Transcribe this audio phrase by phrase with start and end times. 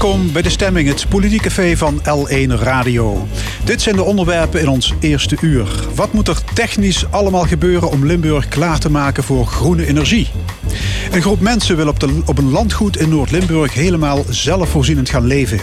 [0.00, 3.26] Welkom bij de stemming, het politieke café van L1 Radio.
[3.64, 5.68] Dit zijn de onderwerpen in ons eerste uur.
[5.94, 10.30] Wat moet er technisch allemaal gebeuren om Limburg klaar te maken voor groene energie?
[11.10, 15.60] Een groep mensen wil op, de, op een landgoed in Noord-Limburg helemaal zelfvoorzienend gaan leven.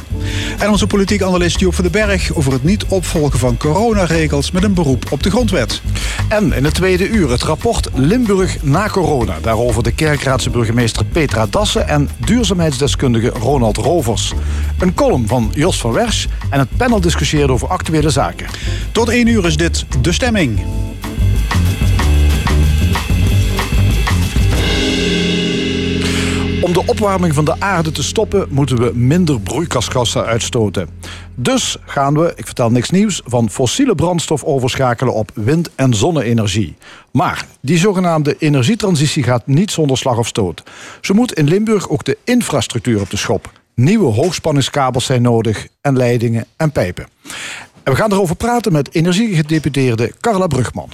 [0.60, 4.64] En onze politiek analist Joop van den Berg over het niet opvolgen van coronaregels met
[4.64, 5.82] een beroep op de grondwet.
[6.30, 9.38] En in het tweede uur het rapport Limburg na corona.
[9.42, 14.34] Daarover de kerkraadse burgemeester Petra Dassen en duurzaamheidsdeskundige Ronald Rovers.
[14.80, 18.48] Een column van Jos van Wersch en het panel discussieert over actuele zaken.
[18.92, 20.60] Tot één uur is dit De Stemming.
[26.78, 30.90] De opwarming van de aarde te stoppen, moeten we minder broeikasgassen uitstoten.
[31.36, 36.76] Dus gaan we, ik vertel niks nieuws, van fossiele brandstof overschakelen op wind- en zonne-energie.
[37.12, 40.64] Maar die zogenaamde energietransitie gaat niet zonder slag of stoot.
[41.02, 43.52] Zo moet in Limburg ook de infrastructuur op de schop.
[43.76, 47.08] Nieuwe hoogspanningskabels zijn nodig en leidingen en pijpen.
[47.84, 50.90] En we gaan erover praten met energiegedeputeerde Carla Brugman.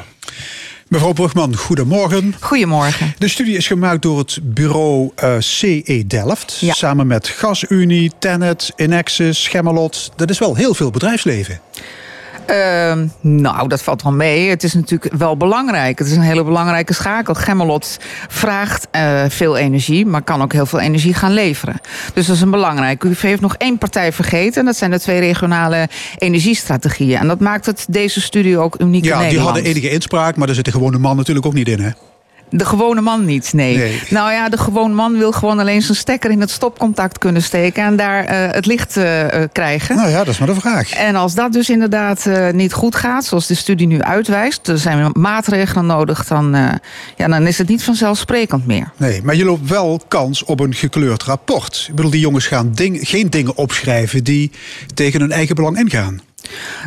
[0.88, 2.36] Mevrouw Brugman, goedemorgen.
[2.40, 3.14] Goedemorgen.
[3.18, 6.58] De studie is gemaakt door het bureau uh, CE Delft.
[6.60, 6.74] Ja.
[6.74, 10.12] Samen met GasUnie, Tennet, Inexis, Gemmelot.
[10.16, 11.60] Dat is wel heel veel bedrijfsleven.
[12.50, 14.50] Uh, nou, dat valt wel mee.
[14.50, 16.00] Het is natuurlijk wel belangrijk.
[16.00, 17.34] Het is een hele belangrijke schakel.
[17.34, 21.80] Gemmelot vraagt uh, veel energie, maar kan ook heel veel energie gaan leveren.
[22.14, 23.04] Dus dat is een belangrijk.
[23.04, 24.60] U heeft nog één partij vergeten.
[24.60, 27.20] En dat zijn de twee regionale energiestrategieën.
[27.20, 29.54] En dat maakt het deze studie ook uniek ja, in Nederland.
[29.54, 31.90] die hadden enige inspraak, maar daar zit de gewone man natuurlijk ook niet in, hè?
[32.56, 33.78] De gewone man niet, nee.
[33.78, 34.02] nee.
[34.10, 37.84] Nou ja, de gewone man wil gewoon alleen zijn stekker in het stopcontact kunnen steken
[37.84, 39.04] en daar uh, het licht uh,
[39.52, 39.96] krijgen.
[39.96, 40.94] Nou ja, dat is maar de vraag.
[40.94, 44.78] En als dat dus inderdaad uh, niet goed gaat, zoals de studie nu uitwijst, er
[44.78, 46.56] zijn maatregelen nodig, dan,
[47.18, 48.92] ja, dan is het niet vanzelfsprekend meer.
[48.98, 51.86] Nee, maar je loopt wel kans op een gekleurd rapport.
[51.90, 54.52] Ik bedoel, die jongens gaan ding, geen dingen opschrijven die
[54.94, 56.22] tegen hun eigen belang ingaan.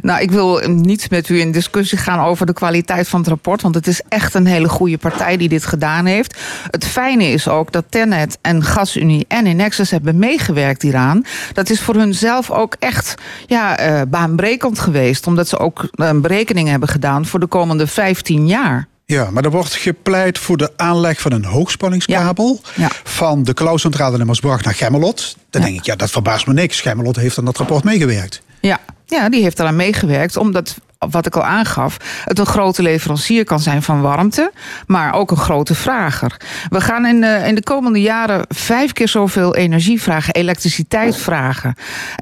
[0.03, 3.63] Nou, ik wil niet met u in discussie gaan over de kwaliteit van het rapport.
[3.63, 6.39] Want het is echt een hele goede partij die dit gedaan heeft.
[6.71, 11.25] Het fijne is ook dat Tenet en GasUnie en Inexus hebben meegewerkt hieraan.
[11.53, 13.15] Dat is voor hun zelf ook echt
[13.47, 15.27] ja, uh, baanbrekend geweest.
[15.27, 18.89] Omdat ze ook een berekening hebben gedaan voor de komende 15 jaar.
[19.05, 22.61] Ja, maar er wordt gepleit voor de aanleg van een hoogspanningskabel...
[22.63, 22.83] Ja.
[22.83, 22.91] Ja.
[23.05, 25.37] van de Klauwcentrale in Maasbracht naar Gemmelot.
[25.51, 25.67] Dan ja.
[25.67, 26.81] denk ik, ja, dat verbaast me niks.
[26.81, 28.43] Gemmelot heeft aan dat rapport meegewerkt.
[28.67, 30.77] Ja, ja die heeft eraan meegewerkt, omdat
[31.11, 34.53] wat ik al aangaf, het een grote leverancier kan zijn van warmte,
[34.87, 36.37] maar ook een grote vrager.
[36.69, 41.75] We gaan in de, in de komende jaren vijf keer zoveel energie vragen, elektriciteit vragen.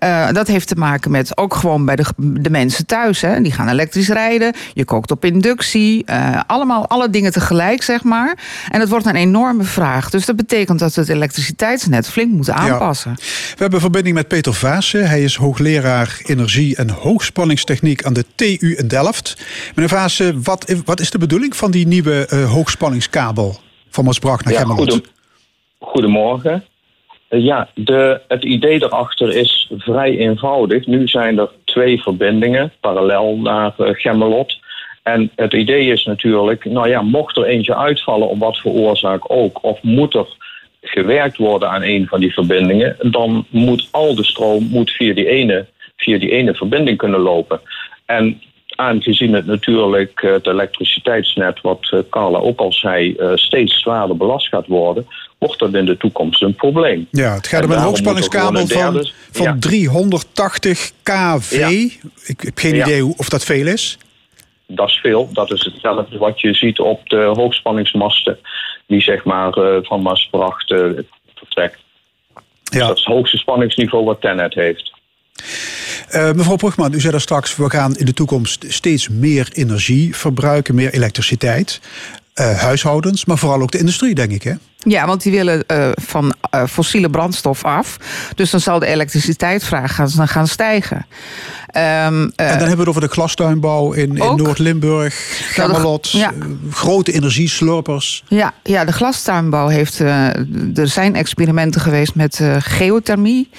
[0.04, 3.20] Uh, dat heeft te maken met ook gewoon bij de, de mensen thuis.
[3.20, 3.40] Hè.
[3.40, 8.38] Die gaan elektrisch rijden, je kookt op inductie, uh, allemaal alle dingen tegelijk, zeg maar.
[8.68, 10.10] En het wordt een enorme vraag.
[10.10, 13.10] Dus dat betekent dat we het elektriciteitsnet flink moeten aanpassen.
[13.16, 13.24] Ja.
[13.54, 15.08] We hebben verbinding met Peter Vaassen.
[15.08, 19.44] Hij is hoogleraar energie en hoogspanningstechniek aan de TU in Delft.
[19.74, 23.56] Meneer Vaassen, wat, wat is de bedoeling van die nieuwe uh, hoogspanningskabel
[23.90, 24.90] van Maasbracht naar ja, Gemmelot?
[24.90, 25.12] Goedem
[25.78, 26.64] goedemorgen.
[27.30, 30.86] Uh, ja, de, het idee erachter is vrij eenvoudig.
[30.86, 34.62] Nu zijn er twee verbindingen parallel naar uh, Gemmelot.
[35.02, 39.30] En het idee is natuurlijk, nou ja, mocht er eentje uitvallen, om wat voor oorzaak
[39.30, 40.26] ook, of moet er
[40.80, 45.28] gewerkt worden aan een van die verbindingen, dan moet al de stroom moet via, die
[45.28, 47.60] ene, via die ene verbinding kunnen lopen.
[48.06, 48.42] En
[48.76, 55.06] aangezien het natuurlijk het elektriciteitsnet, wat Carla ook al zei, steeds zwaarder belast gaat worden,
[55.38, 57.08] wordt dat in de toekomst een probleem.
[57.10, 59.56] Ja, het gaat om een hoogspanningskabel van, van ja.
[59.58, 61.50] 380 kV.
[61.50, 61.68] Ja.
[62.24, 62.84] Ik heb geen ja.
[62.84, 63.98] idee of dat veel is.
[64.66, 65.28] Dat is veel.
[65.32, 68.38] Dat is hetzelfde wat je ziet op de hoogspanningsmasten
[68.86, 69.52] die zeg maar
[69.82, 70.74] van Maasbracht
[71.34, 71.78] vertrekt.
[72.64, 72.78] Ja.
[72.78, 74.92] Dus dat is het hoogste spanningsniveau wat Tenet heeft.
[76.12, 80.16] Uh, mevrouw Brugman, u zei daar straks, we gaan in de toekomst steeds meer energie
[80.16, 81.80] verbruiken, meer elektriciteit.
[82.40, 84.52] Uh, huishoudens, maar vooral ook de industrie, denk ik, hè?
[84.78, 87.96] Ja, want die willen uh, van uh, fossiele brandstof af.
[88.34, 90.96] Dus dan zal de elektriciteitsvraag gaan, gaan stijgen.
[90.96, 91.02] Um,
[91.74, 95.14] en dan hebben we het over de glastuinbouw in, in Noord-Limburg,
[95.52, 96.32] Gemmelot, ja.
[96.70, 98.24] grote energieslurpers.
[98.28, 99.98] Ja, ja, de glastuinbouw heeft.
[99.98, 103.50] Er zijn experimenten geweest met geothermie.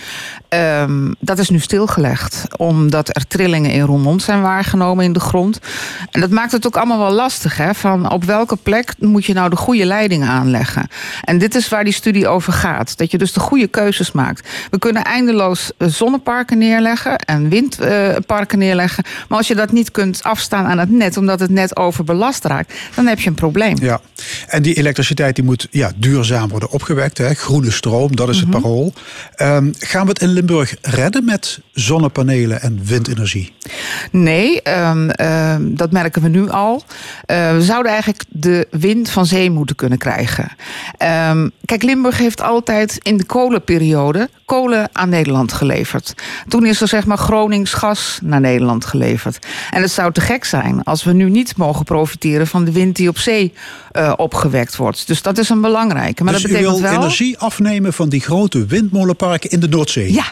[0.49, 5.59] Um, dat is nu stilgelegd, omdat er trillingen in Roermond zijn waargenomen in de grond.
[6.11, 7.73] En dat maakt het ook allemaal wel lastig, hè?
[7.73, 10.87] Van op welke plek moet je nou de goede leidingen aanleggen.
[11.23, 12.97] En dit is waar die studie over gaat.
[12.97, 14.47] Dat je dus de goede keuzes maakt.
[14.71, 19.03] We kunnen eindeloos zonneparken neerleggen en windparken neerleggen.
[19.27, 22.73] Maar als je dat niet kunt afstaan aan het net, omdat het net overbelast raakt,
[22.95, 23.77] dan heb je een probleem.
[23.81, 24.01] Ja,
[24.47, 27.17] en die elektriciteit die moet ja, duurzaam worden opgewekt.
[27.17, 27.33] Hè?
[27.33, 28.61] Groene stroom, dat is het mhm.
[28.61, 28.93] parool.
[29.37, 33.53] Um, gaan we het in Limburg redden met zonnepanelen en windenergie?
[34.11, 36.83] Nee, um, um, dat merken we nu al.
[37.31, 40.51] Uh, we zouden eigenlijk de wind van zee moeten kunnen krijgen.
[41.65, 46.13] kijk, Limburg heeft altijd in de kolenperiode kolen aan Nederland geleverd.
[46.47, 49.47] Toen is er zeg maar Gronings gas naar Nederland geleverd.
[49.69, 52.95] En het zou te gek zijn als we nu niet mogen profiteren van de wind
[52.95, 53.53] die op zee
[53.93, 55.07] uh, opgewekt wordt.
[55.07, 56.23] Dus dat is een belangrijke.
[56.23, 56.99] Maar dus dat betekent u wil wel...
[57.01, 60.13] energie afnemen van die grote windmolenparken in de Noordzee?
[60.13, 60.25] Ja,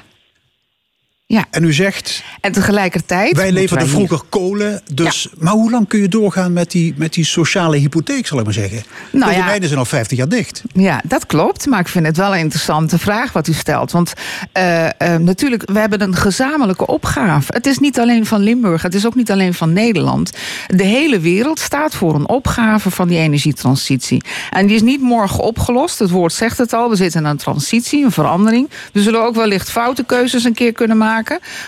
[1.26, 1.46] ja.
[1.52, 2.24] En u zegt.
[2.42, 3.36] En tegelijkertijd.
[3.36, 4.82] Wij leverden vroeger kolen.
[4.94, 8.44] Dus, Maar hoe lang kun je doorgaan met die, met die sociale hypotheek, zal ik
[8.44, 8.84] maar zeggen?
[9.12, 10.62] Nou, de ja, zijn al 50 jaar dicht.
[10.74, 11.66] Ja, dat klopt.
[11.66, 13.92] Maar ik vind het wel een interessante vraag wat u stelt.
[13.92, 14.14] Want
[14.58, 17.54] uh, uh, natuurlijk, we hebben een gezamenlijke opgave.
[17.54, 20.32] Het is niet alleen van Limburg, het is ook niet alleen van Nederland.
[20.68, 24.22] De hele wereld staat voor een opgave van die energietransitie.
[24.50, 26.00] En die is niet morgen opgelost.
[26.00, 26.90] Het woord zegt het al.
[26.90, 28.70] We zitten in een transitie, een verandering.
[28.94, 31.12] We zullen ook wellicht foute keuzes een keer kunnen maken.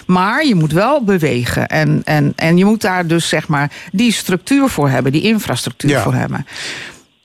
[0.05, 1.67] Maar je moet wel bewegen.
[1.67, 5.99] En, en, en je moet daar dus zeg maar die structuur voor hebben, die infrastructuur
[5.99, 6.45] voor hebben.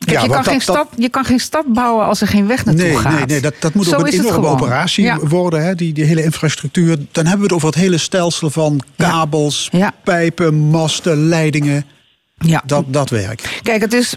[0.05, 2.85] Kijk, je, kan geen stad, je kan geen stad bouwen als er geen weg naartoe
[2.85, 3.13] nee, gaat.
[3.13, 6.97] Nee, nee dat, dat moet ook een enorme operatie worden, hè, die, die hele infrastructuur.
[7.13, 9.71] Dan hebben we het over het hele stelsel van kabels,
[10.05, 11.85] pijpen, masten, leidingen.
[12.47, 12.63] Ja.
[12.67, 13.61] Dat, dat werk.
[13.63, 14.15] Kijk, het is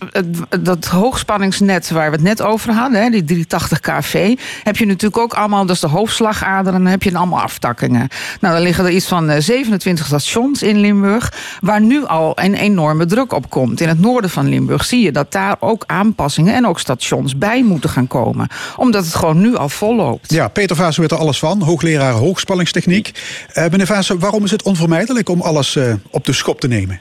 [0.60, 5.22] dat hoogspanningsnet waar we het net over hadden, hè, die 380 kV, heb je natuurlijk
[5.22, 8.08] ook allemaal, dat is de hoofdslagader, en dan heb je allemaal aftakkingen.
[8.40, 12.54] Nou, dan liggen er iets van 27 eh, stations in Limburg, waar nu al een
[12.54, 13.82] enorme druk op komt.
[13.82, 17.64] In het noorden van Limburg zie je dat daar ook aanpassingen en ook stations bij
[17.64, 20.34] moeten gaan komen, omdat het gewoon nu al vol loopt.
[20.34, 23.12] Ja, Peter Vaas weet er alles van, hoogleraar hoogspanningstechniek.
[23.54, 27.00] Uh, meneer Vaas, waarom is het onvermijdelijk om alles uh, op de schop te nemen?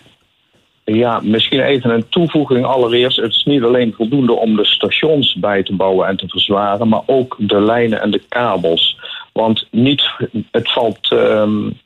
[0.94, 3.17] Ja, misschien even een toevoeging allereerst.
[3.17, 7.03] Het is niet alleen voldoende om de stations bij te bouwen en te verzwaren, maar
[7.06, 8.99] ook de lijnen en de kabels.
[9.33, 10.11] Want niet,
[10.50, 11.11] het valt.
[11.11, 11.81] Um,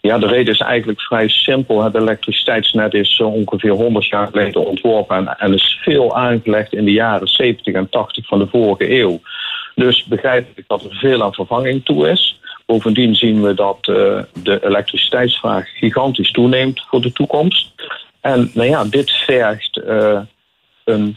[0.00, 1.82] ja, de reden is eigenlijk vrij simpel.
[1.82, 6.92] Het elektriciteitsnet is ongeveer 100 jaar geleden ontworpen en, en is veel aangelegd in de
[6.92, 9.20] jaren 70 en 80 van de vorige eeuw.
[9.74, 12.40] Dus begrijp ik dat er veel aan vervanging toe is.
[12.66, 17.72] Bovendien zien we dat uh, de elektriciteitsvraag gigantisch toeneemt voor de toekomst.
[18.22, 20.20] En nou ja, dit vergt uh,
[20.84, 21.16] een,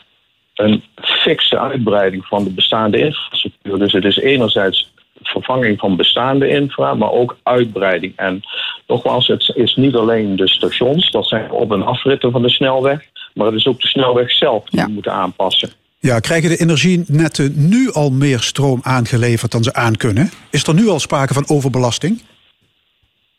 [0.56, 3.80] een fikse uitbreiding van de bestaande infrastructuur.
[3.80, 4.94] Dus het is enerzijds
[5.24, 8.13] vervanging van bestaande infra, maar ook uitbreiding.
[8.16, 8.44] En
[8.88, 13.00] nogmaals, het is niet alleen de stations, dat zijn op- en afritten van de snelweg,
[13.34, 15.69] maar het is ook de snelweg zelf die we moeten aanpassen.
[16.00, 20.30] Ja, krijgen de energienetten nu al meer stroom aangeleverd dan ze aankunnen?
[20.50, 22.22] Is er nu al sprake van overbelasting?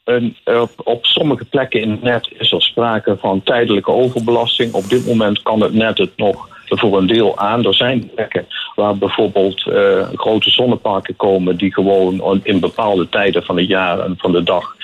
[0.06, 4.73] Een, op, op, sommige plekken in het net is er sprake van tijdelijke overbelasting.
[4.73, 7.64] Op dit moment kan het net het nog voor een deel aan.
[7.64, 13.56] Er zijn plekken waar bijvoorbeeld uh, grote zonneparken komen die gewoon in bepaalde tijden van
[13.56, 14.76] het jaar en van de dag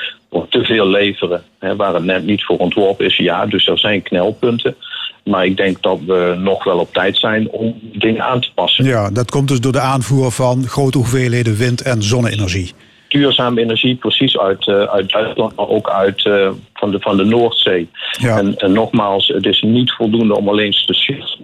[0.48, 3.16] te veel leveren, hè, waar het net niet voor ontworpen is.
[3.16, 4.76] Ja, dus er zijn knelpunten.
[5.24, 8.84] Maar ik denk dat we nog wel op tijd zijn om dingen aan te passen.
[8.84, 12.72] Ja, dat komt dus door de aanvoer van grote hoeveelheden wind- en zonne-energie
[13.12, 17.24] duurzame energie, precies uit, uh, uit Duitsland, maar ook uit uh, van, de, van de
[17.24, 17.88] Noordzee.
[18.10, 18.38] Ja.
[18.38, 20.74] En, en, nogmaals, het is niet voldoende om alleen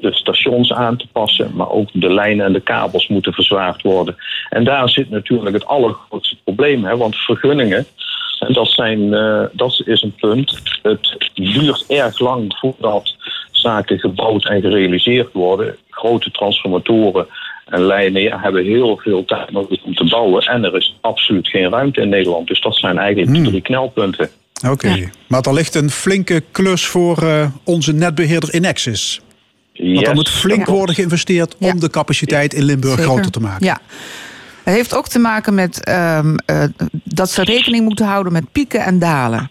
[0.01, 4.17] de stations aan te passen, maar ook de lijnen en de kabels moeten verzwaard worden.
[4.49, 7.87] En daar zit natuurlijk het allergrootste probleem, hè, want vergunningen.
[8.39, 10.63] En dat, zijn, uh, dat is een punt.
[10.83, 13.15] Het duurt erg lang voordat
[13.51, 15.77] zaken gebouwd en gerealiseerd worden.
[15.91, 17.27] Grote transformatoren
[17.69, 20.43] en lijnen ja, hebben heel veel tijd nodig om te bouwen.
[20.43, 22.47] En er is absoluut geen ruimte in Nederland.
[22.47, 23.45] Dus dat zijn eigenlijk hmm.
[23.45, 24.31] drie knelpunten.
[24.71, 29.21] Oké, maar er ligt een flinke klus voor uh, onze netbeheerder Inexis.
[29.73, 29.95] Yes.
[29.95, 33.67] Want er moet flink worden geïnvesteerd om de capaciteit in Limburg groter te maken.
[33.67, 33.81] Ja.
[34.69, 36.63] Het heeft ook te maken met um, uh,
[37.05, 39.51] dat ze rekening moeten houden met pieken en dalen.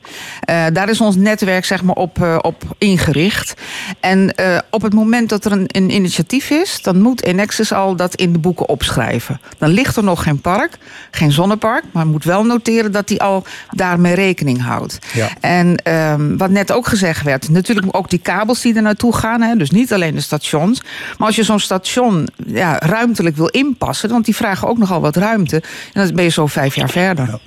[0.50, 3.54] Uh, daar is ons netwerk zeg maar, op, uh, op ingericht.
[4.00, 4.34] En
[4.70, 8.34] op het moment dat er een, een, initiatief is, dan moet Enexis al dat in
[8.34, 9.42] de boeken opschrijven.
[9.58, 10.78] Dan ligt er nog geen park,
[11.12, 15.00] geen zonnepark, maar moet wel noteren dat hij al daarmee rekening houdt.
[15.14, 15.30] Ja.
[15.40, 19.42] En um, wat net ook gezegd werd, natuurlijk ook die kabels die er naartoe gaan,
[19.42, 20.82] hè, dus niet alleen de stations.
[21.18, 25.07] Maar als je zo'n station ja, ruimtelijk wil inpassen, want die vragen ook nogal wat
[25.14, 25.56] wat ruimte.
[25.94, 27.40] En dan ben je zo vijf jaar verder.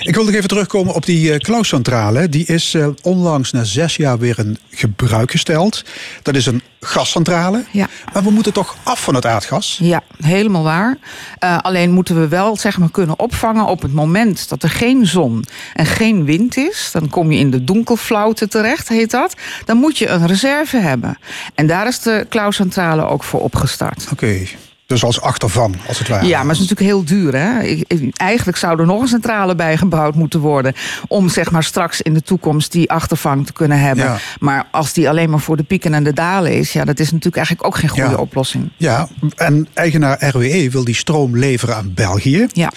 [0.00, 2.22] Ik wil nog even terugkomen op die uh.
[2.30, 5.84] Die is uh, onlangs na zes jaar weer in gebruik gesteld.
[6.22, 7.64] Dat is een gascentrale.
[7.70, 7.88] Ja.
[8.12, 9.78] Maar we moeten toch af van het aardgas?
[9.82, 10.96] Ja, helemaal waar.
[11.44, 15.06] Uh, alleen moeten we wel zeg maar, kunnen opvangen op het moment dat er geen
[15.06, 16.88] zon en geen wind is.
[16.92, 19.34] Dan kom je in de donkelflauwte terecht, heet dat.
[19.64, 21.18] Dan moet je een reserve hebben.
[21.54, 24.02] En daar is de Klauscentrale ook voor opgestart.
[24.02, 24.12] Oké.
[24.12, 24.48] Okay.
[24.86, 26.26] Dus als achtervan, als het ware.
[26.26, 27.34] Ja, maar het is natuurlijk heel duur.
[27.36, 27.76] Hè?
[28.12, 30.74] Eigenlijk zou er nog een centrale bij gebouwd moeten worden.
[31.08, 34.04] Om zeg maar straks in de toekomst die achtervang te kunnen hebben.
[34.04, 34.18] Ja.
[34.38, 37.06] Maar als die alleen maar voor de pieken en de dalen is, ja, dat is
[37.10, 38.16] natuurlijk eigenlijk ook geen goede Ja.
[38.16, 38.70] oplossing.
[38.76, 42.46] Ja, en eigenaar RWE wil die stroom leveren aan België.
[42.52, 42.72] Ja.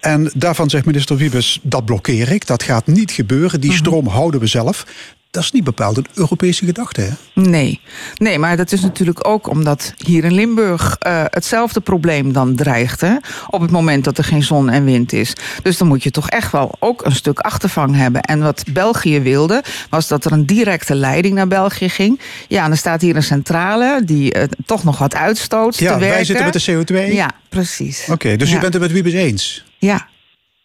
[0.00, 2.46] En daarvan zegt minister Wiebes, dat blokkeer ik.
[2.46, 3.60] Dat gaat niet gebeuren.
[3.60, 4.86] Die stroom houden we zelf.
[5.30, 7.10] Dat is niet bepaald een Europese gedachte, hè?
[7.34, 7.80] Nee.
[8.14, 13.00] nee, maar dat is natuurlijk ook omdat hier in Limburg eh, hetzelfde probleem dan dreigt.
[13.00, 13.16] Hè?
[13.50, 15.32] Op het moment dat er geen zon en wind is.
[15.62, 18.22] Dus dan moet je toch echt wel ook een stuk achtervang hebben.
[18.22, 22.20] En wat België wilde, was dat er een directe leiding naar België ging.
[22.48, 25.98] Ja, en er staat hier een centrale die eh, toch nog wat uitstoot Ja, te
[25.98, 27.12] wij zitten met de CO2.
[27.12, 28.06] Ja, precies.
[28.10, 28.56] Oké, dus ja.
[28.56, 29.64] u bent het met Wiebes eens?
[29.78, 30.08] Ja,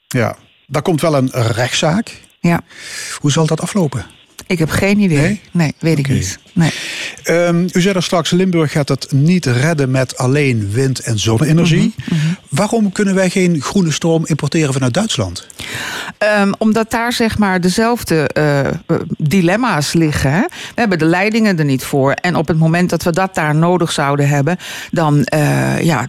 [0.07, 0.35] Ja.
[0.67, 2.21] Daar komt wel een rechtszaak.
[2.39, 2.61] ja.
[3.19, 4.05] Hoe zal dat aflopen?
[4.53, 5.39] Ik heb geen idee.
[5.51, 5.73] Nee?
[5.79, 6.39] weet ik niet.
[6.53, 6.71] Nee.
[7.23, 11.93] Ehm, u zei er straks, Limburg gaat het niet redden met alleen wind- en zonne-energie.
[12.05, 12.19] Mhm,
[12.49, 15.47] Waarom kunnen wij geen groene stroom importeren vanuit Duitsland?
[16.39, 20.31] Um, omdat daar zeg maar dezelfde uh, dilemma's liggen.
[20.31, 20.41] Hè?
[20.41, 22.11] We hebben de leidingen er niet voor.
[22.11, 24.57] En op het moment dat we dat daar nodig zouden hebben,
[24.91, 26.07] dan uh, ja,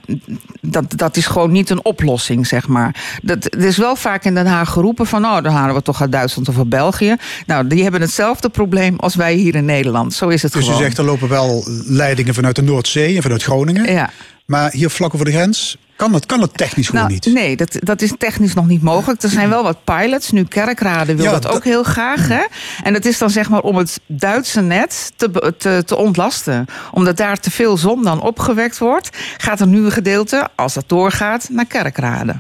[0.61, 3.19] dat, dat is gewoon niet een oplossing, zeg maar.
[3.23, 6.01] Dat, er is wel vaak in Den Haag geroepen van, nou, dan halen we toch
[6.01, 7.17] uit Duitsland of uit België.
[7.47, 10.15] Nou, die hebben hetzelfde probleem als wij hier in Nederland.
[10.15, 10.81] Zo is het Dus gewoon.
[10.81, 13.93] u zegt er lopen wel leidingen vanuit de Noordzee en vanuit Groningen.
[13.93, 14.11] Ja.
[14.47, 17.35] Maar hier vlak over de grens kan het, kan het technisch gewoon nou, niet.
[17.35, 19.23] Nee, dat, dat is technisch nog niet mogelijk.
[19.23, 20.31] Er zijn wel wat pilots.
[20.31, 22.29] Nu Kerkrade wil Ja, dat dat- ook heel graag.
[22.29, 22.43] Hè?
[22.83, 26.67] En dat is dan zeg maar om het Duitse net te, te, te ontlasten.
[26.93, 29.09] Omdat daar te veel zon dan opgewekt wordt...
[29.37, 32.35] gaat er nu een gedeelte, als dat doorgaat, naar Kerkrade.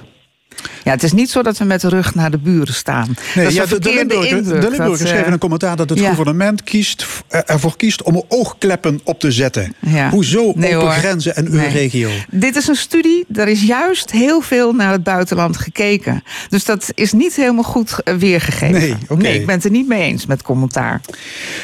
[0.85, 3.17] Ja, het is niet zo dat we met de rug naar de buren staan.
[3.35, 6.05] Nee, ja, de, de Limburgers, dat, eh, schreven een commentaar dat het ja.
[6.05, 9.75] gouvernement kiest, eh, ervoor kiest om oogkleppen op te zetten.
[9.79, 10.11] Ja.
[10.11, 10.97] Hoezo Nee, open hoor.
[10.97, 11.69] grenzen en uw Nee.
[11.69, 12.11] regio?
[12.31, 16.23] Dit is een studie, er is juist heel veel naar het buitenland gekeken.
[16.49, 18.99] Dus dat is niet helemaal goed eh, weergegeven.
[19.19, 21.01] Nee, ik ben het er niet mee eens met commentaar.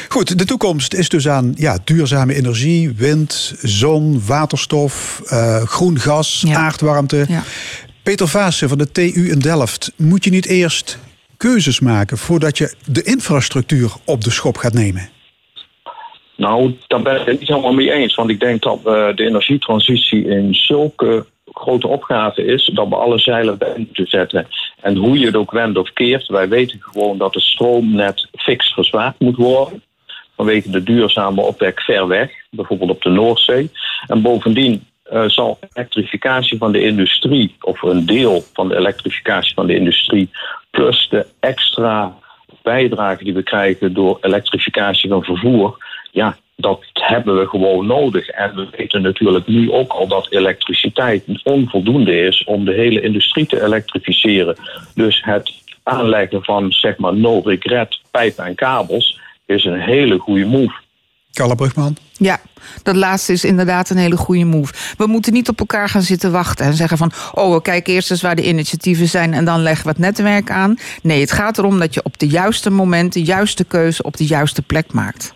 [0.09, 5.21] Goed, de toekomst is dus aan ja, duurzame energie, wind, zon, waterstof,
[5.65, 6.55] groen gas, Ja.
[6.55, 7.25] aardwarmte.
[8.03, 10.99] Peter Vaassen van de TU in Delft, moet je niet eerst
[11.37, 15.09] keuzes maken voordat je de infrastructuur op de schop gaat nemen?
[16.35, 18.15] Nou, daar ben ik het niet helemaal mee eens.
[18.15, 23.57] Want ik denk dat de energietransitie in zulke grote opgave is dat we alle zeilen
[23.57, 24.47] bij moeten zetten.
[24.81, 28.73] En hoe je het ook wendt of keert, wij weten gewoon dat het stroomnet fix
[28.73, 29.83] verzwaard moet worden.
[30.35, 33.71] Vanwege de duurzame opwek ver weg, bijvoorbeeld op de Noordzee.
[34.07, 39.67] En bovendien eh, zal elektrificatie van de industrie, of een deel van de elektrificatie van
[39.67, 40.29] de industrie,
[40.69, 42.17] plus de extra
[42.61, 45.77] bijdrage die we krijgen door elektrificatie van vervoer,
[46.11, 48.27] ja, dat hebben we gewoon nodig.
[48.27, 53.45] En we weten natuurlijk nu ook al dat elektriciteit onvoldoende is om de hele industrie
[53.45, 54.55] te elektrificeren.
[54.95, 55.51] Dus het
[55.83, 60.73] aanleggen van zeg maar no regret pijpen en kabels is een hele goede move.
[61.33, 61.97] Carla Brugman?
[62.11, 62.41] Ja,
[62.83, 64.73] dat laatste is inderdaad een hele goede move.
[64.97, 67.11] We moeten niet op elkaar gaan zitten wachten en zeggen van...
[67.33, 69.33] oh, we kijken eerst eens waar de initiatieven zijn...
[69.33, 70.77] en dan leggen we het netwerk aan.
[71.01, 73.13] Nee, het gaat erom dat je op de juiste moment...
[73.13, 75.33] de juiste keuze op de juiste plek maakt.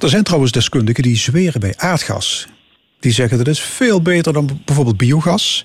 [0.00, 2.46] Er zijn trouwens deskundigen die zweren bij aardgas.
[3.00, 5.64] Die zeggen dat is veel beter dan bijvoorbeeld biogas.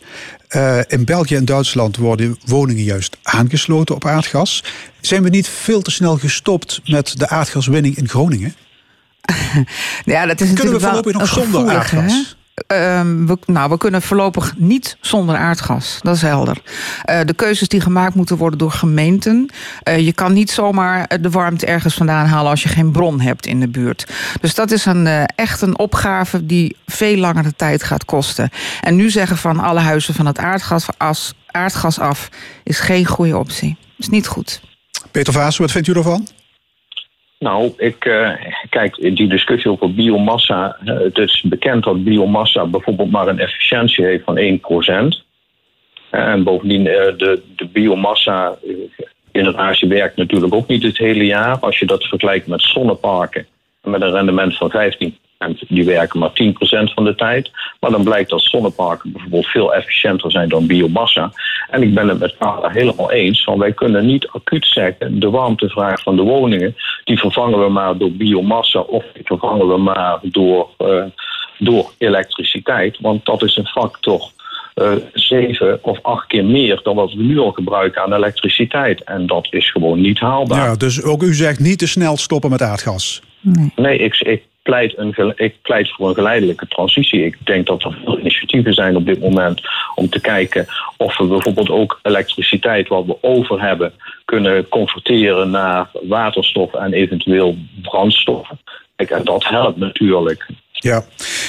[0.55, 4.63] Uh, in België en Duitsland worden woningen juist aangesloten op aardgas.
[5.01, 8.55] Zijn we niet veel te snel gestopt met de aardgaswinning in Groningen?
[10.05, 12.38] ja, dat is Kunnen we voorlopig nog zonder gevoelig, aardgas?
[12.67, 16.00] Uh, we, nou, we kunnen voorlopig niet zonder aardgas.
[16.01, 16.62] Dat is helder.
[17.09, 19.50] Uh, de keuzes die gemaakt moeten worden door gemeenten.
[19.83, 23.45] Uh, je kan niet zomaar de warmte ergens vandaan halen als je geen bron hebt
[23.45, 24.12] in de buurt.
[24.41, 28.50] Dus dat is een, echt een opgave die veel langere tijd gaat kosten.
[28.81, 32.29] En nu zeggen van alle huizen van het aardgas, as, aardgas af
[32.63, 33.77] is geen goede optie.
[33.98, 34.62] is niet goed.
[35.12, 36.27] Peter Vaas, wat vindt u ervan?
[37.39, 38.31] Nou, ik uh,
[38.69, 40.77] kijk, die discussie over biomassa.
[40.84, 44.41] Het is bekend dat biomassa bijvoorbeeld maar een efficiëntie heeft van 1%.
[46.10, 51.60] En bovendien, uh, de, de biomassa-generatie werkt natuurlijk ook niet het hele jaar.
[51.60, 53.48] Als je dat vergelijkt met zonneparken
[53.84, 55.17] met een rendement van 15
[55.67, 57.51] die werken maar 10% van de tijd.
[57.79, 61.31] Maar dan blijkt dat zonneparken bijvoorbeeld veel efficiënter zijn dan biomassa.
[61.69, 63.43] En ik ben het met Carla helemaal eens.
[63.43, 67.98] Van wij kunnen niet acuut zeggen, de warmtevraag van de woningen, die vervangen we maar
[67.98, 71.03] door biomassa of die vervangen we maar door, uh,
[71.58, 72.98] door elektriciteit.
[73.00, 74.31] Want dat is een factor
[74.75, 79.03] uh, zeven of acht keer meer dan wat we nu al gebruiken aan elektriciteit.
[79.03, 80.69] En dat is gewoon niet haalbaar.
[80.69, 83.22] Ja, dus ook u zegt niet te snel stoppen met aardgas.
[83.41, 87.25] Nee, nee ik, ik, pleit een, ik pleit voor een geleidelijke transitie.
[87.25, 89.61] Ik denk dat er veel initiatieven zijn op dit moment
[89.95, 90.65] om te kijken
[90.97, 93.93] of we bijvoorbeeld ook elektriciteit wat we over hebben
[94.25, 98.59] kunnen converteren naar waterstof en eventueel brandstoffen.
[98.95, 100.47] Kijk, en dat helpt natuurlijk.
[100.71, 101.03] Ja.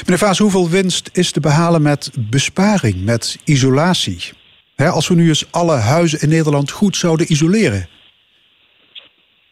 [0.05, 4.33] Meneer Vaas, hoeveel winst is te behalen met besparing, met isolatie?
[4.77, 7.89] als we nu eens alle huizen in Nederland goed zouden isoleren.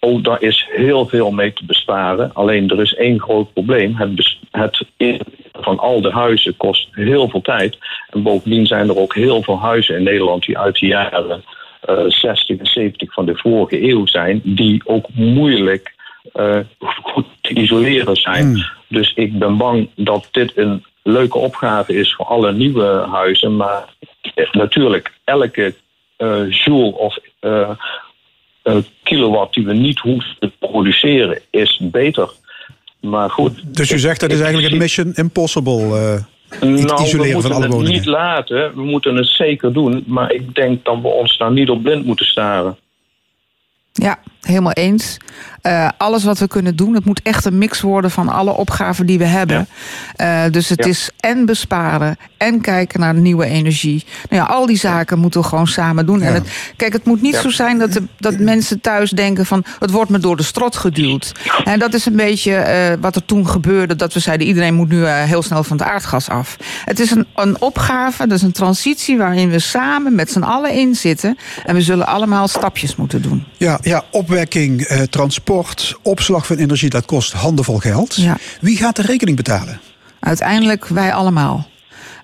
[0.00, 2.30] Oh, daar is heel veel mee te besparen.
[2.34, 3.94] Alleen er is één groot probleem.
[3.96, 4.84] Het, het
[5.52, 7.78] van al de huizen kost heel veel tijd.
[8.10, 11.44] En bovendien zijn er ook heel veel huizen in Nederland die uit de jaren
[11.88, 15.94] uh, 60 en 70 van de vorige eeuw zijn, die ook moeilijk
[16.34, 16.58] uh,
[17.02, 18.44] goed te isoleren zijn.
[18.44, 18.64] Hmm.
[18.88, 23.56] Dus ik ben bang dat dit een leuke opgave is voor alle nieuwe huizen.
[23.56, 23.84] Maar
[24.52, 25.74] natuurlijk, elke
[26.18, 27.18] uh, joule of
[29.02, 32.30] kilowatt die we niet hoeven te produceren is beter.
[33.00, 33.76] Maar goed.
[33.76, 35.82] Dus u zegt dat is eigenlijk een mission impossible.
[35.82, 36.24] Uh,
[36.60, 37.94] nou, isoleren van alle woningen.
[37.94, 40.04] Het niet laten, we moeten het zeker doen.
[40.06, 42.76] Maar ik denk dat we ons daar niet op blind moeten staren.
[43.92, 45.16] Ja, helemaal eens.
[45.62, 49.06] Uh, alles wat we kunnen doen, het moet echt een mix worden van alle opgaven
[49.06, 49.68] die we hebben.
[50.16, 50.44] Ja.
[50.44, 50.90] Uh, dus het ja.
[50.90, 54.04] is en besparen en kijken naar nieuwe energie.
[54.30, 56.18] Nou ja, al die zaken moeten we gewoon samen doen.
[56.18, 56.26] Ja.
[56.26, 59.64] En het, kijk, het moet niet zo zijn dat, de, dat mensen thuis denken van
[59.78, 61.32] het wordt me door de strot geduwd.
[61.64, 64.88] En dat is een beetje uh, wat er toen gebeurde, dat we zeiden iedereen moet
[64.88, 66.56] nu heel snel van het aardgas af.
[66.84, 70.94] Het is een, een opgave, is een transitie waarin we samen met z'n allen in
[70.94, 71.38] zitten.
[71.64, 73.46] En we zullen allemaal stapjes moeten doen.
[73.56, 74.04] Ja, ja
[74.38, 78.14] opwekking, eh, transport, opslag van energie, dat kost handenvol geld.
[78.14, 78.36] Ja.
[78.60, 79.80] Wie gaat de rekening betalen?
[80.20, 81.68] Uiteindelijk wij allemaal.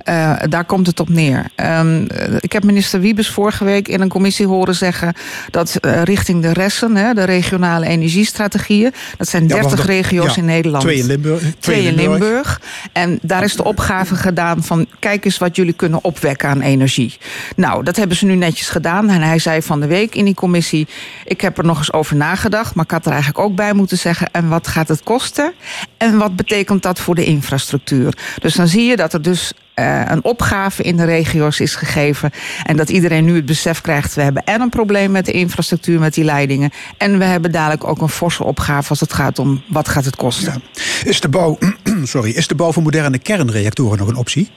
[0.08, 1.46] Uh, daar komt het op neer.
[1.56, 2.06] Um,
[2.40, 5.14] ik heb minister Wiebes vorige week in een commissie horen zeggen
[5.50, 10.40] dat uh, richting de resten, hè, de regionale energiestrategieën, dat zijn 30 ja, regio's ja,
[10.40, 10.84] in Nederland.
[10.84, 11.38] Twee in Limburg.
[11.40, 12.20] Twee, twee in Limburg.
[12.20, 12.60] Limburg.
[12.92, 17.18] En daar is de opgave gedaan van kijk eens wat jullie kunnen opwekken aan energie.
[17.56, 19.10] Nou, dat hebben ze nu netjes gedaan.
[19.10, 20.88] En hij zei van de week in die commissie,
[21.24, 23.98] ik heb er nog eens over nagedacht, maar ik had er eigenlijk ook bij moeten
[23.98, 25.52] zeggen, en wat gaat het kosten?
[25.96, 28.16] En wat betekent dat voor de infrastructuur?
[28.40, 32.30] Dus dan zie je dat er dus uh, een opgave in de regio's is gegeven.
[32.62, 36.00] En dat iedereen nu het besef krijgt: we hebben en een probleem met de infrastructuur,
[36.00, 36.70] met die leidingen.
[36.98, 40.16] En we hebben dadelijk ook een forse opgave als het gaat om wat gaat het
[40.16, 40.62] kosten.
[40.72, 40.80] Ja.
[41.10, 41.58] Is, de bouw,
[42.02, 44.50] sorry, is de bouw van moderne kernreactoren nog een optie?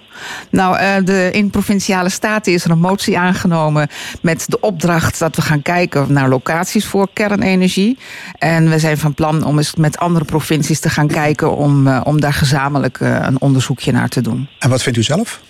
[0.50, 3.88] Nou, uh, de, in provinciale staten is er een motie aangenomen
[4.22, 7.98] met de opdracht dat we gaan kijken naar locaties voor kernenergie.
[8.38, 12.02] En we zijn van plan om eens met andere provincies te gaan kijken om, uh,
[12.04, 14.48] om daar gezamenlijk een onderzoekje naar te doen.
[14.60, 15.42] En wat vindt u zelf?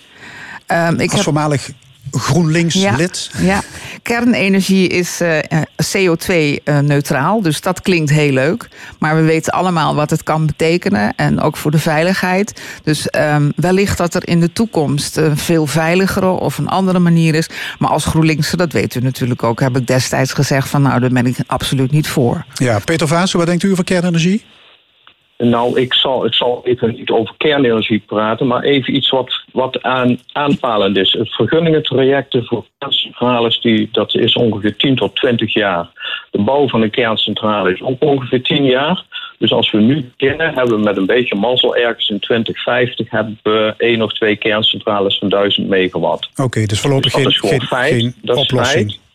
[0.68, 1.24] Um, ik Als heb...
[1.24, 1.70] voormalig
[2.12, 3.30] GroenLinks-lid.
[3.38, 3.62] Ja, ja,
[4.02, 5.38] kernenergie is uh,
[5.84, 8.70] CO2-neutraal, dus dat klinkt heel leuk.
[9.00, 12.62] Maar we weten allemaal wat het kan betekenen en ook voor de veiligheid.
[12.84, 17.36] Dus um, wellicht dat er in de toekomst een veel veiligere of een andere manier
[17.36, 17.50] is.
[17.80, 21.10] Maar als GroenLinkse, dat weet u natuurlijk ook, heb ik destijds gezegd van nou, daar
[21.10, 22.46] ben ik absoluut niet voor.
[22.54, 24.44] Ja, Peter Vaas, wat denkt u over kernenergie?
[25.38, 29.82] Nou, ik zal, ik zal even niet over kernenergie praten, maar even iets wat, wat
[29.82, 31.12] aan, aanpalend is.
[31.12, 35.90] Het vergunningentrajecten voor kerncentrales, die, dat is ongeveer 10 tot 20 jaar.
[36.32, 39.06] De bouw van een kerncentrale is ook ongeveer 10 jaar.
[39.38, 43.40] Dus als we nu beginnen, hebben we met een beetje mazzel ergens in 2050 hebben
[43.44, 46.30] we één of twee kerncentrales van 1000 megawatt.
[46.32, 48.92] Oké, okay, dus voorlopig dus geen, geen, geen oplossing.
[48.92, 49.06] Feit.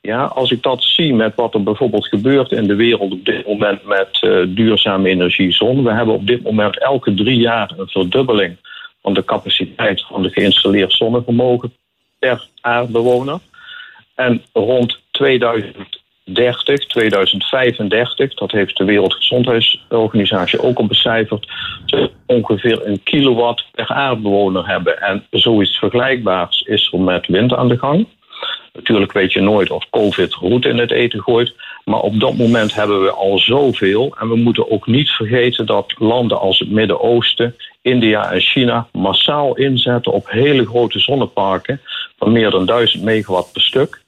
[0.00, 3.46] Ja, als ik dat zie met wat er bijvoorbeeld gebeurt in de wereld op dit
[3.46, 5.84] moment met uh, duurzame energiezon.
[5.84, 8.56] We hebben op dit moment elke drie jaar een verdubbeling
[9.02, 11.72] van de capaciteit van de geïnstalleerd zonnevermogen
[12.18, 13.38] per aardbewoner.
[14.14, 21.46] En rond 2030, 2035, dat heeft de Wereldgezondheidsorganisatie ook al becijferd,
[22.26, 25.00] ongeveer een kilowatt per aardbewoner hebben.
[25.00, 28.06] En zoiets vergelijkbaars is er met wind aan de gang.
[28.78, 31.54] Natuurlijk weet je nooit of COVID roet in het eten gooit.
[31.84, 34.14] Maar op dat moment hebben we al zoveel.
[34.18, 39.56] En we moeten ook niet vergeten dat landen als het Midden-Oosten, India en China massaal
[39.56, 41.80] inzetten op hele grote zonneparken
[42.18, 44.02] van meer dan 1000 megawatt per stuk.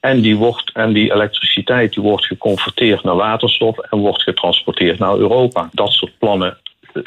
[0.00, 5.16] En die, wordt, en die elektriciteit die wordt geconverteerd naar waterstof en wordt getransporteerd naar
[5.16, 5.68] Europa.
[5.72, 6.56] Dat soort plannen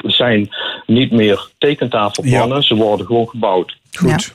[0.02, 0.48] zijn
[0.86, 2.56] niet meer tekentafelplannen.
[2.56, 2.62] Ja.
[2.62, 3.76] Ze worden gewoon gebouwd.
[3.92, 4.32] Goed.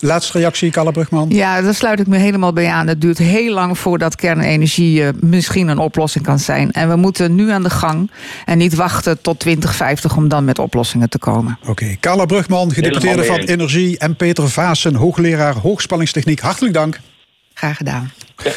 [0.00, 1.28] Laatste reactie, Kalle Brugman.
[1.30, 2.86] Ja, daar sluit ik me helemaal bij aan.
[2.86, 6.72] Het duurt heel lang voordat kernenergie uh, misschien een oplossing kan zijn.
[6.72, 8.10] En we moeten nu aan de gang
[8.44, 11.58] en niet wachten tot 2050 om dan met oplossingen te komen.
[11.60, 11.96] Oké, okay.
[12.00, 16.40] Carla Brugman, gedeputeerde van Energie en Peter Vaassen, hoogleraar hoogspanningstechniek.
[16.40, 17.00] Hartelijk dank.
[17.54, 18.12] Graag gedaan.
[18.44, 18.52] Ja.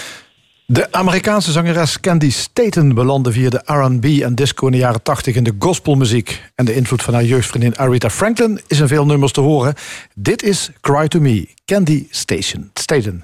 [0.71, 5.35] De Amerikaanse zangeres Candy Staten belandde via de R&B en disco in de jaren 80
[5.35, 6.43] in de gospelmuziek.
[6.55, 9.73] En de invloed van haar jeugdvriendin Aretha Franklin is in veel nummers te horen.
[10.15, 13.23] Dit is Cry to Me, Candy Station, Staten.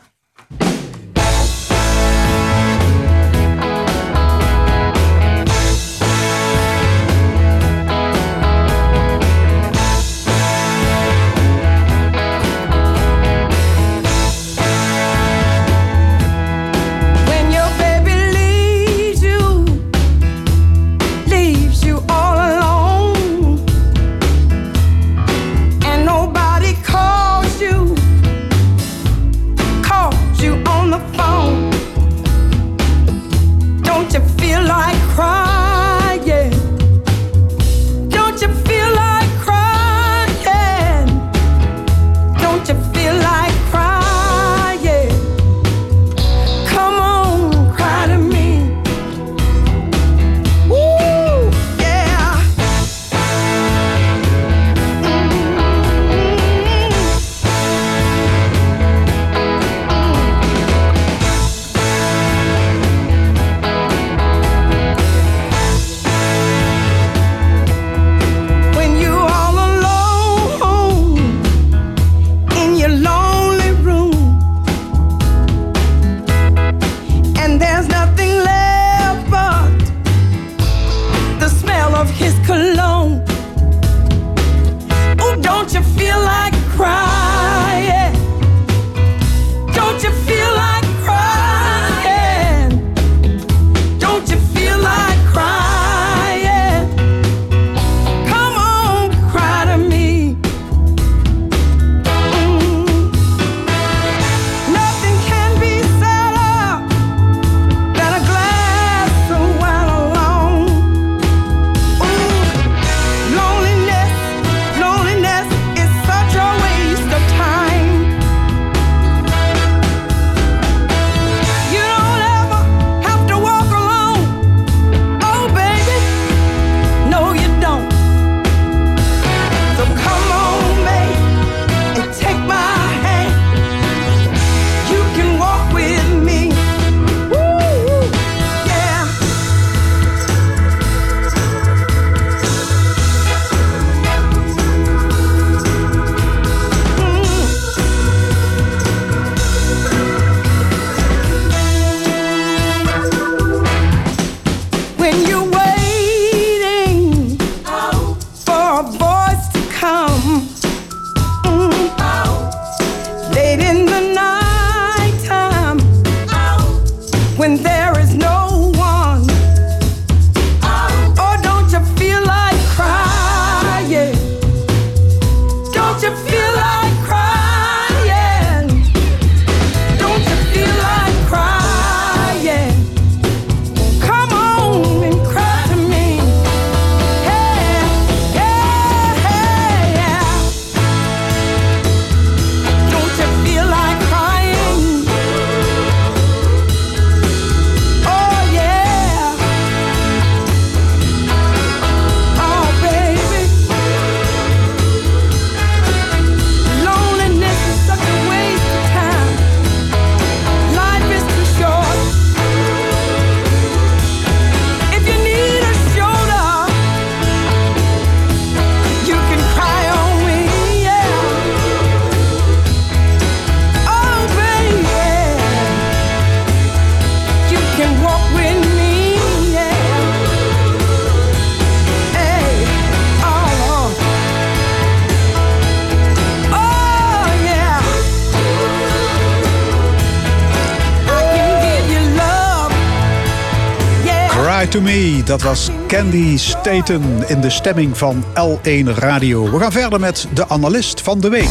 [244.76, 245.22] To Me.
[245.26, 249.52] Dat was Candy Staten in de stemming van L1 Radio.
[249.52, 251.50] We gaan verder met de analist van de week.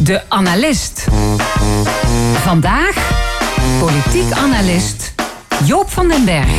[0.00, 1.06] De analist.
[2.34, 3.10] Vandaag
[3.80, 5.14] politiek analist
[5.64, 6.50] Joop van den Berg.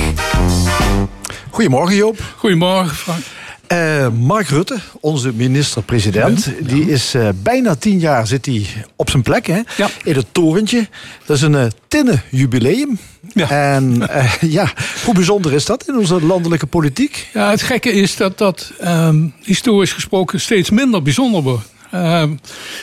[1.49, 2.19] Goedemorgen Joop.
[2.37, 3.23] Goedemorgen Frank.
[3.71, 9.23] Uh, Mark Rutte, onze minister-president, die is uh, bijna tien jaar zit hij op zijn
[9.23, 9.89] plek hè, ja.
[10.03, 10.87] in het torentje.
[11.25, 12.99] Dat is een uh, tinnen jubileum.
[13.37, 13.49] Ja.
[13.49, 14.09] En
[14.57, 14.71] ja,
[15.05, 17.27] hoe bijzonder is dat in onze landelijke politiek?
[17.33, 21.75] Ja, het gekke is dat dat um, historisch gesproken steeds minder bijzonder wordt.
[21.93, 22.21] Uh,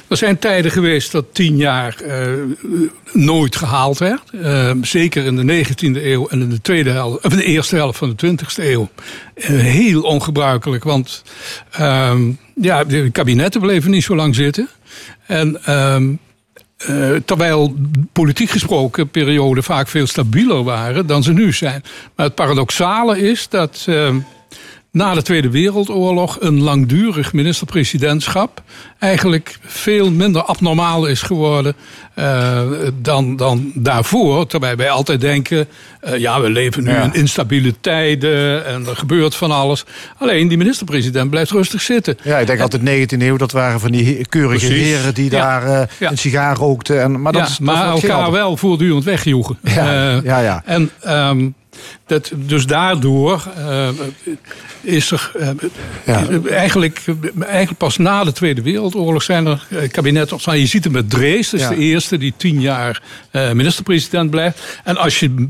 [0.09, 2.43] er zijn tijden geweest dat tien jaar uh,
[3.13, 4.23] nooit gehaald werd.
[4.33, 7.77] Uh, zeker in de 19e eeuw en in de, tweede helft, of in de eerste
[7.77, 8.89] helft van de 20e eeuw.
[9.35, 11.23] heel ongebruikelijk, want
[11.71, 14.69] ehm, ja, de kabinetten bleven niet zo lang zitten.
[15.27, 15.61] En
[16.87, 17.75] ehm, terwijl
[18.13, 21.83] politiek gesproken perioden vaak veel stabieler waren dan ze nu zijn.
[22.17, 23.87] Maar het paradoxale is dat
[24.95, 28.63] na de Tweede Wereldoorlog een langdurig minister-presidentschap
[28.99, 31.75] eigenlijk veel minder abnormaal is geworden
[32.19, 32.61] uh,
[33.03, 34.47] dan, dan daarvoor.
[34.47, 35.69] Terwijl wij altijd denken,
[36.09, 37.03] uh, ja, we leven nu Ja.
[37.03, 39.85] in instabiele tijden en er gebeurt van alles.
[40.19, 42.17] Alleen die minister-president blijft rustig zitten.
[42.23, 42.83] Ja, ik denk altijd
[43.15, 44.85] 19e eeuw, dat waren van die keurige Precies.
[44.85, 45.39] heren die Ja.
[45.61, 46.11] daar eh, Ja.
[46.11, 47.03] een sigaar rookten.
[47.03, 49.59] En, maar dat is, dat maar elkaar wel voortdurend wegjoegen.
[49.63, 49.73] Ja,
[50.17, 50.63] Eh, ja, ja.
[50.65, 51.49] En ehm,
[52.07, 53.89] dat, dus daardoor eh,
[54.81, 55.49] is er eh,
[56.07, 56.27] Ja.
[56.51, 57.01] eigenlijk,
[57.47, 60.59] eigenlijk pas na de Tweede Wereldoorlog zijn er eh, kabinetten.
[60.59, 61.73] Je ziet het met Drees, dat is Ja.
[61.73, 64.81] de eerste die tien jaar eh, minister-president blijft.
[64.85, 65.49] En als je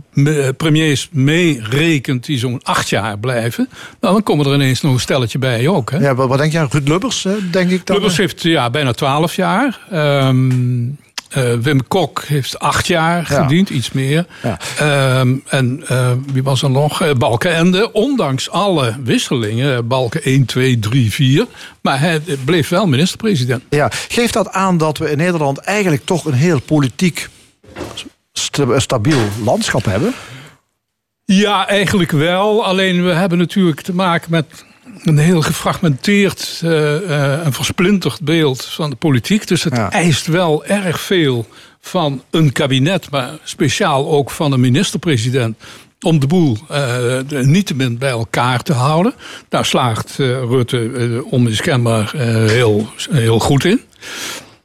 [0.57, 3.69] premiers meerekent die zo'n acht jaar blijven,
[4.01, 5.91] nou, dan komen er ineens nog een stelletje bij ook.
[5.91, 5.99] Hè?
[5.99, 6.67] Ja, wat, wat denk je?
[6.71, 7.97] Ruud Lubbers, denk ik dan?
[7.97, 9.79] Lubbers heeft ja, bijna twaalf jaar.
[9.91, 10.51] Ehm,
[11.35, 13.42] eh, Wim Kok heeft acht jaar Ja.
[13.42, 14.27] gediend, iets meer.
[14.42, 14.59] Ja.
[14.79, 17.01] Ehm, en eh, wie was er nog?
[17.03, 19.87] Eh, Balkenende, ondanks alle wisselingen.
[19.87, 21.47] Balken 1, 2, 3, 4.
[21.83, 23.62] Maar hij bleef wel minister-president.
[23.70, 27.29] Ja, geeft dat aan dat we in Nederland eigenlijk toch een heel politiek
[28.33, 30.14] sta- stabiel landschap hebben?
[31.25, 32.64] Ja, eigenlijk wel.
[32.64, 34.64] Alleen we hebben natuurlijk te maken met
[35.02, 39.46] een heel gefragmenteerd eh, eh, en versplinterd beeld van de politiek.
[39.46, 39.90] Dus het Ja.
[39.90, 41.46] eist wel erg veel
[41.80, 45.57] van een kabinet, maar speciaal ook van een minister-president.
[46.00, 46.87] Om de boel eh,
[47.26, 49.14] de- niettemin bij elkaar te houden.
[49.48, 53.80] Daar slaagt eh, Rutte eh, onmiskenbaar heel, heel goed in.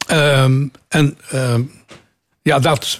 [0.07, 1.61] Ehm, en ehm,
[2.41, 2.99] ja, dat.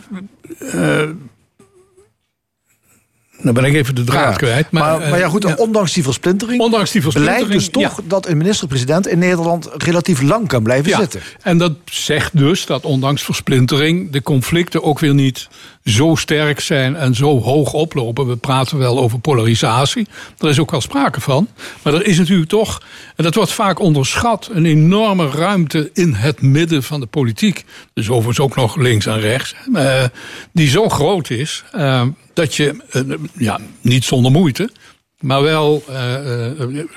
[3.41, 4.35] Dan ben ik even de draad Ja.
[4.37, 4.71] kwijt.
[4.71, 7.45] Maar, Maar, maar, ja, goed, eh, ondanks die versplintering ondanks die versplintering.
[7.47, 8.03] blijkt dus toch ja.
[8.07, 11.21] dat een minister-president in Nederland relatief lang kan blijven Ja, zitten.
[11.41, 15.47] en dat zegt dus dat ondanks versplintering de conflicten ook weer niet
[15.89, 18.27] zo sterk zijn en zo hoog oplopen.
[18.27, 20.07] We praten wel over polarisatie.
[20.37, 21.47] Daar is ook wel sprake van.
[21.83, 22.81] Maar er is natuurlijk toch,
[23.15, 27.65] en dat wordt vaak onderschat, een enorme ruimte in het midden van de politiek.
[27.93, 29.55] Dus overigens ook nog links en rechts.
[29.73, 30.03] eh,
[30.51, 32.01] die zo groot is eh,
[32.33, 33.01] dat je, eh,
[33.33, 34.69] ja, niet zonder moeite.
[35.19, 35.97] Maar wel, eh,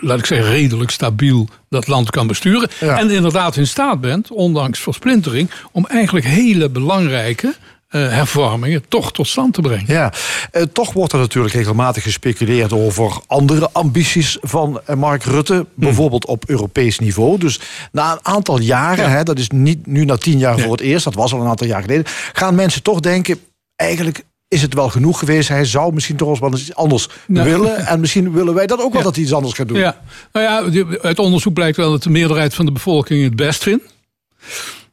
[0.00, 2.68] laat ik zeggen, redelijk stabiel dat land kan besturen.
[2.80, 2.98] Ja.
[2.98, 7.54] En inderdaad in staat bent, ondanks versplintering, om eigenlijk hele belangrijke
[7.98, 9.84] hervormingen toch tot stand te brengen.
[9.86, 10.12] Ja,
[10.50, 15.66] eh, toch wordt er natuurlijk regelmatig gespeculeerd over andere ambities van eh, Mark Rutte.
[15.74, 17.38] Bijvoorbeeld op Europees niveau.
[17.38, 17.60] Dus
[17.92, 19.10] na een aantal jaren, Ja.
[19.10, 20.62] hè, dat is niet nu na tien jaar Nee.
[20.64, 23.38] voor het eerst, dat was al een aantal jaar geleden, gaan mensen toch denken,
[23.76, 25.48] eigenlijk is het wel genoeg geweest.
[25.48, 27.48] Hij zou misschien toch wel eens iets anders Nou.
[27.50, 27.86] willen.
[27.86, 29.06] En misschien willen wij dat ook wel Ja.
[29.06, 29.78] dat hij iets anders gaat doen.
[29.78, 30.00] Ja,
[30.32, 33.84] nou ja, uit onderzoek blijkt wel dat de meerderheid van de bevolking het best vindt.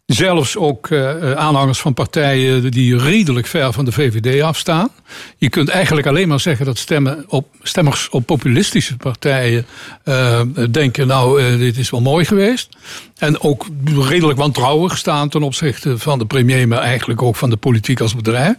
[0.09, 4.89] Zelfs ook eh, aanhangers van partijen die redelijk ver van de VVD afstaan.
[5.37, 9.65] Je kunt eigenlijk alleen maar zeggen dat stemmen op, stemmers op populistische partijen
[10.03, 10.41] eh,
[10.71, 12.69] denken: nou, eh, dit is wel mooi geweest.
[13.17, 17.57] En ook redelijk wantrouwig staan ten opzichte van de premier, maar eigenlijk ook van de
[17.57, 18.55] politiek als bedrijf.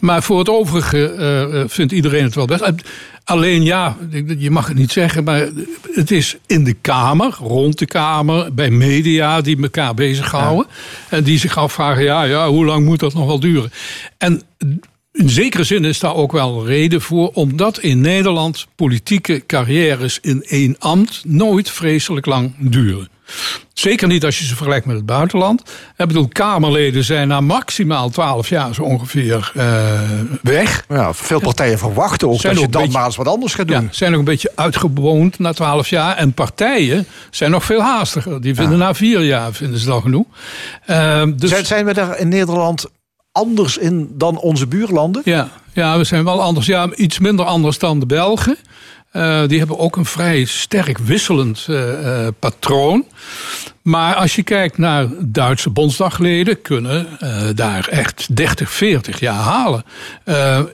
[0.00, 2.72] Maar voor het overige eh, eh, vindt iedereen het wel best.
[3.24, 3.96] Alleen ja,
[4.38, 5.48] je mag het niet zeggen, maar
[5.92, 10.66] het is in de Kamer, rond de Kamer, bij media die elkaar bezighouden.
[11.08, 13.72] En die zich afvragen, ja, ja, hoe lang moet dat nog wel duren?
[14.18, 14.42] En
[15.12, 20.42] in zekere zin is daar ook wel reden voor, omdat in Nederland politieke carrières in
[20.42, 23.08] één ambt nooit vreselijk lang duren.
[23.72, 25.60] Zeker niet als je ze vergelijkt met het buitenland.
[25.96, 30.00] Ik bedoel, Kamerleden zijn na maximaal 12 jaar zo ongeveer eh,
[30.42, 30.84] weg.
[30.88, 33.68] Ja, veel partijen verwachten ook Zijn dat je dan beetje- maar eens wat anders gaat
[33.68, 33.82] doen.
[33.82, 36.16] Ja, zijn nog een beetje uitgewoond na 12 jaar.
[36.16, 38.40] En partijen zijn nog veel haastiger.
[38.40, 40.26] Die vinden na vier jaar vinden ze al genoeg.
[40.86, 42.86] Ehm, dus, Zijn, zijn we daar in Nederland
[43.32, 45.22] anders in dan onze buurlanden?
[45.24, 46.66] ja, ja, we zijn wel anders.
[46.66, 48.56] Ja, iets minder anders dan de Belgen.
[49.14, 53.04] Eh, die hebben ook een vrij sterk wisselend eh, eh, patroon.
[53.82, 59.84] Maar als je kijkt naar Duitse bondsdagleden, kunnen uh, daar echt 30, 40 jaar halen.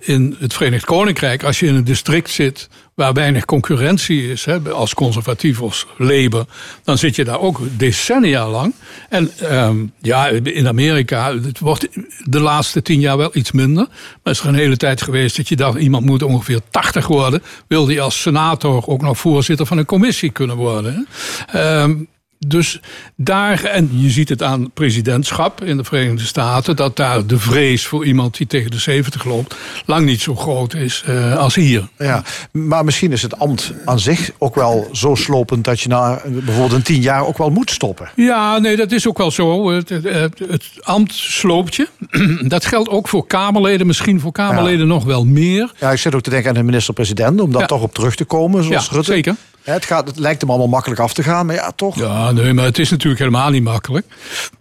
[0.00, 2.68] In het Verenigd Koninkrijk, als je in een district zit
[3.00, 6.44] waar weinig concurrentie is, hè, als conservatief of Labour,
[6.84, 8.74] dan zit je daar ook decennia lang.
[9.08, 11.88] En um, ja, in Amerika, het wordt
[12.24, 13.86] de laatste tien jaar wel iets minder.
[14.22, 17.42] Maar is er een hele tijd geweest dat je dacht, iemand moet ongeveer 80 worden.
[17.66, 21.06] Wil die als senator ook nog voorzitter van een commissie kunnen worden.
[21.46, 21.82] Hè?
[21.82, 22.08] Um,
[22.46, 22.80] dus
[23.16, 27.86] daar, en je ziet het aan presidentschap in de Verenigde Staten, dat daar de vrees
[27.86, 29.54] voor iemand die tegen de 70 loopt
[29.86, 31.88] lang niet zo groot is uh, als hier.
[31.98, 36.22] Ja, maar misschien is het ambt aan zich ook wel zo slopend dat je na
[36.26, 38.10] bijvoorbeeld een tien jaar ook wel moet stoppen.
[38.16, 39.70] Ja, nee, dat is ook wel zo.
[39.70, 41.88] Het, het, het ambt sloopt je.
[42.48, 44.92] Dat geldt ook voor Kamerleden, misschien voor Kamerleden ja.
[44.92, 45.72] nog wel meer.
[45.80, 47.66] Ja, ik zit ook te denken aan de minister-president, om daar ja.
[47.66, 49.12] toch op terug te komen, zoals ja, Rutte.
[49.12, 49.34] Zeker.
[49.72, 51.96] Het, gaat, het lijkt hem allemaal makkelijk af te gaan, maar ja, toch.
[51.96, 54.06] Ja, nee, maar het is natuurlijk helemaal niet makkelijk.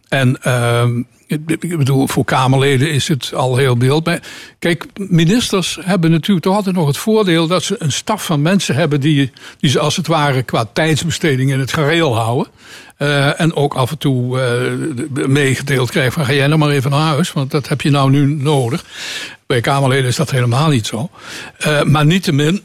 [0.09, 0.83] En uh,
[1.27, 4.09] ik bedoel, voor Kamerleden is het al heel beeld.
[4.59, 8.75] Kijk, ministers hebben natuurlijk toch altijd nog het voordeel dat ze een staf van mensen
[8.75, 12.51] hebben die, die ze als het ware qua tijdsbesteding in het gareel houden.
[12.97, 14.39] Uh, en ook af en toe
[15.15, 17.89] uh, meegedeeld krijgen van ga jij nou maar even naar huis, want dat heb je
[17.89, 18.85] nou nu nodig.
[19.45, 21.09] Bij Kamerleden is dat helemaal niet zo.
[21.67, 22.61] Uh, maar niettemin,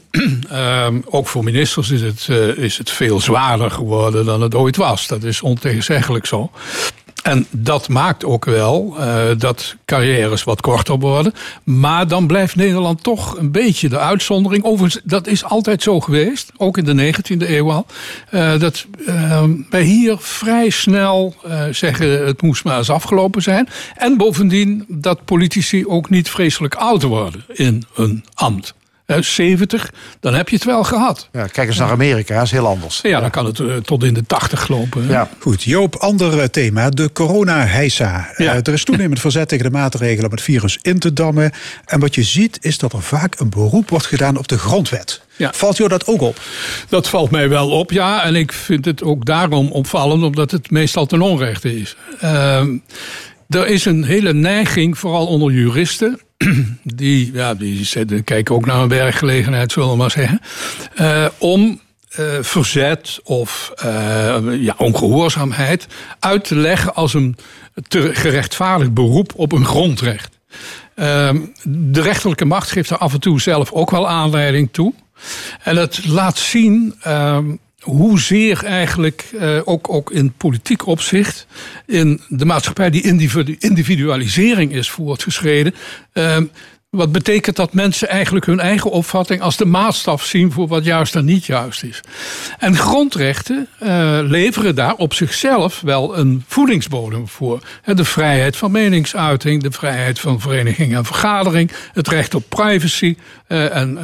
[0.51, 5.07] uh, ook voor ministers is het, is het veel zwaarder geworden dan het ooit was.
[5.07, 6.51] Dat is ontegenzeggelijk zo.
[7.25, 11.33] En dat maakt ook wel uh, dat carrières wat korter worden.
[11.63, 14.63] Maar dan blijft Nederland toch een beetje de uitzondering.
[14.63, 17.85] Overigens, dat is altijd zo geweest, ook in de 19e eeuw al.
[18.31, 21.35] Uh, dat uh, wij hier vrij snel
[21.71, 23.69] zeggen het moest maar eens afgelopen zijn.
[23.95, 28.73] En bovendien dat politici ook niet vreselijk oud worden in hun ambt.
[29.05, 31.29] 70, dan heb je het wel gehad.
[31.31, 32.99] Ja, kijk eens naar Amerika, dat is heel anders.
[33.01, 35.07] Ja, dan kan het uh, tot in de 80 lopen.
[35.07, 35.29] Ja.
[35.39, 38.29] Goed, Joop, ander thema, de corona-heisa.
[38.37, 38.53] Ja.
[38.53, 41.51] Uh, er is toenemend verzet tegen de maatregelen om het virus in te dammen.
[41.85, 45.21] En wat je ziet is dat er vaak een beroep wordt gedaan op de grondwet.
[45.35, 45.53] Ja.
[45.53, 46.39] Valt jou dat ook op?
[46.89, 48.23] Dat valt mij wel op, ja.
[48.23, 51.95] En ik vind het ook daarom opvallend, omdat het meestal ten onrechte is.
[52.23, 52.59] Uh,
[53.49, 56.19] er is een hele neiging, vooral onder juristen,
[56.83, 60.41] die, ja, die kijken ook naar een werkgelegenheid, zullen we maar zeggen,
[60.99, 61.79] uh, om
[62.19, 65.87] uh, verzet of uh, ja, ongehoorzaamheid
[66.19, 67.37] uit te leggen als een
[67.87, 70.39] te gerechtvaardigd beroep op een grondrecht.
[71.63, 74.93] de rechterlijke macht geeft er af en toe zelf ook wel aanleiding toe.
[75.63, 76.95] En het laat zien
[77.85, 81.47] hoezeer eigenlijk uh, ook, ook in politiek opzicht
[81.85, 83.03] in de maatschappij die
[83.59, 85.73] individualisering is voortgeschreden.
[86.13, 86.37] Uh,
[86.95, 91.15] wat betekent dat mensen eigenlijk hun eigen opvatting als de maatstaf zien voor wat juist
[91.15, 92.01] en niet juist is?
[92.59, 97.59] En grondrechten uh, leveren daar op zichzelf wel een voedingsbodem voor.
[97.85, 103.15] De vrijheid van meningsuiting, de vrijheid van vereniging en vergadering, het recht op privacy
[103.47, 104.03] uh, en uh,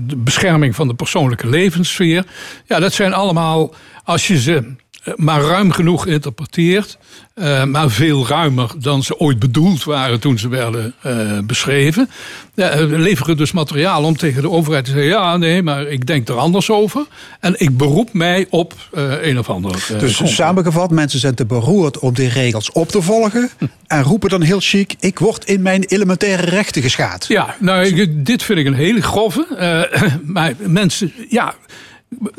[0.00, 2.24] de bescherming van de persoonlijke levenssfeer.
[2.66, 4.74] Ja, dat zijn allemaal, als je ze
[5.16, 6.98] maar ruim genoeg interpreteert.
[7.34, 12.10] Uh, maar veel ruimer dan ze ooit bedoeld waren toen ze werden uh, beschreven.
[12.54, 16.28] Uh, leveren dus materiaal om tegen de overheid te zeggen: ja, nee, maar ik denk
[16.28, 17.06] er anders over.
[17.40, 18.74] En ik beroep mij op
[19.20, 19.86] een of ander.
[19.98, 23.50] dus samengevat, mensen zijn te beroerd om die regels op te volgen.
[23.86, 27.26] en roepen dan heel chic: ik word in mijn elementaire rechten geschaad.
[27.28, 29.46] Ja, nou, ik, dit vind ik een hele grove.
[30.24, 31.54] maar mensen, ja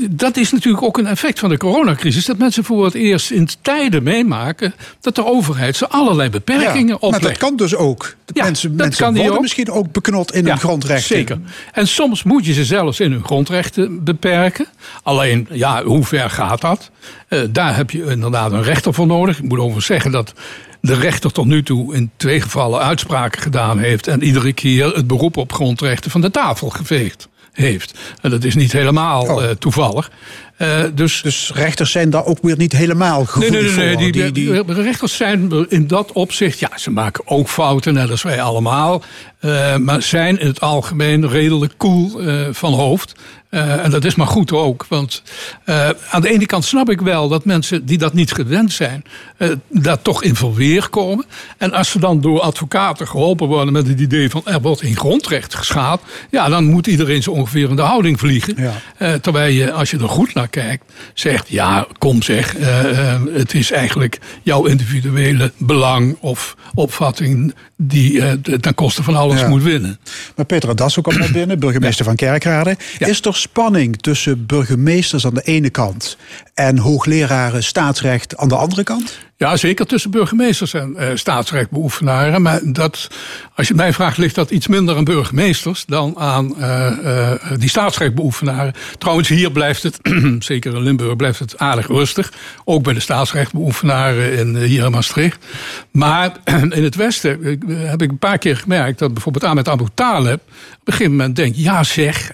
[0.10, 2.26] dat is natuurlijk ook een effect van de coronacrisis.
[2.26, 6.94] Dat mensen voor het eerst in tijden meemaken dat de overheid ze allerlei beperkingen ja,
[6.94, 7.24] oplegt.
[7.24, 8.16] Maar dat kan dus ook.
[8.26, 9.42] De ja, mensen mensen kan worden ook.
[9.42, 11.16] misschien ook beknot in ja, hun grondrechten.
[11.16, 11.40] Zeker.
[11.72, 14.68] En soms moet je ze zelfs in hun grondrechten beperken.
[15.04, 16.92] Alleen, ja, hoe ver gaat dat?
[17.30, 19.38] Uh, daar heb je inderdaad een rechter voor nodig.
[19.38, 20.34] Ik moet overigens zeggen dat
[20.82, 24.08] de rechter tot nu toe in twee gevallen uitspraken gedaan heeft.
[24.08, 28.00] En iedere keer het beroep op grondrechten van de tafel geveegd heeft.
[28.22, 29.44] En dat is niet helemaal oh.
[29.44, 30.12] uh, toevallig.
[30.58, 34.02] Uh, dus, dus rechters zijn daar ook weer niet helemaal goed nee, nee, nee, voor.
[34.02, 38.10] Die, die, die, die, rechters zijn in dat opzicht, ja, ze maken ook fouten, net
[38.10, 39.04] als wij allemaal.
[39.41, 43.15] Uh, maar zijn in het algemeen redelijk cool uh, van hoofd.
[43.56, 44.86] Uh, en dat is maar goed ook.
[44.89, 45.22] Want
[45.65, 49.04] uh, aan de ene kant snap ik wel dat mensen die dat niet gewend zijn,
[49.38, 51.25] uh, daar toch in verweer komen.
[51.58, 54.98] En als ze dan door advocaten geholpen worden met het idee van er wordt in
[54.98, 58.56] grondrecht geschaad, ja, dan moet iedereen zo ongeveer in de houding vliegen.
[58.98, 59.19] Ja.
[59.19, 63.54] terwijl je, als je er goed naar kijkt, zegt: Ja, kom zeg, eh, eh, het
[63.54, 70.00] is eigenlijk jouw individuele belang of opvatting die uh, ten koste van alles moet winnen.
[70.35, 72.77] Maar Peter Das komt naar binnen, burgemeester van Kerkrade.
[72.98, 76.17] Is er spanning tussen burgemeesters aan de ene kant
[76.54, 79.17] en hoogleraren staatsrecht aan de andere kant?
[79.38, 82.42] Ja, zeker tussen burgemeesters en uh, staatsrechtbeoefenaren.
[82.42, 83.08] Maar dat,
[83.56, 87.69] als je mij vraagt, ligt dat iets minder aan burgemeesters dan aan uh, uh, die
[87.69, 88.73] staatsrechtbeoefenaren.
[88.98, 90.00] Trouwens, hier blijft het,
[90.40, 92.33] zeker in Limburg, blijft het aardig rustig.
[92.63, 95.46] Ook bij de staatsrechtbeoefenaren in, hier in Maastricht.
[95.92, 96.31] Maar
[96.69, 100.88] in het Westen heb ik een paar keer gemerkt dat bijvoorbeeld Ahmed Abu Talib op
[100.88, 102.33] een gegeven moment denkt: ja, zeg,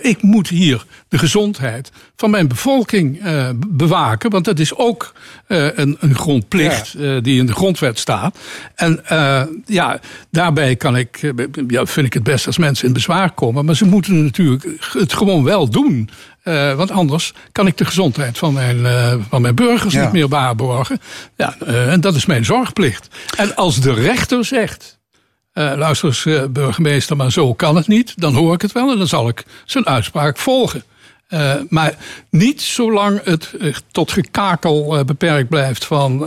[0.00, 3.20] ik moet hier de gezondheid van mijn bevolking
[3.68, 4.30] bewaken.
[4.30, 5.12] Want dat is ook
[5.46, 7.14] een, een grondplicht ja.
[7.14, 8.38] uh, die in de grondwet staat.
[8.74, 9.02] En
[9.66, 10.00] ja,
[10.30, 11.32] daarbij kan ik,
[11.66, 13.64] ja, vind ik het best als mensen in bezwaar komen.
[13.64, 16.10] Maar ze moeten natuurlijk het gewoon wel doen.
[16.76, 18.86] want anders kan ik de gezondheid van mijn,
[19.28, 20.02] van mijn burgers ja.
[20.02, 21.00] niet meer waarborgen.
[21.36, 23.08] Ja, en dat is mijn zorgplicht.
[23.36, 24.98] En als de rechter zegt.
[25.52, 28.12] luister eens, burgemeester, maar zo kan het niet.
[28.16, 30.82] Dan hoor ik het wel en dan zal ik zijn uitspraak volgen.
[31.30, 31.94] Uh, maar
[32.30, 36.18] niet zolang het uh, tot gekakel uh, beperkt blijft van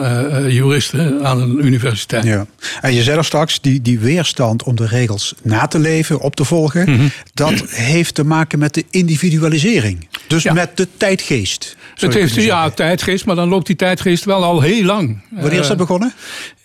[0.47, 2.24] juristen aan een universiteit.
[2.24, 2.45] Ja.
[2.82, 6.36] En je zei er straks, die, die weerstand om de regels na te leven, op
[6.36, 7.12] te volgen, mm -hmm.
[7.34, 10.08] dat heeft te maken met de individualisering.
[10.28, 10.54] Dus ja.
[10.54, 11.76] met de tijdgeest.
[11.96, 15.22] Het heeft ja, tijdgeest, maar dan loopt die tijdgeest wel al heel lang.
[15.30, 16.14] Wanneer is dat begonnen?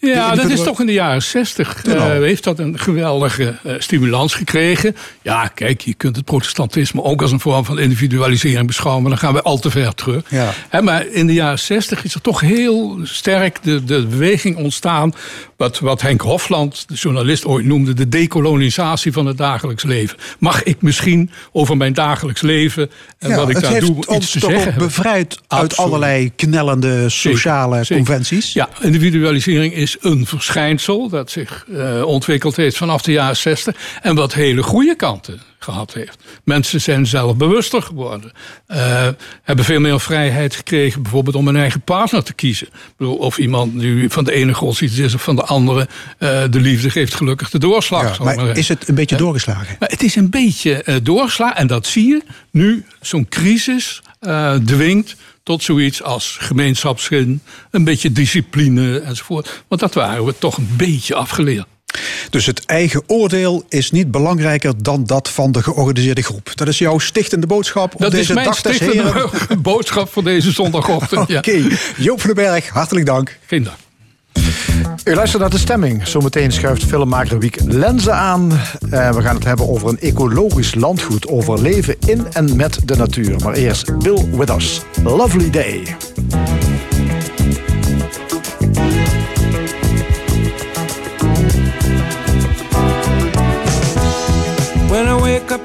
[0.00, 1.84] Ja, dat is toch in de jaren zestig.
[1.86, 4.96] Uh, heeft dat een geweldige uh, stimulans gekregen.
[5.22, 9.02] Ja, kijk, je kunt het protestantisme ook als een vorm van individualisering beschouwen.
[9.02, 10.30] Maar dan gaan we al te ver terug.
[10.30, 10.52] Ja.
[10.68, 15.14] He, maar in de jaren zestig is er toch heel sterk de, de beweging ontstaan.
[15.58, 20.18] Wat, wat Henk Hofland, de journalist, ooit noemde de dekolonisatie van het dagelijks leven.
[20.38, 24.38] Mag ik misschien over mijn dagelijks leven en ja, wat ik daar doe iets te
[24.38, 24.86] zeggen hebben?
[24.86, 28.52] bevrijd uit allerlei knellende sociale zeker, conventies.
[28.52, 34.14] Ja, individualisering is een verschijnsel dat zich uh, ontwikkeld heeft vanaf de jaren 60 en
[34.14, 36.18] wat hele goede kanten gehad heeft.
[36.44, 38.32] Mensen zijn zelfbewuster geworden.
[38.68, 39.08] Uh,
[39.42, 42.68] hebben veel meer vrijheid gekregen, bijvoorbeeld om een eigen partner te kiezen.
[42.96, 45.88] Bedoel, of iemand nu van de ene godsdienst is of van de andere.
[46.18, 48.18] Uh, de liefde geeft gelukkig de doorslag.
[48.18, 49.22] Ja, maar, maar is het een beetje ja.
[49.22, 49.76] doorgeslagen?
[49.78, 51.56] Maar het is een beetje uh, doorgeslagen.
[51.56, 52.84] En dat zie je nu.
[53.00, 54.02] Zo'n crisis
[54.64, 57.40] dwingt tot zoiets als gemeenschapszin,
[57.70, 59.62] een beetje discipline enzovoort.
[59.68, 61.66] Want dat waren we toch een beetje afgeleerd.
[62.30, 66.50] Dus het eigen oordeel is niet belangrijker dan dat van de georganiseerde groep.
[66.54, 69.28] Dat is jouw stichtende boodschap op dat deze is mijn dag stichtende
[69.58, 71.20] boodschap voor deze zondagochtend.
[71.20, 71.58] Oké, okay.
[71.58, 71.76] ja.
[71.96, 73.38] Joop van den Berg, hartelijk dank.
[73.46, 73.76] Geen dank.
[75.04, 76.06] U luistert naar de stemming.
[76.06, 78.52] Zometeen schuift filmmaker Wiek Lenzen aan.
[78.52, 81.28] Uh, we gaan het hebben over een ecologisch landgoed.
[81.28, 83.36] Over leven in en met de natuur.
[83.44, 84.80] Maar eerst Bill Withers.
[85.02, 85.96] Lovely Day.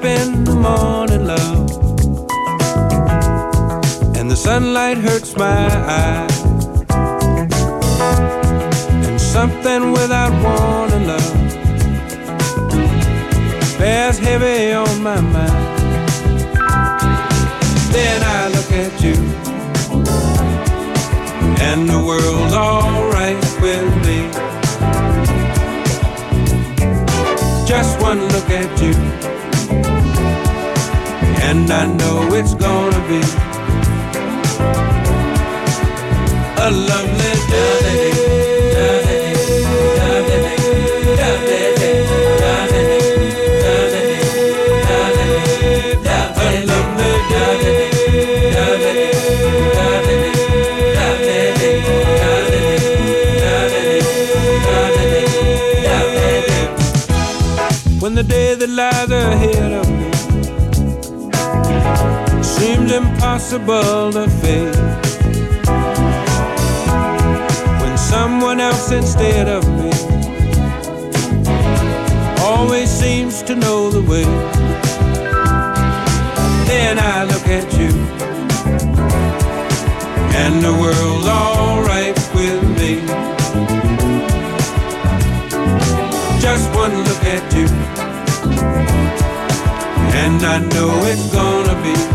[0.04, 1.70] In the morning, love,
[4.16, 5.66] and the sunlight hurts my
[6.00, 6.42] eyes,
[9.06, 11.34] and something without warning, love,
[13.78, 15.78] bears heavy on my mind.
[17.92, 19.16] Then I look at you,
[21.62, 24.28] and the world's alright with me.
[27.66, 28.94] Just one look at you,
[31.48, 33.20] and I know it's gonna be
[36.66, 37.23] a lovely
[63.34, 64.76] impossible to face.
[67.80, 69.90] When someone else instead of me
[72.44, 74.22] always seems to know the way.
[76.68, 77.90] Then I look at you,
[80.42, 83.00] and the world's alright with me.
[86.40, 87.66] Just one look at you,
[90.22, 92.13] and I know it's gonna be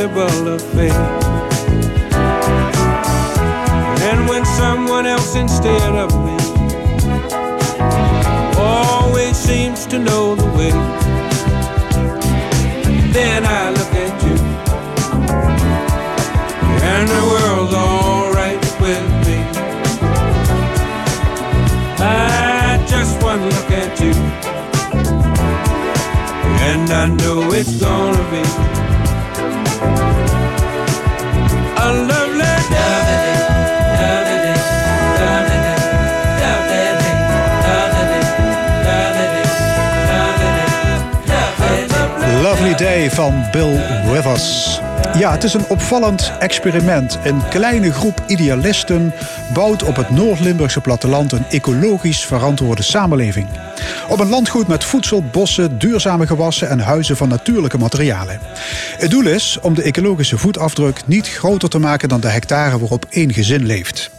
[0.00, 0.92] inevitable of fate.
[4.08, 6.36] And when someone else instead of me
[8.56, 10.70] always seems to know the way,
[13.12, 14.36] then I look at you,
[16.82, 19.38] and the world's alright with me.
[22.00, 24.14] I just one look at you,
[26.68, 28.67] and I know it's gonna be
[43.10, 43.80] Van Bill
[44.12, 44.80] Withers.
[45.18, 47.18] Ja, het is een opvallend experiment.
[47.24, 49.12] Een kleine groep idealisten
[49.52, 53.46] bouwt op het Noord-Limburgse platteland een ecologisch verantwoorde samenleving.
[54.08, 58.40] Op een landgoed met voedsel, bossen, duurzame gewassen en huizen van natuurlijke materialen.
[58.98, 63.06] Het doel is om de ecologische voetafdruk niet groter te maken dan de hectare waarop
[63.10, 64.10] één gezin leeft.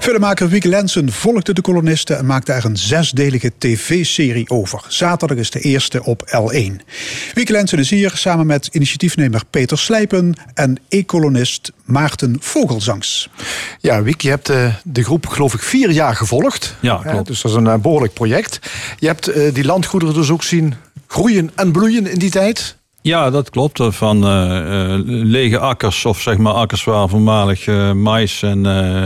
[0.00, 4.80] Filmmaker Wieke Lensen volgde de kolonisten en maakte er een zesdelige tv-serie over.
[4.88, 6.72] Zaterdag is de eerste op L1.
[7.34, 13.28] Wieke Lensen is hier samen met initiatiefnemer Peter Slijpen en ecolonist Maarten Vogelzangs.
[13.80, 16.76] Ja, Wiek, je hebt eh, de groep geloof ik vier jaar gevolgd.
[16.80, 17.26] Ja, klopt.
[17.26, 18.58] dus dat is een eh, behoorlijk project.
[18.98, 20.74] Je hebt eh, die landgoederen dus ook zien
[21.06, 22.76] groeien en bloeien in die tijd.
[23.06, 23.80] Ja, dat klopt.
[23.88, 29.04] Van eh, eh, lege akkers, of zeg maar akkers waar voormalig eh, mais en eh,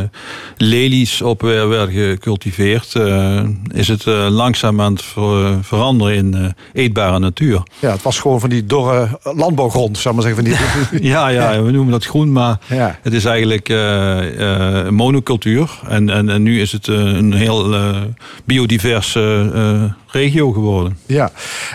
[0.56, 3.40] lelies op weer werden gecultiveerd, eh,
[3.74, 7.62] is het eh, langzaam aan het ver- veranderen in eh, eetbare natuur.
[7.78, 10.44] Ja, het was gewoon van die dorre landbouwgrond, zou maar zeggen.
[10.44, 10.54] Van
[10.98, 12.98] die, Ja, ja, we noemen dat groen, maar Ja.
[13.02, 15.70] het is eigenlijk eh, eh, monocultuur.
[15.88, 17.96] En, en, en nu is het eh, een heel eh,
[18.44, 19.82] biodiverse eh,
[20.12, 20.98] regio geworden.
[21.06, 21.30] Ja,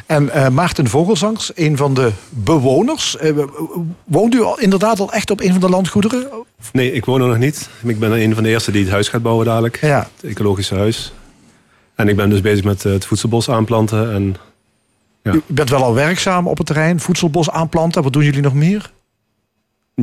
[0.06, 3.18] en eh, Maarten Vogelzangs, een van de bewoners.
[3.18, 3.38] Eh,
[4.04, 6.28] woont u al, inderdaad al echt op een van de landgoederen?
[6.72, 7.70] Nee, ik woon er nog niet.
[7.84, 9.78] Ik ben een van de eerste die het huis gaat bouwen dadelijk.
[9.82, 10.08] Ja.
[10.22, 11.14] Het ecologische huis.
[11.96, 14.14] En ik ben dus bezig met eh, het voedselbos aanplanten.
[14.14, 14.36] En
[15.24, 15.34] Ja.
[15.34, 18.04] U bent wel al werkzaam op het terrein, voedselbos aanplanten.
[18.04, 18.92] Wat doen jullie nog meer?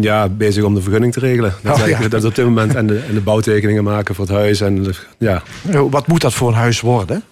[0.01, 1.55] ja, bezig om de vergunning te regelen.
[1.63, 2.09] Dat, is Oh, ja.
[2.09, 2.75] dat is op dit moment.
[2.75, 4.61] En de, en de bouwtekeningen maken voor het huis.
[4.61, 5.43] En de- ja.
[5.71, 7.23] Eh, Wat moet dat voor een huis worden?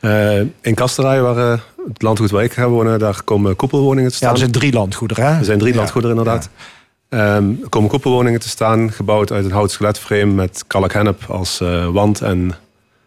[0.00, 4.14] Eh, in Kasterij, waar eh, het landgoed waar ik ga wonen, daar komen koepelwoningen te
[4.14, 4.32] Ja, staan.
[4.32, 5.38] er zijn drie landgoederen, hè?
[5.38, 5.78] Er zijn drie Ja.
[5.78, 6.48] landgoederen inderdaad.
[7.08, 11.86] Ehm, er komen koepelwoningen te staan, gebouwd uit een hout skeletframe met kalkhennep als eh,
[11.88, 12.52] wand en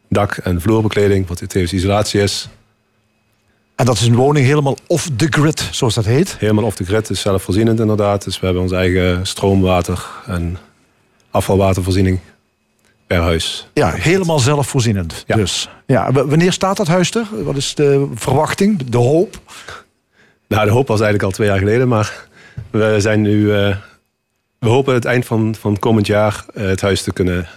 [0.09, 2.49] dak en vloerbekleding, wat tevens isolatie is.
[3.75, 6.35] En dat is een woning helemaal off the grid, zoals dat heet.
[6.39, 8.23] Helemaal off the grid, is zelfvoorzienend inderdaad.
[8.23, 10.57] Dus we hebben onze eigen stroomwater en
[11.31, 12.19] afvalwatervoorziening
[13.07, 13.67] per huis.
[13.73, 15.23] Ja, helemaal zelfvoorzienend.
[15.27, 15.35] Ja.
[15.35, 17.27] Dus, ja, wanneer staat dat huis er?
[17.43, 19.39] Wat is de verwachting, de hoop?
[20.47, 22.25] Nou, de hoop was eigenlijk al twee jaar geleden, maar
[22.71, 23.53] we zijn nu.
[23.53, 23.75] eh,
[24.59, 27.47] we hopen het eind van, van komend jaar eh, het huis te kunnen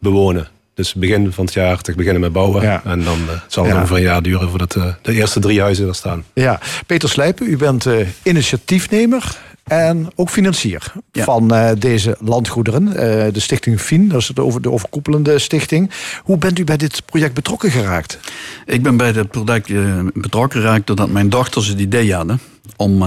[0.00, 0.48] bewonen.
[0.74, 2.62] Dus begin van het jaar te beginnen met bouwen.
[2.62, 2.80] Ja.
[2.84, 3.78] En dan eh, zal het Ja.
[3.80, 6.24] ongeveer een jaar duren voordat de eerste drie huizen er staan.
[6.34, 7.86] Ja, Peter Slijpen, u bent
[8.22, 9.36] initiatiefnemer
[9.66, 11.24] en ook financier Ja.
[11.24, 12.88] van eh, deze landgoederen.
[12.88, 15.90] Eh, de stichting FIN, dat is de, over, de overkoepelende stichting.
[16.22, 18.18] Hoe bent u bij dit project betrokken geraakt?
[18.66, 22.40] Ik ben bij het project eh, betrokken geraakt doordat mijn dochters het idee hadden
[22.76, 23.02] om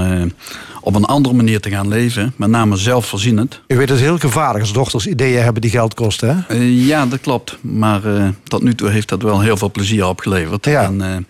[0.82, 3.62] op een andere manier te gaan leven, met name zelfvoorzienend.
[3.68, 6.45] U weet het is heel gevaarlijk als dochters ideeën hebben die geld kosten.
[6.47, 6.55] Hè?
[6.64, 7.57] Ja, dat klopt.
[7.62, 8.01] Maar
[8.43, 10.66] tot nu toe heeft dat wel heel veel plezier opgeleverd.
[10.66, 10.91] Ja.
[10.91, 11.28] En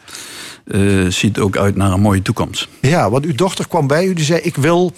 [1.11, 2.67] ziet ook uit naar een mooie toekomst.
[2.81, 4.93] Ja, want uw dochter kwam bij u die zei: Ik wil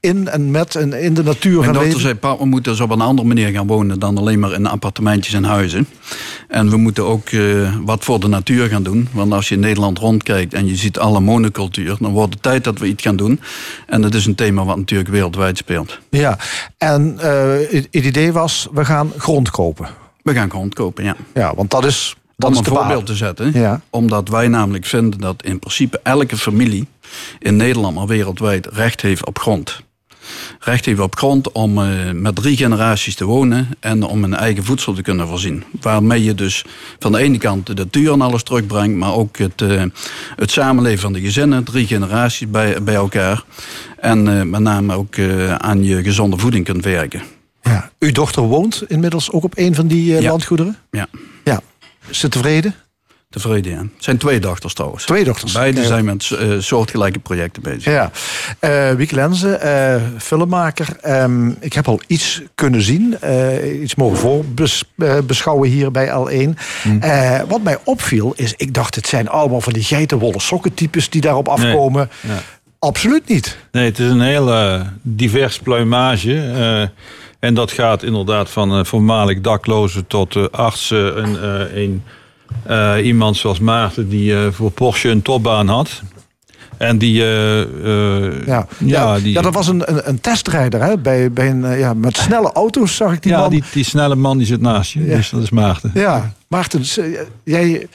[0.00, 2.18] in en met en in de natuur Mijn gaan dochter leven.
[2.22, 5.34] zei, we moeten dus op een andere manier gaan wonen dan alleen maar in appartementjes
[5.34, 5.88] en huizen.
[6.48, 9.08] En we moeten ook eh, wat voor de natuur gaan doen.
[9.12, 12.64] Want als je in Nederland rondkijkt en je ziet alle monocultuur, dan wordt het tijd
[12.64, 13.40] dat we iets gaan doen.
[13.86, 15.98] En dat is een thema wat natuurlijk wereldwijd speelt.
[16.10, 16.38] Ja,
[16.78, 19.88] en eh, het idee was: we gaan grond kopen.
[20.22, 21.16] We gaan grond kopen, ja.
[21.34, 22.16] Ja, want dat is.
[22.36, 23.52] Dat Om een voorbeeld te zetten.
[23.52, 23.80] Ja.
[23.90, 26.86] Omdat wij namelijk vinden dat in principe elke familie
[27.38, 29.82] in Nederland, maar wereldwijd, recht heeft op grond.
[30.60, 34.64] Recht heeft op grond om eh, met drie generaties te wonen en om een eigen
[34.64, 35.64] voedsel te kunnen voorzien.
[35.80, 36.64] Waarmee je dus
[36.98, 39.82] van de ene kant de natuur en alles terugbrengt, maar ook het, eh,
[40.36, 43.44] het samenleven van de gezinnen, drie generaties bij, bij elkaar.
[43.98, 45.18] En eh, met name ook
[45.58, 47.22] aan je gezonde voeding kunt werken.
[47.62, 47.90] Ja.
[47.98, 50.28] Uw dochter woont inmiddels ook op een van die Ja.
[50.30, 50.76] landgoederen.
[50.90, 51.08] Ja.
[52.08, 52.74] Is ze tevreden?
[53.30, 53.72] tevreden.
[53.72, 53.78] Ja.
[53.78, 55.04] Het zijn twee dochters trouwens.
[55.04, 55.52] Twee dochters.
[55.52, 55.86] Beide Ja.
[55.86, 57.84] zijn met eh, soortgelijke projecten bezig.
[57.84, 58.10] Ja,
[58.58, 60.86] eh Wieke Lenzen, eh, filmmaker.
[61.00, 66.56] Ehm, ik heb al iets kunnen zien, eh, iets mogen voorbeschouwen hier bij L1.
[66.82, 67.00] Hmm.
[67.00, 71.20] Eh, wat mij opviel is, ik dacht het zijn allemaal van die geitenwolle sokkentypes die
[71.20, 72.10] daarop afkomen.
[72.20, 72.38] Ja.
[72.78, 73.56] Absoluut niet.
[73.72, 76.90] Nee, het is een heel divers pluimage.
[77.44, 81.16] En dat gaat inderdaad van eh, voormalig daklozen tot eh, artsen.
[81.24, 82.02] En eh, een,
[82.62, 86.02] eh, iemand zoals Maarten die eh, voor Porsche een topbaan had.
[86.76, 87.22] En die...
[87.22, 90.98] eh, eh, Ja, ja, ja, die, ja, dat was een, een, een testrijder hè?
[90.98, 93.50] Bij, bij een, eh, ja, met snelle auto's, zag ik die ja, man.
[93.50, 95.04] die, die snelle man die zit naast je.
[95.04, 95.16] Ja.
[95.16, 95.90] Dus dat is Maarten.
[95.94, 96.82] Ja, Maarten,
[97.44, 97.86] jij,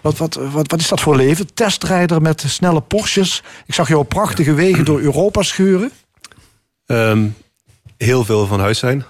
[0.00, 1.54] wat, wat, wat, wat is dat voor leven?
[1.54, 3.42] Testrijder met snelle Porsches.
[3.66, 5.90] Ik zag jou op prachtige wegen door Europa scheuren.
[6.86, 7.26] Ehm,
[8.04, 9.04] heel veel van huis zijn.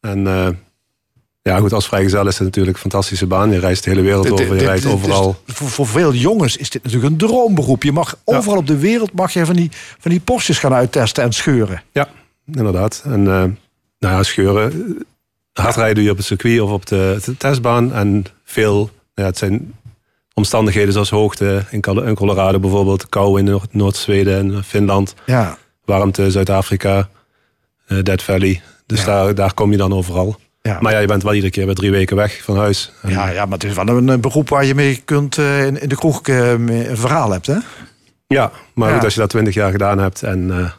[0.00, 0.48] En eh,
[1.42, 3.52] ja, goed, als vrijgezel is het natuurlijk een fantastische baan.
[3.52, 5.42] Je reist de hele wereld over, je rijdt overal.
[5.46, 7.82] voor, voor veel jongens is dit natuurlijk een droomberoep.
[7.82, 11.24] Je mag overal op de wereld mag je van die, van die Porsches gaan uittesten
[11.24, 11.82] en scheuren.
[11.92, 12.08] Ja,
[12.46, 13.02] inderdaad.
[13.04, 13.44] En eh,
[13.98, 14.96] nou ja, scheuren.
[15.52, 17.92] Hard rijden doe je op het circuit of op de, de testbaan.
[17.92, 19.74] En veel, ja, het zijn
[20.34, 23.08] omstandigheden zoals hoogte in, Col- in Colorado bijvoorbeeld.
[23.08, 25.14] Kou in Noord- Noord-Zweden en Finland.
[25.26, 27.04] Ja, Warmte, Zuid-Afrika, eh
[28.02, 28.62] Dead Valley.
[28.86, 29.06] Dus Ja.
[29.06, 30.36] daar, daar kom je dan overal.
[30.62, 30.78] ja.
[30.80, 32.92] Maar ja, je bent wel iedere keer bij drie weken weg van huis.
[33.06, 35.74] Ja, ja, maar het is wel een, een beroep waar je mee kunt eh, in,
[35.74, 37.56] de kroeg eh, een verhaal hebt, hè?
[38.26, 38.94] Ja, maar Ja.
[38.94, 40.70] goed, als je dat twintig jaar gedaan hebt en eh,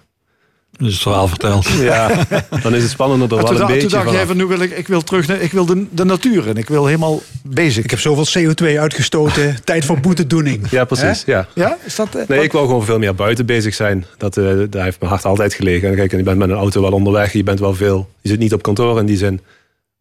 [0.79, 1.67] Dus het verhaal verteld.
[1.81, 2.25] ja,
[2.61, 4.59] dan is het spannender er Maar wel een beetje toen dacht jij van nu wil
[4.59, 7.83] ik, ik wil terug naar, ik wil de, de natuur en ik wil helemaal bezig.
[7.83, 9.57] Ik heb zoveel CO2 uitgestoten.
[9.63, 10.69] Tijd voor boetedoening.
[10.69, 11.23] Ja, precies.
[11.25, 11.47] Ja.
[11.55, 12.07] Ja, is dat?
[12.07, 14.05] eh, Nee, wat- ik wil gewoon veel meer buiten bezig zijn.
[14.17, 15.89] Dat, eh, daar heeft mijn hart altijd gelegen.
[15.89, 17.33] En kijk, en je bent met een auto wel onderweg.
[17.33, 18.09] Je bent wel veel.
[18.21, 19.41] Je zit niet op kantoor in die zin.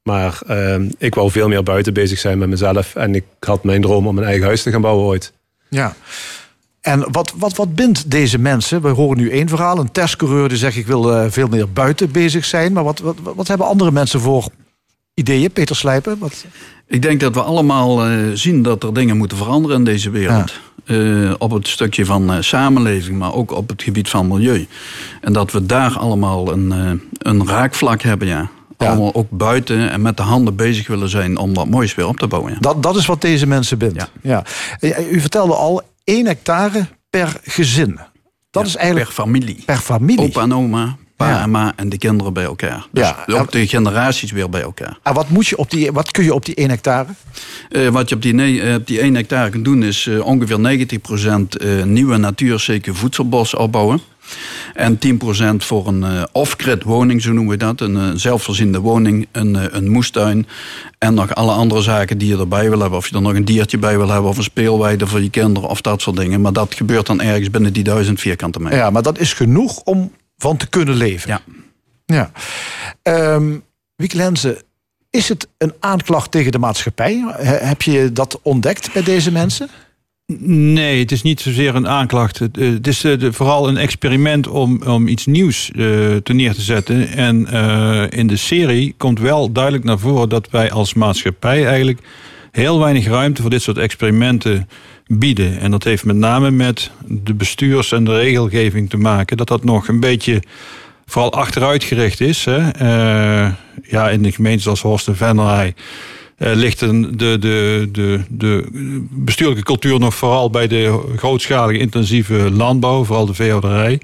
[0.02, 2.94] Maar ehm, ik wou veel meer buiten bezig zijn met mezelf.
[2.94, 5.32] En ik had mijn droom om een eigen huis te gaan bouwen ooit.
[5.68, 5.94] Ja.
[6.80, 8.82] En wat, wat, wat bindt deze mensen?
[8.82, 9.78] We horen nu één verhaal.
[9.78, 12.72] Een testcoureur die zegt ik wil eh, veel meer buiten bezig zijn.
[12.72, 14.48] Maar wat, wat, wat hebben andere mensen voor
[15.14, 15.50] ideeën?
[15.50, 16.18] Peter Slijpen?
[16.18, 16.44] Wat?
[16.86, 20.52] Ik denk dat we allemaal eh, zien dat er dingen moeten veranderen in deze wereld.
[20.84, 24.66] Eh, op het stukje van samenleving, maar ook op het gebied van milieu.
[25.20, 28.50] En dat we daar allemaal een, een raakvlak hebben, ja.
[28.78, 28.86] Ja.
[28.86, 32.18] Allemaal ook buiten en met de handen bezig willen zijn om wat moois weer op
[32.18, 32.52] te bouwen.
[32.52, 32.58] Ja.
[32.60, 34.08] Dat, dat is wat deze mensen bindt.
[34.22, 34.44] Ja.
[34.80, 35.00] Ja.
[35.10, 37.98] U vertelde al één hectare per gezin.
[38.50, 39.62] Dat is Per eigenlijk familie.
[39.66, 40.24] per familie.
[40.24, 41.42] Opa en oma, pa Ja.
[41.42, 42.86] en ma en de kinderen bij elkaar.
[42.92, 43.34] Dus Ja.
[43.40, 44.98] ook de generaties weer bij elkaar.
[45.02, 47.08] En wat, moet je op die, wat kun je op die één hectare?
[47.70, 50.60] Eh, wat je op die, eh, op die 1 hectare kunt doen is eh, ongeveer
[50.60, 54.00] 90% eh, nieuwe natuurzeker voedselbos opbouwen.
[54.74, 57.80] En 10% voor een eh, off-grid woning, zo noemen we dat.
[57.80, 60.46] Een eh, zelfvoorziende woning, een, eh, een moestuin.
[60.98, 62.98] En nog alle andere zaken die je erbij wil hebben.
[62.98, 64.30] Of je er nog een diertje bij wil hebben.
[64.30, 66.40] Of een speelweide voor je kinderen of dat soort dingen.
[66.40, 68.78] Maar dat gebeurt dan ergens binnen die duizend vierkante meter.
[68.78, 71.30] Ja, maar dat is genoeg om van te kunnen leven.
[71.30, 71.40] Ja.
[72.06, 72.30] ja.
[73.02, 73.56] Ehm
[73.96, 74.64] Wieke Lenze,
[75.10, 77.24] is het een aanklacht tegen de maatschappij?
[77.36, 79.68] He- Heb je dat ontdekt bij deze mensen?
[80.36, 82.38] Nee, het is niet zozeer een aanklacht.
[82.38, 85.76] Het, eh, is eh, vooral een experiment om, om iets nieuws eh,
[86.16, 87.08] te neer te zetten.
[87.08, 87.46] En
[88.10, 92.00] in de serie komt wel duidelijk naar voren dat wij als maatschappij eigenlijk
[92.50, 94.68] heel weinig ruimte voor dit soort experimenten
[95.06, 95.58] bieden.
[95.58, 99.36] En dat heeft met name met de bestuurs- en de regelgeving te maken.
[99.36, 100.42] Dat dat nog een beetje
[101.06, 102.44] vooral achteruitgericht is.
[102.44, 102.58] Hè.
[103.82, 105.74] Ja, in de gemeentes als Horst en Venray
[106.38, 108.66] ligt een, de, de, de, de
[109.10, 114.00] bestuurlijke cultuur nog vooral bij de grootschalige intensieve landbouw, vooral de veehouderij.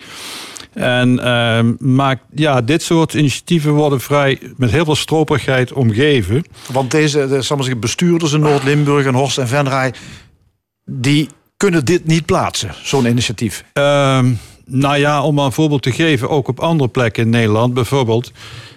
[0.74, 6.44] En ehm, maakt, ja, dit soort initiatieven worden vrij met heel veel stroperigheid omgeven.
[6.72, 9.92] Want deze de, zeggen, bestuurders in Noord-Limburg en Horst en Venray...
[10.84, 13.64] die kunnen dit niet plaatsen, zo'n initiatief.
[13.72, 14.32] Ehm,
[14.64, 17.74] nou ja, om maar een voorbeeld te geven, ook op andere plekken in Nederland.
[17.74, 18.32] Bijvoorbeeld, eh,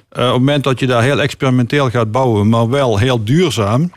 [0.09, 3.91] op het moment dat je daar heel experimenteel gaat bouwen, maar wel heel duurzaam.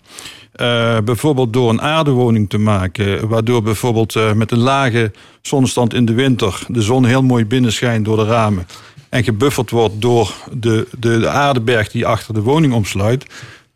[0.52, 6.04] eh, bijvoorbeeld door een aardewoning te maken, waardoor bijvoorbeeld eh, met een lage zonnestand in
[6.04, 8.66] de winter de zon heel mooi binnenschijnt door de ramen.
[9.08, 13.24] En gebufferd wordt door de, de, de aardeberg die achter de woning omsluit.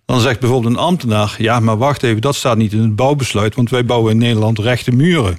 [0.07, 3.55] Dan zegt bijvoorbeeld een ambtenaar: ja, maar wacht even, dat staat niet in het bouwbesluit,
[3.55, 5.39] want wij bouwen in Nederland rechte muren.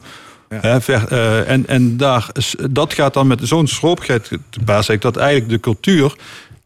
[0.79, 2.27] Ver- eh, en en daar,
[2.71, 6.15] dat gaat dan met zo'n schroopigheid te baas, dat eigenlijk de cultuur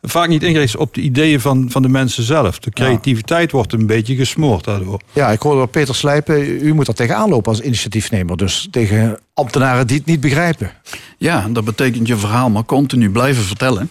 [0.01, 2.59] vaak niet ingericht op de ideeën van, van de mensen zelf.
[2.59, 5.01] De creativiteit wordt een beetje gesmoord daardoor.
[5.13, 8.37] Ja, ik hoorde Peter Slijpen, u moet daar tegenaan lopen als initiatiefnemer.
[8.37, 10.71] Dus tegen ambtenaren die het niet begrijpen.
[11.17, 13.89] Ja, dat betekent je verhaal maar continu blijven vertellen.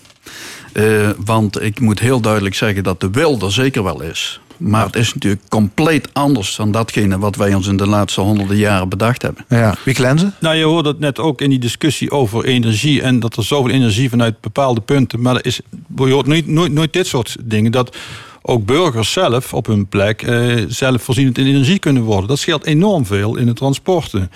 [0.72, 4.40] Eh, want ik moet heel duidelijk zeggen dat de wil er zeker wel is.
[4.58, 8.56] Maar het is natuurlijk compleet anders dan datgene wat wij ons in de laatste honderden
[8.56, 9.44] jaren bedacht hebben.
[9.48, 9.74] Ja.
[9.84, 10.32] Wieke Lenze?
[10.40, 13.74] Nou, je hoorde het net ook in die discussie over energie en dat er zoveel
[13.74, 15.20] energie vanuit bepaalde punten.
[15.20, 15.60] Maar er is,
[15.96, 17.72] je hoort nooit, nooit, nooit dit soort dingen.
[17.72, 17.96] Dat
[18.42, 22.28] ook burgers zelf op hun plek eh, zelfvoorzienend in energie kunnen worden.
[22.28, 24.30] Dat scheelt enorm veel in de transporten.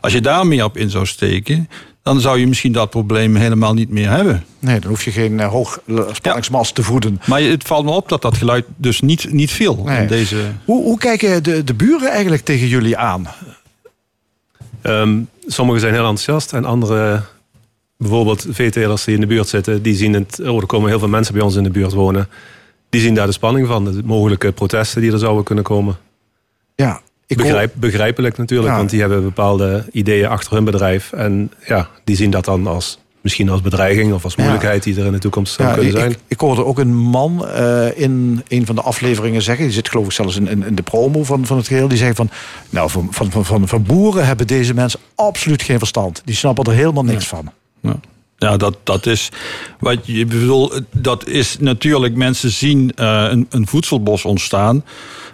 [0.00, 1.68] Als je daar meer op in zou steken,
[2.06, 4.44] dan zou je misschien dat probleem helemaal niet meer hebben.
[4.58, 5.80] Nee, dan hoef je geen uh, hoog
[6.12, 7.20] spanningsmast te voeden.
[7.26, 9.82] Maar het valt me op dat dat geluid dus niet, niet viel.
[9.84, 10.00] Nee.
[10.00, 10.36] In deze...
[10.64, 13.26] hoe, hoe kijken de, de buren eigenlijk tegen jullie aan?
[14.82, 17.22] Um, sommigen zijn heel enthousiast en andere,
[17.96, 20.40] bijvoorbeeld veetelers die in de buurt zitten, die zien het.
[20.40, 22.28] Oh, er komen heel veel mensen bij ons in de buurt wonen.
[22.90, 25.96] Die zien daar de spanning van, de mogelijke protesten die er zouden kunnen komen.
[26.74, 28.76] Ja, ik Begrijp, begrijpelijk natuurlijk, ja.
[28.76, 31.12] want die hebben bepaalde ideeën achter hun bedrijf.
[31.12, 34.90] En ja, die zien dat dan als misschien als bedreiging of als moeilijkheid ja.
[34.90, 36.10] die er in de toekomst zou ja, kunnen zijn.
[36.10, 39.88] Ik, ik, hoorde ook een man uh, in een van de afleveringen zeggen, die zit
[39.88, 42.30] geloof ik zelfs in, in, in de promo van, van het geheel, die zegt van,
[42.70, 46.22] nou van, van, van, van, van boeren hebben deze mensen absoluut geen verstand.
[46.24, 47.52] Die snappen er helemaal niks van.
[47.80, 47.96] Ja,
[48.38, 49.28] dat, dat is
[49.80, 50.72] wat je bedoel.
[50.92, 54.84] Dat is natuurlijk, mensen zien uh, een, een voedselbos ontstaan.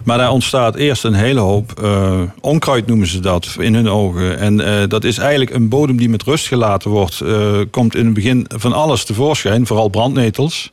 [0.03, 4.37] Maar daar ontstaat eerst een hele hoop uh, onkruid, noemen ze dat, in hun ogen.
[4.37, 7.23] En uh, dat is eigenlijk een bodem die met rust gelaten wordt.
[7.71, 10.69] komt in het begin van alles tevoorschijn, vooral brandnetels.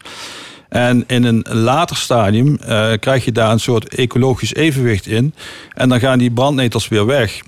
[0.68, 2.58] En in een later stadium
[3.00, 5.34] krijg je daar een soort ecologisch evenwicht in.
[5.74, 7.42] En dan gaan die brandnetels weer weg.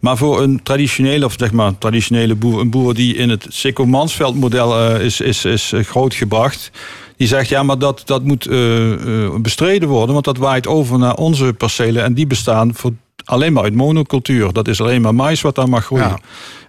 [0.00, 3.86] Maar voor een traditionele, of zeg maar traditionele boer, een boer die in het Sikko
[3.86, 6.70] Mansveld model uh, is, is, is grootgebracht.
[7.16, 10.98] Die zegt ja, maar dat, dat moet uh, uh, bestreden worden, want dat waait over
[10.98, 12.92] naar onze percelen en die bestaan voor
[13.24, 14.52] alleen maar uit monocultuur.
[14.52, 16.08] Dat is alleen maar mais wat daar mag groeien.
[16.08, 16.18] Ja.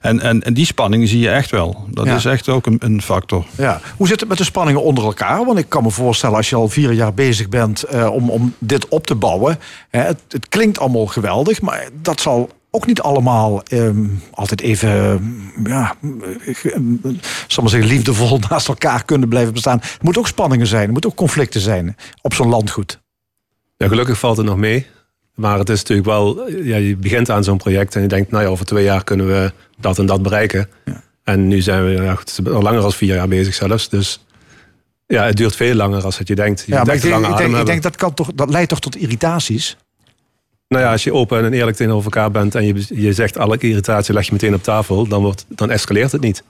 [0.02, 1.86] En, en, en die spanning zie je echt wel.
[1.90, 2.16] Dat ja.
[2.16, 3.46] is echt ook een, een, factor.
[3.58, 3.82] Ja.
[3.98, 5.46] Hoe zit het met de spanningen onder elkaar?
[5.46, 8.88] Want ik kan me voorstellen, als je al vier jaar bezig bent om, om dit
[8.88, 9.60] op te bouwen.
[9.90, 14.90] Hè, het, het klinkt allemaal geweldig, maar dat zal ook niet allemaal um, altijd even,
[15.64, 15.96] ja,
[17.48, 19.80] zal maar zeggen, liefdevol naast elkaar kunnen blijven bestaan.
[19.82, 23.00] Er moeten ook spanningen zijn, er moeten ook conflicten zijn op zo'n landgoed.
[23.78, 24.88] Ja, gelukkig valt het nog mee.
[25.36, 28.44] Maar het is natuurlijk wel, ja, je begint aan zo'n project en je denkt, nou
[28.44, 30.70] ja, over twee jaar kunnen we dat en dat bereiken.
[30.86, 31.04] Ja.
[31.24, 32.18] En nu zijn we ja,
[32.52, 33.90] al langer dan vier jaar bezig zelfs.
[33.90, 34.26] Dus
[35.08, 36.64] ja, het duurt veel langer als dat je denkt.
[36.66, 38.80] Je ja, maar ik denk, ik, denk, ik denk, dat, kan toch, dat leidt toch
[38.80, 39.78] tot irritaties?
[40.70, 43.58] Nou ja, als je open en eerlijk tegenover elkaar bent en je, je zegt alle
[43.58, 46.44] irritatie leg je meteen op tafel, dan, wordt, dan escaleert het niet.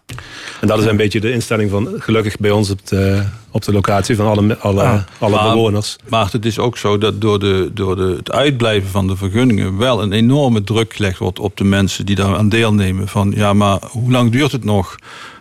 [0.61, 3.71] En dat is een beetje de instelling van gelukkig bij ons op de, op de
[3.71, 5.95] locatie van alle, alle, ah, alle maar, bewoners.
[6.09, 9.77] Maar het is ook zo dat door, de, door de, het uitblijven van de vergunningen
[9.77, 13.07] wel een enorme druk gelegd wordt op de mensen die daar aan deelnemen.
[13.07, 14.95] Van ja, maar hoe lang duurt het nog?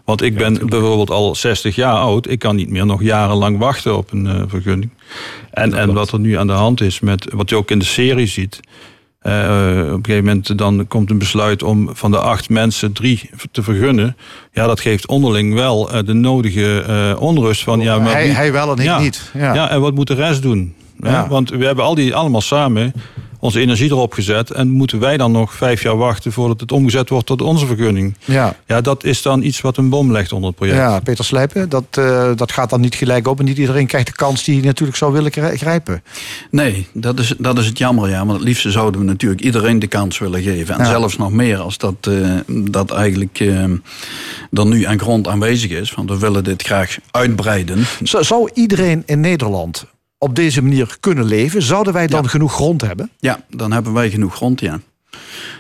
[0.09, 2.29] Want ik ben bijvoorbeeld al 60 jaar oud.
[2.29, 4.91] Ik kan niet meer nog jarenlang wachten op een uh, vergunning.
[5.51, 7.85] En, en wat er nu aan de hand is, met wat je ook in de
[7.85, 8.61] serie ziet.
[9.23, 13.31] Uh, op een gegeven moment dan komt een besluit om van de acht mensen drie
[13.51, 14.17] te vergunnen.
[14.53, 17.81] Ja, dat geeft onderling wel uh, de nodige uh, onrust van.
[17.81, 19.31] Ja, maar hij, wie, hij wel en ik ja, niet.
[19.35, 19.55] Ja.
[19.55, 19.71] ja.
[19.71, 20.75] en wat moet de rest doen?
[21.01, 21.29] Ja.
[21.29, 22.93] Want we hebben al die allemaal samen
[23.39, 24.51] onze energie erop gezet.
[24.51, 28.16] En moeten wij dan nog vijf jaar wachten voordat het omgezet wordt tot onze vergunning?
[28.24, 30.78] Ja, ja dat is dan iets wat een bom legt onder het project.
[30.78, 33.39] Ja, Peter Slijpen, dat, uh, dat gaat dan niet gelijk op.
[33.39, 36.03] En niet iedereen krijgt de kans die hij natuurlijk zou willen grijpen.
[36.51, 38.18] Nee, dat is, dat is het jammer, ja.
[38.18, 40.74] Want het liefste zouden we natuurlijk iedereen de kans willen geven.
[40.74, 40.91] En ja.
[40.91, 43.62] zelfs nog meer als dat, uh, dat eigenlijk uh,
[44.53, 45.95] er nu aan grond aanwezig is.
[45.95, 47.84] Want we willen dit graag uitbreiden.
[48.03, 49.86] Zou iedereen in Nederland
[50.19, 52.29] op deze manier kunnen leven, zouden wij dan ja.
[52.29, 53.11] genoeg grond hebben?
[53.19, 54.81] Ja, dan hebben wij genoeg grond, ja.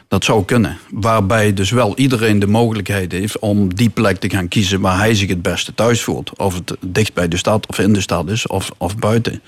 [0.08, 0.78] Dat zou kunnen.
[0.90, 5.14] Waarbij dus wel iedereen de mogelijkheid heeft om die plek te gaan kiezen waar hij
[5.14, 6.38] zich het beste thuis voelt.
[6.38, 9.42] Of het dicht bij de stad of in de stad is of, of buiten.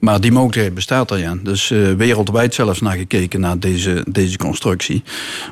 [0.00, 1.38] Maar die mogelijkheid bestaat er ja.
[1.42, 5.02] Dus uh, wereldwijd zelfs naar gekeken naar deze, deze constructie.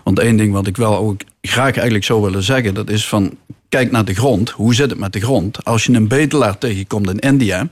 [0.04, 3.36] Want één ding wat ik wel ook graag eigenlijk zou willen zeggen, dat is van
[3.68, 4.50] kijk naar de grond.
[4.50, 5.64] Hoe zit het met de grond?
[5.64, 7.68] Als je een bedelaar tegenkomt in India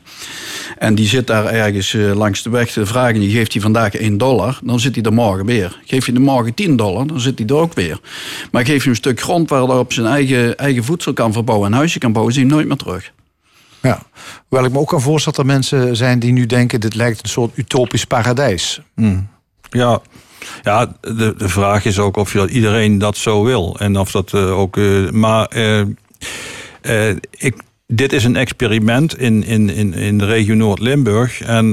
[0.79, 3.95] en die zit daar ergens uh, langs de weg te vragen, je geeft hij vandaag
[3.95, 5.81] 1 dollar, dan zit hij er morgen weer.
[5.85, 8.01] Geef je hem morgen 10 dollar, dan zit hij er ook weer.
[8.51, 11.67] Maar geef je een stuk grond waar hij op zijn eigen, eigen voedsel kan verbouwen
[11.67, 13.13] en een huisje kan bouwen, zie je hem nooit meer terug.
[13.83, 14.03] Ja,
[14.49, 17.23] hoewel ik me ook kan voorstellen dat er mensen zijn die nu denken, dit lijkt
[17.23, 18.81] een soort utopisch paradijs.
[18.95, 19.29] Hmm.
[19.71, 20.01] Ja,
[20.63, 23.77] ja, de, de vraag is ook of je dat iedereen dat zo wil.
[23.79, 24.77] En of dat uh, ook.
[24.77, 31.41] Uh, maar uh, ik, dit is een experiment in, in, in, in de regio Noord-Limburg.
[31.41, 31.71] En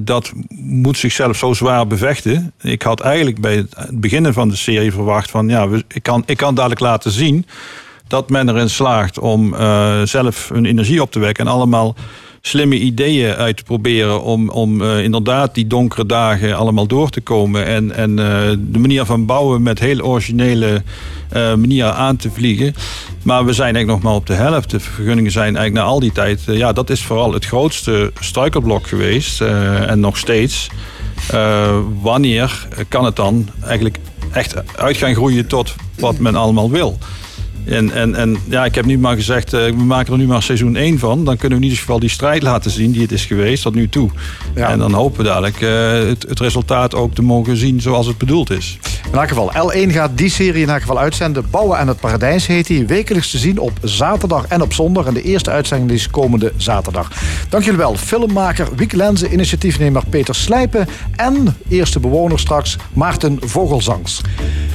[0.00, 0.32] dat
[0.62, 2.52] moet zichzelf zo zwaar bevechten.
[2.62, 6.36] Ik had eigenlijk bij het beginnen van de serie verwacht van ja, ik kan, ik
[6.36, 7.46] kan dadelijk laten zien
[8.06, 9.54] dat men erin slaagt om
[10.04, 11.96] zelf hun energie op te wekken en allemaal
[12.40, 17.20] slimme ideeën uit te proberen om, om uh, inderdaad die donkere dagen allemaal door te
[17.20, 17.66] komen.
[17.66, 18.16] En, en uh,
[18.58, 20.82] de manier van bouwen met heel originele
[21.36, 22.74] uh, manier aan te vliegen.
[23.22, 24.70] Maar we zijn eigenlijk nog maar op de helft.
[24.70, 26.40] De vergunningen zijn eigenlijk na al die tijd...
[26.46, 29.40] ja, dat is vooral het grootste struikelblok geweest.
[29.40, 30.68] en nog steeds.
[32.00, 33.98] wanneer kan het dan eigenlijk
[34.32, 36.98] echt uit gaan groeien tot wat men allemaal wil?
[37.68, 40.42] En, en, en ja, ik heb nu maar gezegd, eh, we maken er nu maar
[40.42, 41.24] seizoen 1 van.
[41.24, 43.74] Dan kunnen we in ieder geval die strijd laten zien die het is geweest tot
[43.74, 44.10] nu toe.
[44.54, 44.68] Ja.
[44.70, 48.18] En dan hopen we dadelijk eh, het, het resultaat ook te mogen zien zoals het
[48.18, 48.78] bedoeld is.
[49.12, 51.50] In elk geval, L1 gaat die serie in elk geval uitzenden.
[51.50, 52.86] Bouwen aan het Paradijs heet die.
[52.86, 55.06] Wekelijks te zien op zaterdag en op zondag.
[55.06, 57.10] En de eerste uitzending is komende zaterdag.
[57.48, 57.96] Dank jullie wel.
[57.96, 60.88] Filmmaker Wiek Lenze, initiatiefnemer Peter Slijpen...
[61.16, 64.20] en eerste bewoner straks Maarten Vogelzangs.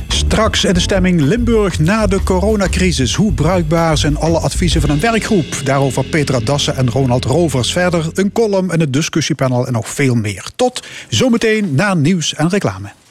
[0.08, 3.16] Straks in de stemming Limburg na de coronacrisis.
[3.16, 5.62] Hoe bruikbaar zijn alle adviezen van een werkgroep?
[5.64, 7.72] Daarover Petra Dassen en Ronald Rovers.
[7.72, 10.46] Verder een column en een discussiepanel en nog veel meer.
[10.56, 13.03] Tot zometeen na nieuws en reclame.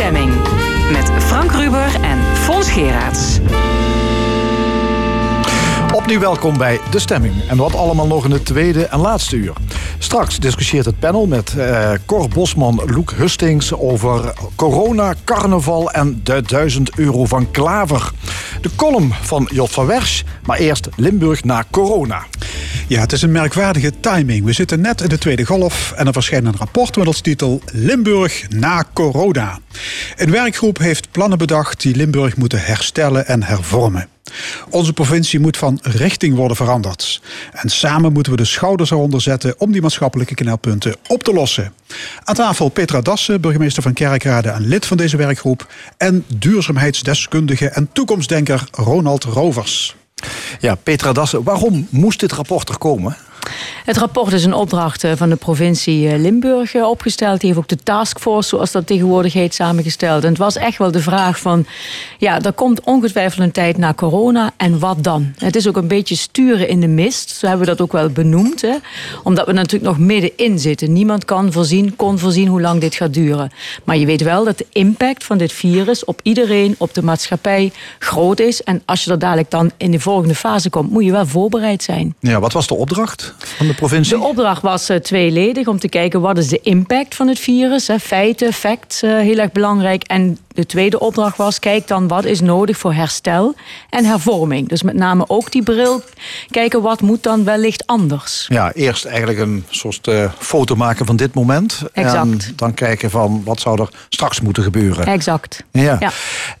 [0.00, 0.32] Stemming
[0.92, 3.38] met Frank Ruber en Fons Geraerts.
[5.94, 7.34] Opnieuw welkom bij De Stemming.
[7.48, 9.52] En wat allemaal nog in het tweede en laatste uur.
[10.02, 13.72] Straks discussieert het panel met eh, Cor Bosman, Loek Hustings...
[13.72, 18.10] over corona, carnaval en de 1000 euro van Klaver.
[18.60, 22.26] De column van Jot van Wersch, maar eerst Limburg na corona.
[22.88, 24.44] Ja, het is een merkwaardige timing.
[24.44, 27.62] We zitten net in de tweede golf en er verschijnt een rapport met als titel
[27.72, 29.58] Limburg na corona.
[30.16, 34.08] Een werkgroep heeft plannen bedacht die Limburg moeten herstellen en hervormen.
[34.70, 37.20] Onze provincie moet van richting worden veranderd.
[37.52, 41.72] En samen moeten we de schouders eronder zetten om die maatschappelijke knelpunten op te lossen.
[42.24, 45.72] Aan tafel Petra Dassen, burgemeester van Kerkrade en lid van deze werkgroep.
[45.96, 49.96] En duurzaamheidsdeskundige en toekomstdenker Ronald Rovers.
[50.60, 53.16] Ja, Petra Dassen, waarom moest dit rapport er komen?
[53.84, 57.40] Het rapport is een opdracht eh, van de provincie eh, Limburg eh, opgesteld.
[57.40, 60.22] Die heeft ook de taskforce, zoals dat tegenwoordig heet, samengesteld.
[60.22, 61.66] En het was echt wel de vraag van...
[62.18, 65.32] ja, er komt ongetwijfeld een tijd na corona en wat dan?
[65.38, 67.30] Het is ook een beetje sturen in de mist.
[67.30, 68.62] Zo hebben we dat ook wel benoemd.
[68.62, 68.76] Hè?
[69.22, 70.92] Omdat we natuurlijk nog middenin zitten.
[70.92, 73.52] Niemand kan voorzien, kon voorzien hoe lang dit gaat duren.
[73.84, 77.72] Maar je weet wel dat de impact van dit virus op iedereen, op de maatschappij,
[77.98, 78.62] groot is.
[78.62, 81.82] En als je er dadelijk dan in de volgende fase komt, moet je wel voorbereid
[81.82, 82.14] zijn.
[82.20, 84.16] Ja, wat was de opdracht van de provincie?
[84.16, 87.86] De opdracht was eh, tweeledig om te kijken wat is de impact van het virus.
[87.86, 90.02] Hè, feiten, facts, eh, heel erg belangrijk.
[90.02, 93.54] En de tweede opdracht was, kijk dan wat is nodig voor herstel
[93.90, 94.68] en hervorming.
[94.68, 96.02] Dus met name ook die bril,
[96.50, 98.46] kijken wat moet dan wellicht anders.
[98.48, 101.82] Ja, eerst eigenlijk een soort eh, foto maken van dit moment.
[101.92, 102.16] Exact.
[102.16, 105.06] En dan kijken van wat zou er straks moeten gebeuren.
[105.06, 105.64] Exact.
[105.70, 105.96] Ja.
[106.00, 106.10] Ja.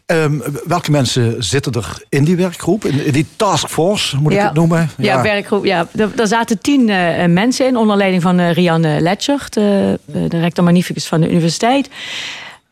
[0.06, 2.84] Ehm, welke mensen zitten er in die werkgroep?
[2.84, 4.90] In, in die taskforce, moet ik het noemen?
[4.96, 5.64] Ja, werkgroep.
[5.64, 5.86] Ja.
[6.16, 10.64] Er zaten tien eh, mensen in, onder leiding van eh, Rianne Letchert, de, de rector
[10.64, 11.88] magnificus van de universiteit.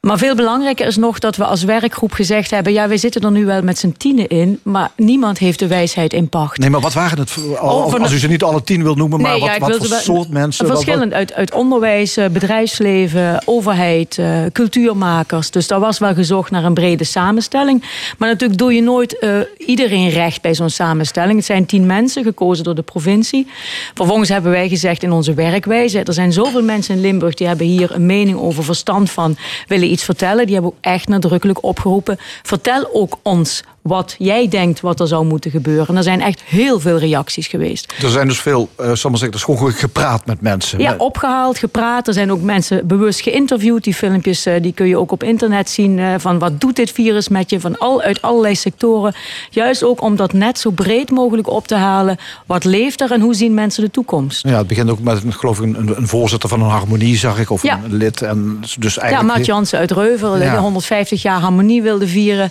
[0.09, 3.31] Maar veel belangrijker is nog dat we als werkgroep gezegd hebben: ja, wij zitten er
[3.31, 6.59] nu wel met z'n tienen in, maar niemand heeft de wijsheid in pacht.
[6.59, 7.37] Nee, maar wat waren het?
[7.61, 9.89] als de- u ze niet alle tien wil noemen, maar Nee, wat, ja, wat voor
[9.89, 10.67] wel- soort mensen?
[10.67, 15.51] Verschillend uit, uit onderwijs, eh, bedrijfsleven, overheid, eh, cultuurmakers.
[15.51, 17.83] Dus daar was wel gezocht naar een brede samenstelling.
[18.19, 21.37] Maar natuurlijk doe je nooit eh, iedereen recht bij zo'n samenstelling.
[21.37, 23.47] Het zijn tien mensen, gekozen door de provincie.
[23.95, 26.03] Vervolgens hebben wij gezegd in onze werkwijze...
[26.03, 29.37] er zijn zoveel mensen in Limburg die hebben hier een mening over verstand van...
[29.67, 30.45] willen iets vertellen.
[30.45, 32.17] Die hebben ook echt nadrukkelijk opgeroepen.
[32.43, 35.87] Vertel ook ons wat jij denkt wat er zou moeten gebeuren.
[35.89, 37.95] En er zijn echt heel veel reacties geweest.
[38.03, 40.79] Er zijn dus veel, uh, zeggen, is gewoon gepraat met mensen.
[40.79, 42.07] Ja, opgehaald, gepraat.
[42.09, 43.85] Er zijn ook mensen bewust geïnterviewd.
[43.85, 45.99] Die filmpjes eh, die kun je ook op internet zien.
[45.99, 47.61] eh, van wat doet dit virus met je?
[47.61, 49.15] Van al, uit allerlei sectoren.
[49.51, 52.17] Juist ook om dat net zo breed mogelijk op te halen.
[52.47, 54.47] Wat leeft er en hoe zien mensen de toekomst?
[54.49, 57.51] Ja, het begint ook met geloof ik, een, een voorzitter van een harmonie, zag ik,
[57.51, 57.81] of Ja.
[57.85, 58.23] een lid.
[58.23, 60.59] En dus Ja, eigenlijk Maat Jansen uit Reuvel, die Ja.
[60.59, 62.51] 150 jaar harmonie wilde vieren.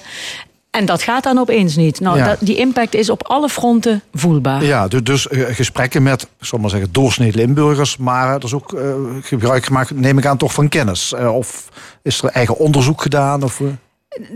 [0.78, 1.99] En dat gaat dan opeens niet.
[1.99, 2.25] Nou, Ja.
[2.25, 4.63] dat, die impact is op alle fronten voelbaar.
[4.63, 7.97] Ja, dus, dus eh, gesprekken met, zal maar zeggen, doorsnee Limburgers.
[7.97, 11.13] Maar er is ook eh, gebruik gemaakt, neem ik aan, toch van kennis.
[11.13, 11.69] Eh, of
[12.01, 13.43] is er eigen onderzoek gedaan?
[13.43, 13.67] Of, eh?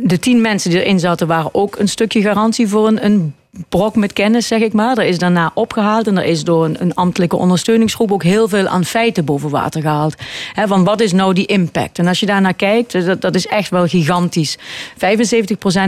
[0.04, 3.36] de tien mensen die erin zaten waren ook een stukje garantie voor een, een
[3.70, 4.97] brok met kennis, zeg ik maar.
[4.97, 8.68] Er is daarna opgehaald en er is door een, een ambtelijke ondersteuningsgroep ook heel veel
[8.68, 10.16] aan feiten boven water gehaald.
[10.56, 11.99] Van wat is nou die impact?
[11.99, 14.58] En als je daarnaar kijkt, dat, dat is echt wel gigantisch.
[14.58, 14.60] 75%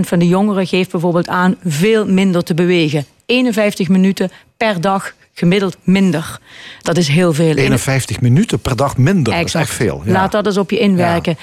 [0.01, 3.05] van de jongeren geeft bijvoorbeeld aan veel minder te bewegen.
[3.25, 6.39] 51 minuten per dag gemiddeld minder.
[6.81, 7.55] Dat is heel veel.
[7.55, 9.33] 51 minuten per dag minder.
[9.33, 10.01] Dat is echt veel.
[10.05, 10.11] Ja.
[10.11, 11.37] Laat dat eens op je inwerken.
[11.37, 11.39] 75%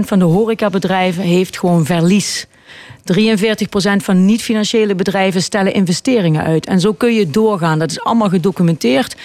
[0.00, 2.46] van de horecabedrijven heeft gewoon verlies.
[3.12, 3.16] 43%
[3.96, 6.66] van niet-financiële bedrijven stellen investeringen uit.
[6.66, 7.78] En zo kun je doorgaan.
[7.78, 9.16] Dat is allemaal gedocumenteerd.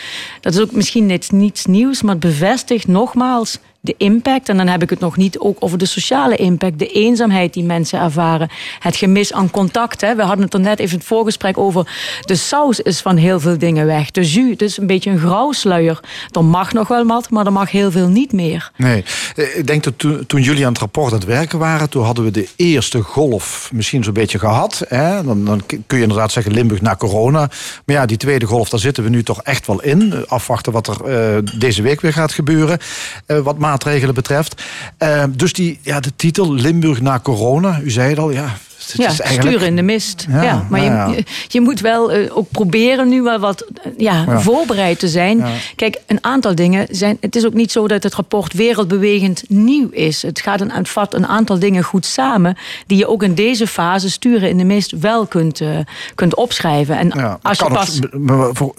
[0.42, 3.60] Dat is ook misschien net niets nieuws, maar het bevestigt nogmaals...
[3.84, 6.88] de impact, en dan heb ik het nog niet ook over de sociale impact, de
[6.88, 10.02] eenzaamheid die mensen ervaren, het gemis aan contact.
[10.02, 10.16] Hè.
[10.16, 11.88] We hadden het er net even in het voorgesprek over.
[12.22, 14.12] De saus is van heel veel dingen weg.
[14.12, 16.00] De jus, is een beetje een grauwsluier.
[16.32, 18.72] Er mag nog wel wat, maar er mag heel veel niet meer.
[18.78, 19.04] Nee,
[19.36, 19.94] Eh, ik denk dat
[20.28, 23.70] toen, jullie aan het rapport aan het werken waren, toen hadden we de eerste golf
[23.74, 24.86] misschien zo'n beetje gehad.
[24.88, 25.24] Hè?
[25.24, 27.50] Dan, dan kun je inderdaad zeggen Limburg na corona.
[27.86, 30.26] Maar ja, die tweede golf, daar zitten we nu toch echt wel in.
[30.28, 32.80] Afwachten wat er eh, deze week weer gaat gebeuren,
[33.26, 34.64] eh, wat maatregelen betreft.
[34.98, 38.56] Eh, dus die, ja, de titel Limburg na corona, u zei het al, ja.
[38.98, 39.42] Eigenlijk...
[39.42, 40.26] sturen in de mist.
[40.30, 41.24] Ja, Ja, maar ja, Je, ja.
[41.48, 45.44] je moet wel eh, ook proberen nu wel wat eh, ja, voorbereid te zijn.
[45.76, 47.18] Kijk, een aantal dingen zijn.
[47.20, 50.22] Het is ook niet zo dat het rapport wereldbewegend nieuw is.
[50.22, 52.58] Het gaat een, het vat een aantal dingen goed samen.
[52.88, 55.70] die je ook in deze fase sturen in de mist wel kunt, eh,
[56.16, 56.98] kunt opschrijven.
[56.98, 58.00] En als je pas.
[58.12, 58.76] maar voor-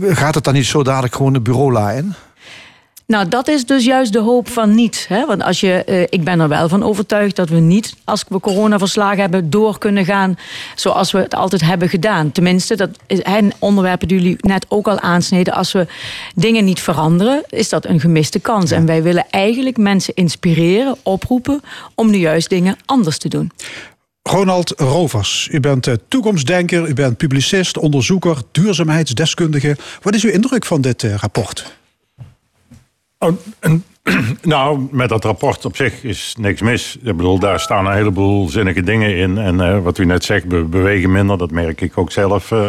[0.00, 2.14] gaat het dan niet zo dadelijk gewoon de bureaula in?
[3.12, 5.06] Nou, dat is dus juist de hoop van niet.
[5.08, 5.26] Hè?
[5.26, 8.40] Want als je, eh, ik ben er wel van overtuigd dat we niet, als we
[8.40, 10.38] corona verslagen hebben, door kunnen gaan
[10.74, 12.32] zoals we het altijd hebben gedaan.
[12.32, 15.54] Tenminste, dat een onderwerpen die jullie net ook al aansneden.
[15.54, 15.86] Als we
[16.34, 18.70] dingen niet veranderen, is dat een gemiste kans.
[18.70, 21.60] En wij willen eigenlijk mensen inspireren, oproepen
[21.94, 23.50] om nu juist dingen anders te doen.
[24.22, 29.76] Ronald Rovers, u bent eh, toekomstdenker, u bent publicist, onderzoeker, duurzaamheidsdeskundige.
[30.02, 31.77] Wat is uw indruk van dit eh, rapport?
[33.18, 33.84] Oh, en,
[34.42, 36.96] nou, met dat rapport op zich is niks mis.
[37.02, 39.38] Ik bedoel, daar staan een heleboel zinnige dingen in.
[39.38, 42.52] En eh, wat u net zegt, we bewegen minder, dat merk ik ook zelf.
[42.52, 42.68] eh.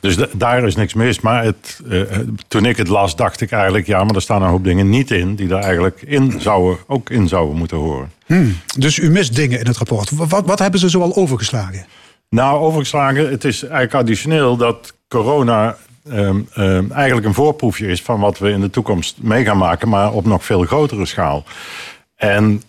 [0.00, 1.20] dus da- daar is niks mis.
[1.20, 2.00] Maar het, eh,
[2.48, 3.86] toen ik het las, dacht ik eigenlijk...
[3.86, 5.34] ja, maar er staan een hoop dingen niet in...
[5.34, 8.10] die daar eigenlijk in zouden, ook in zouden moeten horen.
[8.26, 10.10] Hmm, Dus u mist dingen in het rapport.
[10.10, 11.84] Wa- Wat, wat hebben ze zoal overgeslagen?
[12.28, 15.76] Nou, overgeslagen, het is eigenlijk additioneel dat corona
[16.10, 19.88] ehm, ehm, eigenlijk een voorproefje is van wat we in de toekomst mee gaan maken,
[19.88, 21.44] maar op nog veel grotere schaal.
[22.16, 22.62] En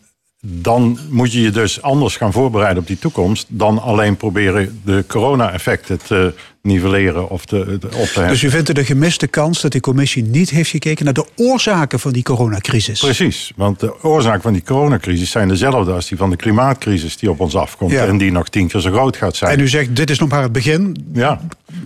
[0.46, 5.04] dan moet je je dus anders gaan voorbereiden op die toekomst dan alleen proberen de
[5.08, 8.28] corona-effecten te nivelleren of te, te- op te heffen.
[8.28, 11.26] Dus u vindt het een gemiste kans dat die commissie niet heeft gekeken naar de
[11.36, 13.00] oorzaken van die coronacrisis?
[13.00, 17.30] Precies, want de oorzaak van die coronacrisis zijn dezelfde als die van de klimaatcrisis die
[17.30, 18.06] op ons afkomt Ja.
[18.06, 19.52] en die nog tien keer zo groot gaat zijn.
[19.52, 21.06] En u zegt, dit is nog maar het begin.
[21.14, 21.41] ja,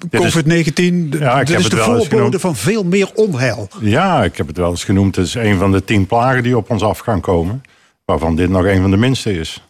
[0.10, 3.10] dit is- COVID-19, d- Ja, ik dit heb is het de voorbode van veel meer
[3.16, 3.68] onheil.
[3.82, 5.16] Ja, ik heb het wel eens genoemd.
[5.16, 7.62] Het is een van de tien plagen die op ons af gaan komen.
[8.08, 9.62] Waarvan dit nog een van de minste is.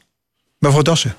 [0.57, 1.15] Mevrouw Dassen.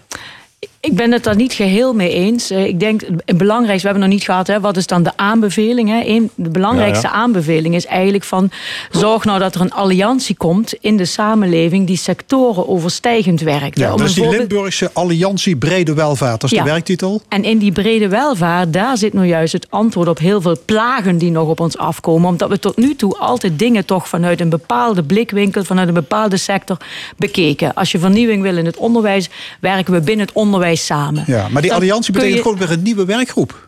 [0.88, 2.50] Ik ben het daar niet geheel mee eens.
[2.50, 5.02] Eh, Ik denk, het belangrijkste, we hebben het nog niet gehad, hè, wat is dan
[5.02, 5.88] de aanbeveling?
[5.88, 6.26] Hè?
[6.34, 7.18] De belangrijkste Ja, ja.
[7.20, 8.50] aanbeveling is eigenlijk van,
[8.90, 13.78] zorg nou dat er een alliantie komt in de samenleving die sectoren overstijgend werkt.
[13.78, 16.40] Ja, Om is die voorbeeld- Limburgse Alliantie Brede Welvaart.
[16.40, 16.64] Dat is Ja.
[16.64, 17.22] de werktitel.
[17.28, 21.18] En in die brede welvaart, daar zit nou juist het antwoord op heel veel plagen
[21.18, 22.28] die nog op ons afkomen.
[22.28, 26.36] Omdat we tot nu toe altijd dingen toch vanuit een bepaalde blikwinkel, vanuit een bepaalde
[26.36, 26.76] sector
[27.16, 27.74] bekeken.
[27.74, 29.28] Als je vernieuwing wil in het onderwijs,
[29.60, 31.24] werken we binnen het onderwijs samen.
[31.26, 33.67] Ja, maar die alliantie betekent je- gewoon weer een nieuwe werkgroep.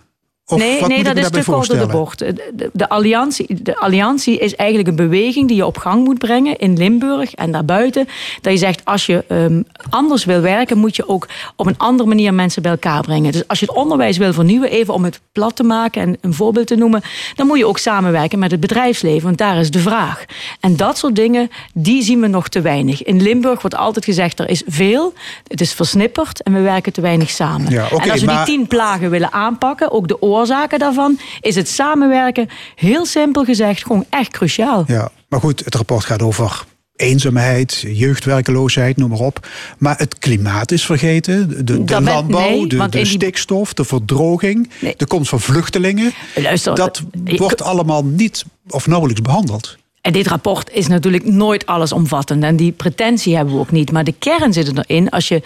[0.51, 2.19] Of nee, nee dat is te kort door de bocht.
[2.19, 6.59] De, de, alliantie, de alliantie is eigenlijk een beweging die je op gang moet brengen
[6.59, 8.09] in Limburg en daarbuiten.
[8.41, 12.09] Dat je zegt, als je ehm, anders wil werken, moet je ook op een andere
[12.09, 13.33] manier mensen bij elkaar brengen.
[13.33, 16.35] Dus als je het onderwijs wil vernieuwen, even om het plat te maken en een
[16.35, 17.03] voorbeeld te noemen,
[17.35, 20.25] dan moet je ook samenwerken met het bedrijfsleven, want daar is de vraag.
[20.61, 23.03] En dat soort dingen, die zien we nog te weinig.
[23.03, 25.13] In Limburg wordt altijd gezegd, er is veel,
[25.47, 27.73] het is versnipperd en we werken te weinig samen.
[27.73, 31.55] Ja, en als we maar- die tien plagen willen aanpakken, ook de oorzaken daarvan, is
[31.55, 34.85] het samenwerken heel simpel gezegd gewoon echt cruciaal.
[34.87, 36.65] Ja, maar goed, het rapport gaat over
[36.97, 39.49] eenzaamheid, jeugdwerkeloosheid, noem maar op.
[39.79, 41.65] Maar het klimaat is vergeten.
[41.67, 44.95] De, de landbouw, nee, de, stikstof, de verdroging, Nee.
[44.97, 46.13] de komst van vluchtelingen.
[46.37, 49.77] Luister, Dat ik- wordt allemaal niet of nauwelijks behandeld.
[50.01, 52.43] En dit rapport is natuurlijk nooit allesomvattend.
[52.43, 53.93] En die pretentie hebben we ook niet.
[53.93, 55.11] Maar de kern zit erin.
[55.11, 55.43] Als je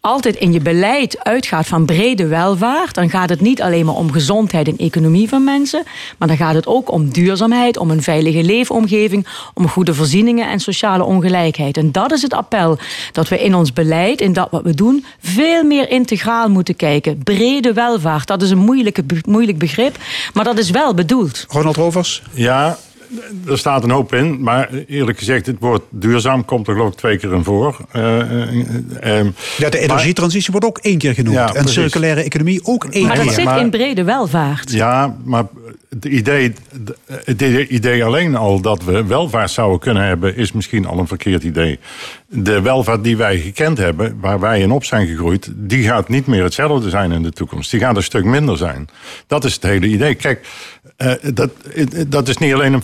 [0.00, 2.94] altijd in je beleid uitgaat van brede welvaart...
[2.94, 5.82] dan gaat het niet alleen maar om gezondheid en economie van mensen...
[6.18, 9.26] maar dan gaat het ook om duurzaamheid, om een veilige leefomgeving...
[9.54, 11.76] om goede voorzieningen en sociale ongelijkheid.
[11.76, 12.78] En dat is het appel.
[13.12, 15.04] Dat we in ons beleid, in dat wat we doen...
[15.20, 17.18] veel meer integraal moeten kijken.
[17.22, 19.96] Brede welvaart, dat is een moeilijke, moeilijk begrip...
[20.32, 21.44] maar dat is wel bedoeld.
[21.48, 22.22] Ronald Rovers?
[22.32, 22.78] Ja,
[23.46, 24.42] er staat een hoop in.
[24.42, 27.76] Maar eerlijk gezegd, het woord duurzaam komt er geloof ik twee keer in voor.
[27.92, 31.36] Eh, eh, eh, Ja, de energietransitie wordt ook één keer genoemd.
[31.36, 31.72] Ja, en precies.
[31.72, 33.34] circulaire economie ook één Maar dat keer.
[33.34, 34.72] zit maar- in brede welvaart.
[34.72, 35.44] Ja, maar
[35.88, 36.52] het idee,
[37.24, 41.42] het idee alleen al dat we welvaart zouden kunnen hebben, is misschien al een verkeerd
[41.42, 41.78] idee.
[42.26, 46.26] De welvaart die wij gekend hebben, waar wij in op zijn gegroeid, die gaat niet
[46.26, 47.70] meer hetzelfde zijn in de toekomst.
[47.70, 48.88] Die gaat een stuk minder zijn.
[49.26, 50.14] Dat is het hele idee.
[50.14, 50.46] Kijk,
[50.98, 51.50] uh, dat,
[52.08, 52.82] dat is niet alleen een,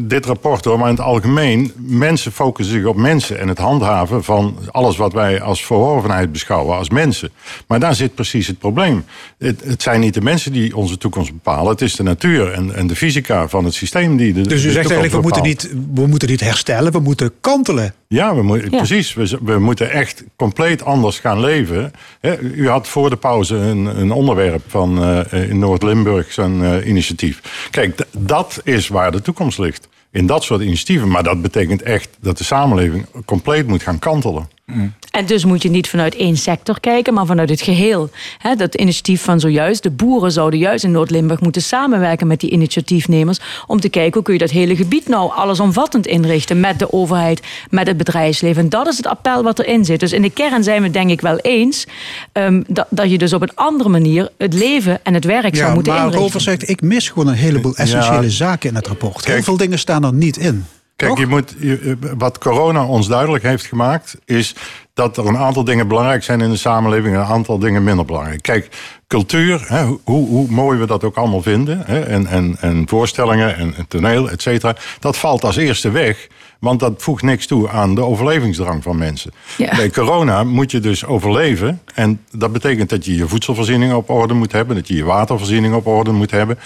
[0.00, 1.72] dit rapport hoor, maar in het algemeen.
[1.76, 6.76] Mensen focussen zich op mensen en het handhaven van alles wat wij als verworvenheid beschouwen
[6.76, 7.30] als mensen.
[7.66, 9.04] Maar daar zit precies het probleem.
[9.38, 12.74] Het, het zijn niet de mensen die onze toekomst bepalen, het is de natuur en,
[12.74, 14.40] en de fysica van het systeem die de.
[14.40, 17.94] Dus u de zegt eigenlijk, we moeten, niet, we moeten niet herstellen, we moeten kantelen.
[18.08, 18.76] Ja, we moeten, ja.
[18.76, 19.14] precies.
[19.14, 21.92] We, we, moeten echt compleet anders gaan leven.
[22.20, 26.86] He, u had voor de pauze een, een onderwerp van uh, in Noord-Limburg, zo'n uh,
[26.86, 27.68] initiatief.
[27.70, 29.88] Kijk, dat is waar de toekomst ligt.
[30.10, 31.08] In dat soort initiatieven.
[31.08, 34.48] Maar dat betekent echt dat de samenleving compleet moet gaan kantelen.
[34.74, 34.92] Mm.
[35.10, 38.10] En dus moet je niet vanuit één sector kijken, maar vanuit het geheel.
[38.38, 42.50] He, dat initiatief van zojuist, de boeren zouden juist in Noord-Limburg moeten samenwerken met die
[42.50, 43.40] initiatiefnemers.
[43.66, 47.42] Om te kijken hoe kun je dat hele gebied nou allesomvattend inrichten met de overheid,
[47.70, 48.62] met het bedrijfsleven.
[48.62, 50.00] En dat is het appel wat erin zit.
[50.00, 51.86] Dus in de kern zijn we het denk ik wel eens
[52.32, 55.60] um, dat, dat je dus op een andere manier het leven en het werk ja,
[55.60, 56.24] zou moeten maar inrichten.
[56.24, 58.28] Rover zegt, ik mis gewoon een heleboel essentiële ja.
[58.28, 59.24] zaken in het rapport.
[59.24, 60.64] Heel veel dingen staan er niet in.
[61.00, 64.54] Kijk, je moet, je, wat corona ons duidelijk heeft gemaakt, is
[65.00, 68.04] dat er een aantal dingen belangrijk zijn in de samenleving en een aantal dingen minder
[68.04, 68.42] belangrijk.
[68.42, 68.68] Kijk,
[69.06, 73.56] cultuur, hè, hoe, hoe mooi we dat ook allemaal vinden, hè, en, en, en voorstellingen
[73.56, 76.28] en, en toneel, et cetera, dat valt als eerste weg.
[76.58, 79.32] Want dat voegt niks toe aan de overlevingsdrang van mensen.
[79.56, 79.76] Ja.
[79.76, 81.80] Bij corona moet je dus overleven.
[81.94, 84.76] En dat betekent dat je je voedselvoorziening op orde moet hebben.
[84.76, 86.58] Dat je je watervoorziening op orde moet hebben.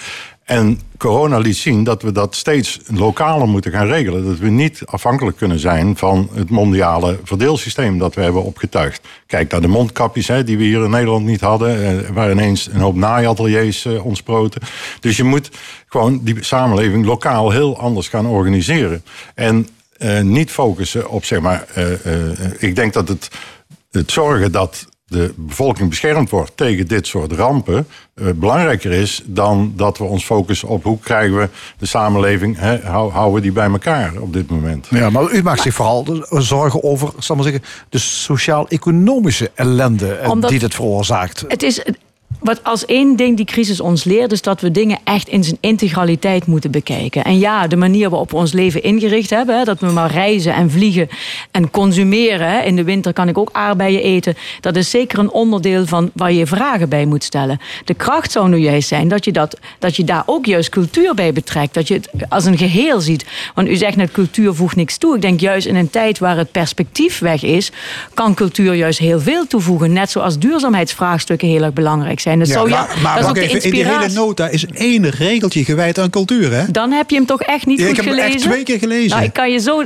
[0.44, 4.24] En corona liet zien dat we dat steeds lokaler moeten gaan regelen.
[4.24, 9.00] Dat we niet afhankelijk kunnen zijn van het mondiale verdeelsysteem dat we hebben opgetuigd.
[9.26, 11.84] Kijk naar de mondkapjes hè, die we hier in Nederland niet hadden.
[11.84, 14.60] Eh, waar ineens een hoop naaiateliers eh, ontsproten.
[15.00, 15.50] Dus je moet
[15.88, 19.04] gewoon die samenleving lokaal heel anders gaan organiseren.
[19.34, 19.68] En
[19.98, 21.66] uh, niet focussen op, zeg maar,
[22.58, 23.30] ik denk dat het,
[23.90, 27.86] het zorgen dat de bevolking beschermd wordt tegen dit soort rampen
[28.34, 31.48] belangrijker is dan dat we ons focussen op hoe krijgen we
[31.78, 34.86] de samenleving, hè, houden we die bij elkaar op dit moment.
[34.90, 40.50] Ja, maar u maakt zich vooral zorgen over, zal maar zeggen, de sociaal-economische ellende Omdat
[40.50, 41.44] die dit veroorzaakt.
[41.48, 41.82] Het is
[42.40, 45.56] wat als één ding die crisis ons leert, is dat we dingen echt in zijn
[45.60, 47.24] integraliteit moeten bekijken.
[47.24, 50.70] En ja, de manier waarop we ons leven ingericht hebben, dat we maar reizen en
[50.70, 51.08] vliegen
[51.50, 52.64] en consumeren.
[52.64, 54.36] In de winter kan ik ook aardbeien eten.
[54.60, 57.60] Dat is zeker een onderdeel van waar je vragen bij moet stellen.
[57.84, 61.14] De kracht zou nu juist zijn dat je, dat, dat je daar ook juist cultuur
[61.14, 61.74] bij betrekt.
[61.74, 63.24] Dat je het als een geheel ziet.
[63.54, 65.14] Want u zegt net, cultuur voegt niks toe.
[65.14, 67.72] Ik denk juist in een tijd waar het perspectief weg is,
[68.14, 69.92] kan cultuur juist heel veel toevoegen.
[69.92, 72.23] Net zoals duurzaamheidsvraagstukken heel erg belangrijk zijn.
[72.24, 74.18] Dat Ja, maar maar dat is ook de even, in die hele inspiratie.
[74.18, 76.70] nota is één regeltje gewijd aan cultuur, hè?
[76.70, 78.40] Dan heb je hem toch echt niet Ja, ik goed heb hem gelezen?
[78.40, 79.10] echt twee keer gelezen.
[79.10, 79.82] Nou, ik kan je zo...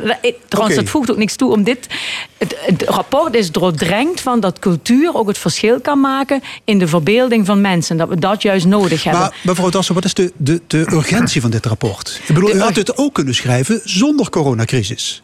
[0.49, 1.87] Trouwens, dat voegt ook niks toe om dit...
[2.39, 6.43] Het, het rapport is doordrenkt van dat cultuur ook het verschil kan maken...
[6.65, 7.97] in de verbeelding van mensen.
[7.97, 9.23] Dat we dat juist nodig hebben.
[9.23, 12.21] Maar mevrouw Dassen, wat is de, de, de urgentie van dit rapport?
[12.27, 15.23] Ik bedoel, u had het ook kunnen schrijven zonder coronacrisis.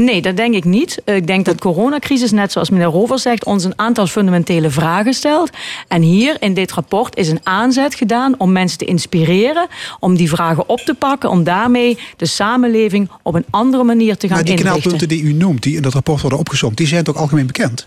[0.00, 1.02] Nee, dat denk ik niet.
[1.04, 5.14] Ik denk dat de coronacrisis, net zoals meneer Rover zegt, ons een aantal fundamentele vragen
[5.14, 5.50] stelt.
[5.88, 9.66] En hier in dit rapport is een aanzet gedaan om mensen te inspireren,
[10.00, 14.26] om die vragen op te pakken, om daarmee de samenleving op een andere manier te
[14.26, 14.80] gaan Maar die inrichten.
[14.80, 17.86] knelpunten die u noemt, die in dat rapport worden opgezomd, die zijn toch algemeen bekend?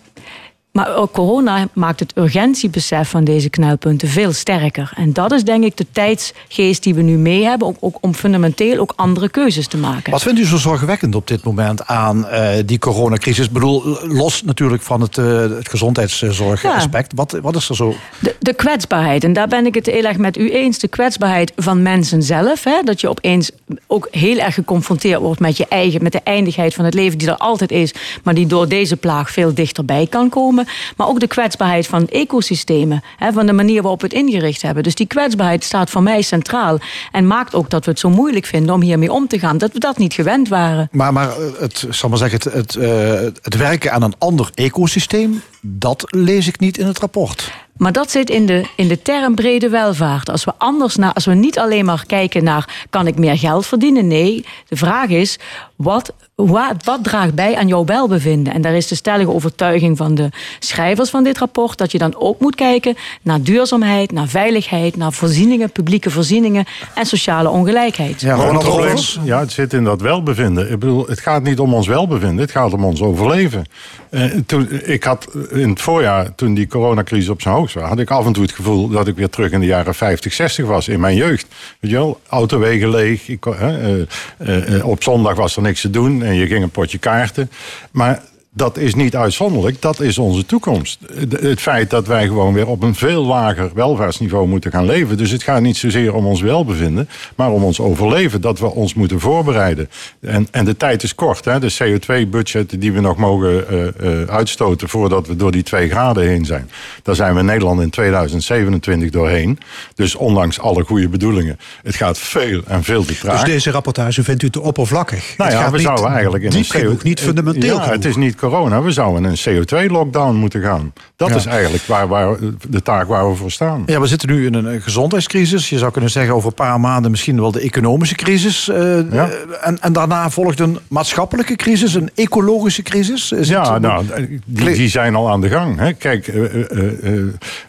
[0.72, 4.92] Maar ook corona maakt het urgentiebesef van deze knelpunten veel sterker.
[4.96, 8.14] En dat is denk ik de tijdsgeest die we nu mee hebben, ook, ook om
[8.14, 10.12] fundamenteel ook andere keuzes te maken.
[10.12, 13.46] Wat vindt u zo zorgwekkend op dit moment aan eh, die coronacrisis?
[13.46, 17.12] Ik bedoel, los natuurlijk van het, eh, het gezondheidszorgaspect.
[17.16, 17.96] Wat, wat is er zo?
[18.20, 20.80] De, de kwetsbaarheid, en daar ben ik het heel erg met u eens.
[20.80, 22.64] De kwetsbaarheid van mensen zelf.
[22.64, 23.52] Hè, dat je opeens
[23.88, 27.28] ook heel erg geconfronteerd wordt met je eigen, met de eindigheid van het leven die
[27.28, 27.94] er altijd is,
[28.24, 30.59] maar die door deze plaag veel dichterbij kan komen.
[30.96, 34.84] Maar ook de kwetsbaarheid van ecosystemen, hè, van de manier waarop we het ingericht hebben.
[34.84, 36.80] Dus die kwetsbaarheid staat voor mij centraal.
[37.12, 39.58] En maakt ook dat we het zo moeilijk vinden om hiermee om te gaan.
[39.58, 40.88] Dat we dat niet gewend waren.
[40.92, 44.50] Maar, maar eh, het, zal maar zeggen, het, het, eh, het werken aan een ander
[44.54, 47.52] ecosysteem, dat lees ik niet in het rapport.
[47.80, 50.30] Maar dat zit in de, in de term brede welvaart.
[50.30, 53.66] Als we anders naar, als we niet alleen maar kijken naar kan ik meer geld
[53.66, 54.08] verdienen.
[54.08, 55.40] Nee, de vraag is
[55.82, 58.54] wat, wat, wat draagt bij aan jouw welbevinden?
[58.54, 60.30] En daar is de stellige overtuiging van de
[60.60, 65.14] schrijvers van dit rapport dat je dan ook moet kijken naar duurzaamheid, naar veiligheid, naar
[65.14, 66.66] voorzieningen, publieke voorzieningen
[66.96, 68.22] en sociale ongelijkheid.
[68.22, 69.20] Ja, Ronald?
[69.24, 70.72] Ja, het zit in dat welbevinden.
[70.72, 73.66] Ik bedoel, het gaat niet om ons welbevinden, het gaat om ons overleven.
[74.10, 78.00] Eh, toen, ik had in het voorjaar, toen die coronacrisis op zijn hoogst was, had
[78.00, 80.66] ik af en toe het gevoel dat ik weer terug in de jaren 50, 60
[80.66, 81.48] was, in mijn jeugd.
[81.80, 83.28] Weet je wel, autowegen leeg.
[83.28, 84.02] Ik, eh,
[84.40, 87.52] eh, eh, op zondag was er niks te doen en je ging een potje kaarten.
[87.92, 88.22] Maar
[88.54, 91.00] dat is niet uitzonderlijk, dat is onze toekomst.
[91.30, 95.18] Het feit dat wij gewoon weer op een veel lager welvaartsniveau moeten gaan leven.
[95.18, 98.42] Dus het gaat niet zozeer om ons welbevinden, maar om ons overleven.
[98.42, 99.90] Dat we ons moeten voorbereiden.
[100.22, 101.46] En, en de tijd is kort.
[101.46, 101.60] Hè?
[101.60, 103.88] De CO2-budget die we nog mogen eh,
[104.22, 106.70] eh, uitstoten voordat we door die twee graden heen zijn.
[107.04, 109.60] Daar zijn we in Nederland in 2027 doorheen.
[109.96, 113.42] Dus ondanks alle goede bedoelingen, het gaat veel en veel te traag.
[113.44, 115.12] Dus deze rapportage vindt u te oppervlak?
[115.12, 117.96] Nou Het ja, gaat we niet zouden eigenlijk in diep een niet fundamenteel Ja, genoeg.
[117.96, 118.82] het is niet corona.
[118.82, 120.94] We zouden een CO2-lockdown moeten gaan.
[121.16, 121.36] Dat Ja.
[121.36, 122.36] is eigenlijk waar, waar,
[122.70, 123.84] de taak waar we voor staan.
[123.86, 125.70] Ja, we zitten nu in een eh, gezondheidscrisis.
[125.70, 128.68] Je zou kunnen zeggen over een paar maanden misschien wel de economische crisis.
[128.70, 129.30] eh, Ja.
[129.62, 133.32] en, en daarna volgt een maatschappelijke crisis, een ecologische crisis.
[133.32, 134.06] Is Ja, het- nou,
[134.46, 135.78] die, die zijn al aan de gang.
[135.80, 135.94] Hè.
[135.94, 137.22] Kijk, eh, eh, eh,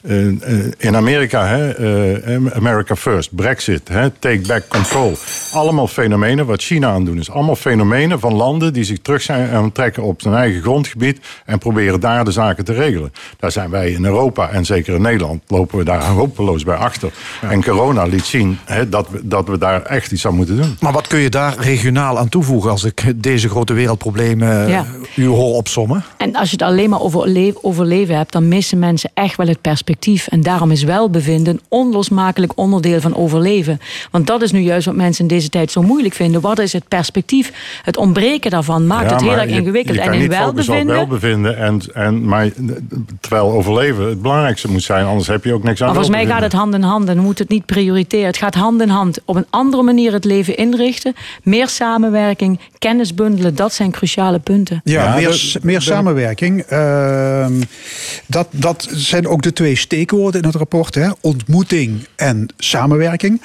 [0.02, 5.12] eh, eh, in Amerika, hè, eh, America First, Brexit, hè, Take Back Control.
[5.52, 7.30] Allemaal fenomenen, wat China aan doen is.
[7.30, 11.58] Allemaal fenomenen van landen die zich terug zijn aan trekken op zijn eigen grondgebied en
[11.58, 13.12] proberen daar de zaken te regelen.
[13.38, 17.12] Daar zijn wij in Europa en zeker in Nederland lopen we daar hopeloos bij achter.
[17.40, 20.76] En corona liet zien hè, dat, we, dat we daar echt iets aan moeten doen.
[20.80, 24.86] Maar wat kun je daar regionaal aan toevoegen als ik deze grote wereldproblemen Ja.
[25.16, 26.04] u hoor opsommen?
[26.16, 29.46] En als je het alleen maar over le- overleven hebt, dan missen mensen echt wel
[29.46, 30.26] het perspectief.
[30.26, 33.80] En daarom is welbevinden een onlosmakelijk onderdeel van overleven.
[34.10, 36.40] Want dat is nu juist wat mensen in deze tijd zo moeilijk vinden.
[36.40, 37.52] Wat is het perspectief?
[37.82, 39.96] Het ontbreken daarvan maakt Ja, het heel erg ingewikkeld.
[39.96, 41.42] Je en in niet focussen op welbevinden.
[41.56, 41.92] welbevinden.
[41.94, 42.50] En, en, maar,
[43.20, 45.04] terwijl overleven het belangrijkste moet zijn.
[45.06, 46.58] Anders heb je ook niks aan Maar volgens mij gaat het welbevinden.
[46.60, 48.26] hand in hand en we moeten het niet prioriteren.
[48.26, 49.18] Het gaat hand in hand.
[49.24, 51.14] Op een andere manier het leven inrichten.
[51.42, 53.54] Meer samenwerking, kennis bundelen.
[53.54, 54.80] Dat zijn cruciale punten.
[54.84, 56.60] Ja, Ja, meer, de- meer samenwerking.
[56.62, 57.52] Ehm,
[58.26, 60.94] dat, dat zijn ook de twee steekwoorden in het rapport.
[60.94, 61.08] Hè?
[61.20, 63.40] Ontmoeting en samenwerking.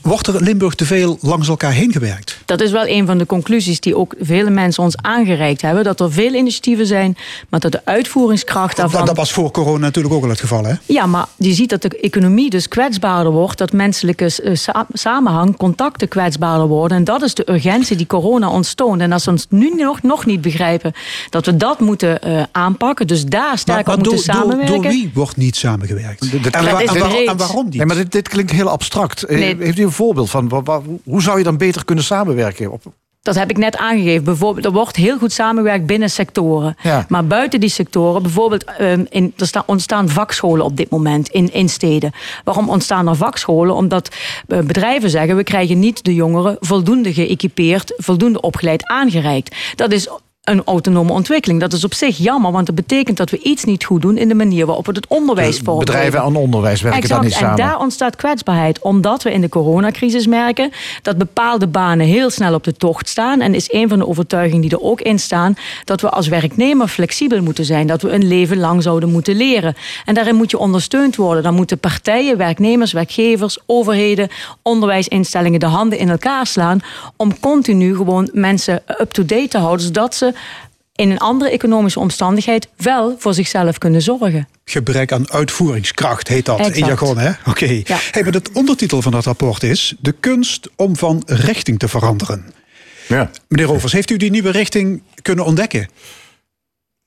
[0.00, 2.38] Wordt er Limburg te veel langs elkaar heen gewerkt?
[2.44, 5.84] Dat is wel een van de conclusies die ook vele mensen ons aangereikt hebben.
[5.84, 7.16] Dat er veel initiatieven zijn,
[7.48, 8.98] maar dat de uitvoeringskracht daarvan...
[8.98, 10.64] Dat, dat was voor corona natuurlijk ook al het geval.
[10.64, 10.74] Hè?
[10.86, 13.58] Ja, maar je ziet dat de economie dus kwetsbaarder wordt.
[13.58, 16.96] Dat menselijke eh, sa- samenhang, contacten kwetsbaarder worden.
[16.96, 19.00] En dat is de urgentie die corona ons toont.
[19.00, 20.92] En als we ons nu nog, nog niet begrijpen
[21.30, 23.06] dat we dat moeten eh, aanpakken.
[23.06, 24.82] Dus daar sterker op moeten door, samenwerken.
[24.82, 26.20] door wie wordt niet samengewerkt?
[26.32, 27.74] En, waar- waar- en waarom niet?
[27.74, 29.22] Nee, maar dit, dit klinkt heel abstract.
[29.22, 29.72] Eh, Nee.
[29.74, 32.72] Heeft u een voorbeeld van wa- wa- hoe zou je dan beter kunnen samenwerken?
[32.72, 32.82] Op,
[33.22, 34.24] Dat heb ik net aangegeven.
[34.24, 36.76] Bijvoorbeeld, er wordt heel goed samengewerkt binnen sectoren.
[36.82, 37.06] Ja.
[37.08, 41.52] Maar buiten die sectoren, bijvoorbeeld, ehm, in, er sta- ontstaan vakscholen op dit moment in,
[41.52, 42.12] in steden.
[42.44, 43.74] Waarom ontstaan er vakscholen?
[43.74, 44.08] Omdat
[44.48, 49.56] eh, bedrijven zeggen, we krijgen niet de jongeren voldoende geëquipeerd, voldoende opgeleid aangereikt.
[49.76, 50.08] Dat is
[50.44, 51.60] een autonome ontwikkeling.
[51.60, 54.28] Dat is op zich jammer, want dat betekent dat we iets niet goed doen in
[54.28, 55.84] de manier waarop we het onderwijs vormen.
[55.84, 57.56] bedrijven en onderwijs werken Exact, dan niet en samen.
[57.56, 58.78] daar ontstaat kwetsbaarheid.
[58.78, 60.70] Omdat we in de coronacrisis merken
[61.02, 63.40] dat bepaalde banen heel snel op de tocht staan.
[63.40, 65.54] En is een van de overtuigingen die er ook in staan...
[65.84, 67.86] dat we als werknemer flexibel moeten zijn.
[67.86, 69.74] Dat we een leven lang zouden moeten leren.
[70.04, 71.42] En daarin moet je ondersteund worden.
[71.42, 74.28] Dan moeten partijen, werknemers, werkgevers, overheden...
[74.62, 76.80] onderwijsinstellingen de handen in elkaar slaan...
[77.16, 79.86] om continu gewoon mensen up-to-date te houden...
[79.86, 80.32] zodat ze
[80.94, 84.48] in een andere economische omstandigheid wel voor zichzelf kunnen zorgen.
[84.64, 86.86] Gebrek aan uitvoeringskracht heet dat in Exact.
[86.86, 87.30] jargon, hè?
[87.46, 87.82] Oké.
[87.84, 87.98] Ja.
[88.10, 89.94] Hey, maar de ondertitel van dat rapport is...
[90.00, 92.44] De kunst om van richting te veranderen.
[93.08, 93.30] Ja.
[93.48, 95.88] Meneer Rovers, heeft u die nieuwe richting kunnen ontdekken?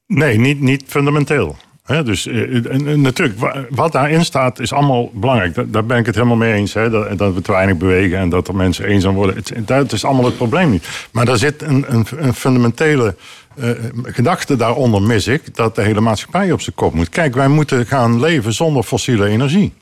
[0.07, 1.55] Nee, niet, niet fundamenteel.
[1.87, 5.73] Dus eh, en natuurlijk, wa- wat daarin staat is allemaal belangrijk.
[5.73, 6.73] Daar, ben ik het helemaal mee eens.
[6.73, 9.35] Dat, dat we te weinig bewegen en dat er mensen eenzaam worden.
[9.35, 10.87] Het, dat is allemaal het probleem niet.
[11.11, 13.15] Maar daar zit een, een, een fundamentele
[13.55, 13.69] eh,
[14.03, 15.55] gedachte daaronder, mis ik.
[15.55, 17.09] Dat de hele maatschappij op zijn kop moet.
[17.09, 19.73] Kijk, wij moeten gaan leven zonder fossiele energie.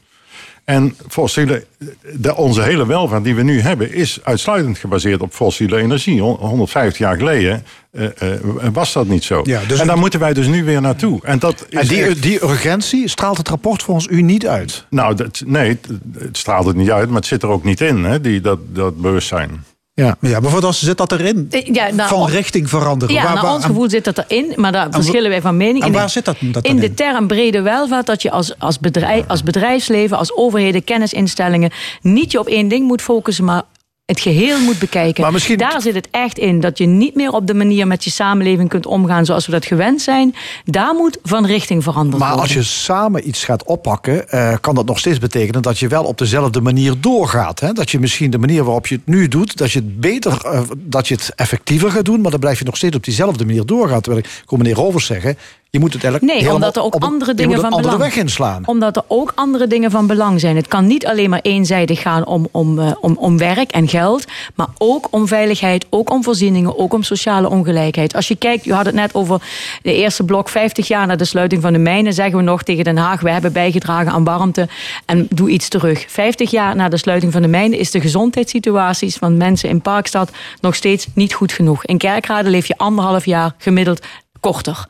[0.65, 1.65] En fossiele,
[2.13, 6.21] de, onze hele welvaart die we nu hebben, is uitsluitend gebaseerd op fossiele energie.
[6.21, 8.39] Hon- 150 jaar geleden eh, eh,
[8.73, 9.41] was dat niet zo.
[9.43, 11.19] Ja, dus en daar moeten wij dus nu weer naartoe.
[11.23, 14.85] En, dat is En die, echt- die urgentie straalt het rapport volgens u niet uit.
[14.89, 15.87] nou, dat, nee, het,
[16.17, 18.59] het straalt het niet uit, maar het zit er ook niet in, hè, die, dat,
[18.73, 19.63] dat bewustzijn.
[20.01, 20.15] Ja.
[20.21, 21.47] Ja, als zit dat erin?
[21.49, 23.15] Eh, Ja, nou, van richting veranderen.
[23.15, 25.79] Ja, Waar- naar waar- ons gevoel zit dat erin, maar daar verschillen wij van mening.
[25.79, 26.93] en In de- waar zit dat- dat In de in?
[26.95, 32.39] term brede welvaart, dat je als, als, bedrijf, als bedrijfsleven, als overheden, kennisinstellingen, niet je
[32.39, 33.63] op één ding moet focussen, maar
[34.05, 35.21] het geheel moet bekijken.
[35.23, 36.59] Maar misschien- Daar zit het echt in.
[36.59, 39.65] Dat je niet meer op de manier met je samenleving kunt omgaan zoals we dat
[39.65, 40.35] gewend zijn.
[40.65, 42.45] Daar moet van richting veranderd Maar worden.
[42.45, 46.03] als je samen iets gaat oppakken, eh, kan dat nog steeds betekenen dat je wel
[46.03, 47.59] op dezelfde manier doorgaat.
[47.59, 47.71] Hè?
[47.73, 50.61] Dat je misschien de manier waarop je het nu doet, dat je het beter, eh,
[50.77, 53.65] dat je het effectiever gaat doen, maar dan blijf je nog steeds op diezelfde manier
[53.65, 54.01] doorgaan.
[54.01, 55.37] Terwijl ik ik hoor meneer Rovers zeggen,
[55.75, 58.63] je moet het eigenlijk Nee, omdat er ook andere dingen van andere belang weg inslaan.
[58.65, 60.55] Omdat er ook andere dingen van belang zijn.
[60.55, 64.25] Het kan niet alleen maar eenzijdig gaan om, om, eh, om, om werk en geld,
[64.55, 68.15] maar ook om veiligheid, ook om voorzieningen, ook om sociale ongelijkheid.
[68.15, 69.41] Als je kijkt, u had het net over
[69.81, 72.83] de eerste blok, 50 jaar na de sluiting van de mijnen, zeggen we nog tegen
[72.83, 74.67] Den Haag, we hebben bijgedragen aan warmte
[75.05, 76.05] en doe iets terug.
[76.07, 80.31] 50 jaar na de sluiting van de mijnen is de gezondheidssituaties van mensen in Parkstad
[80.61, 81.85] nog steeds niet goed genoeg.
[81.85, 84.05] In Kerkrade leef je anderhalf jaar gemiddeld
[84.45, 84.85] korter.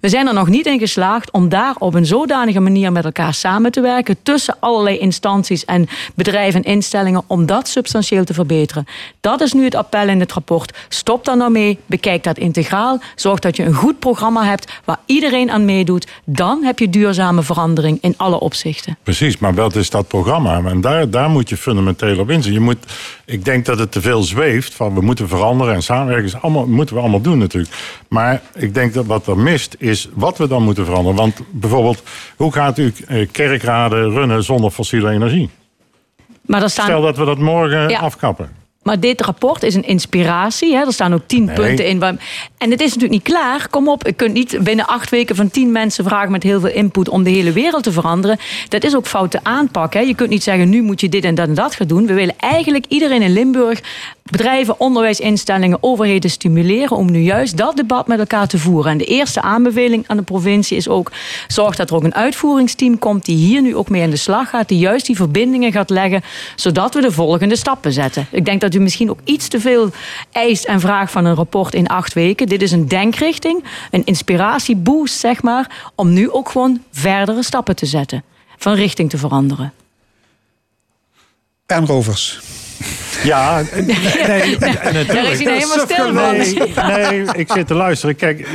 [0.00, 3.34] We zijn er nog niet in geslaagd om daar op een zodanige manier met elkaar
[3.34, 8.86] samen te werken tussen allerlei instanties en bedrijven en instellingen om dat substantieel te verbeteren.
[9.20, 10.76] Dat is nu het appel in het rapport.
[10.88, 14.98] Stop daar nou mee, bekijk dat integraal, zorg dat je een goed programma hebt waar
[15.04, 16.06] iedereen aan meedoet.
[16.24, 18.96] Dan heb je duurzame verandering in alle opzichten.
[19.02, 20.62] Precies, maar wat is dat programma?
[20.64, 22.52] En daar, daar moet je fundamenteel op inzetten.
[22.52, 22.78] Je moet,
[23.24, 26.40] ik denk dat het te veel zweeft van we moeten veranderen en samenwerken.
[26.40, 27.74] Allemaal, moeten we allemaal doen natuurlijk.
[28.08, 31.16] Maar ik denk dat wat er mist is wat we dan moeten veranderen.
[31.18, 32.02] Want bijvoorbeeld,
[32.36, 35.50] hoe gaat u eh, kerkraden runnen zonder fossiele energie?
[36.46, 37.98] Maar staan Stel dat we dat morgen Ja.
[37.98, 38.64] afkappen.
[38.86, 40.74] Maar dit rapport is een inspiratie.
[40.74, 40.84] Hè?
[40.86, 41.54] Er staan ook tien Nee.
[41.54, 42.02] punten in.
[42.02, 43.68] En het is natuurlijk niet klaar.
[43.70, 46.70] Kom op, je kunt niet binnen acht weken van tien mensen vragen met heel veel
[46.70, 48.38] input om de hele wereld te veranderen.
[48.68, 49.94] Dat is ook foute aanpak.
[49.94, 50.00] Hè?
[50.00, 52.06] Je kunt niet zeggen, nu moet je dit en dat en dat gaan doen.
[52.06, 53.80] We willen eigenlijk iedereen in Limburg,
[54.30, 58.90] bedrijven, onderwijsinstellingen, overheden stimuleren om nu juist dat debat met elkaar te voeren.
[58.90, 61.12] En de eerste aanbeveling aan de provincie is ook,
[61.48, 64.50] zorg dat er ook een uitvoeringsteam komt die hier nu ook mee aan de slag
[64.50, 66.22] gaat, die juist die verbindingen gaat leggen,
[66.56, 68.26] zodat we de volgende stappen zetten.
[68.30, 69.90] Ik denk dat u misschien ook iets te veel
[70.32, 72.46] eist en vraagt van een rapport in acht weken.
[72.46, 77.86] Dit is een denkrichting, een inspiratieboost, zeg maar, om nu ook gewoon verdere stappen te
[77.86, 78.22] zetten,
[78.56, 79.72] van richting te veranderen.
[81.66, 82.40] En rovers.
[83.24, 83.82] Ja, nee,
[84.26, 85.06] nee, natuurlijk.
[85.06, 86.36] Daar is hij helemaal stil van.
[86.86, 88.16] Nee, nee, ik zit te luisteren.
[88.16, 88.48] Kijk,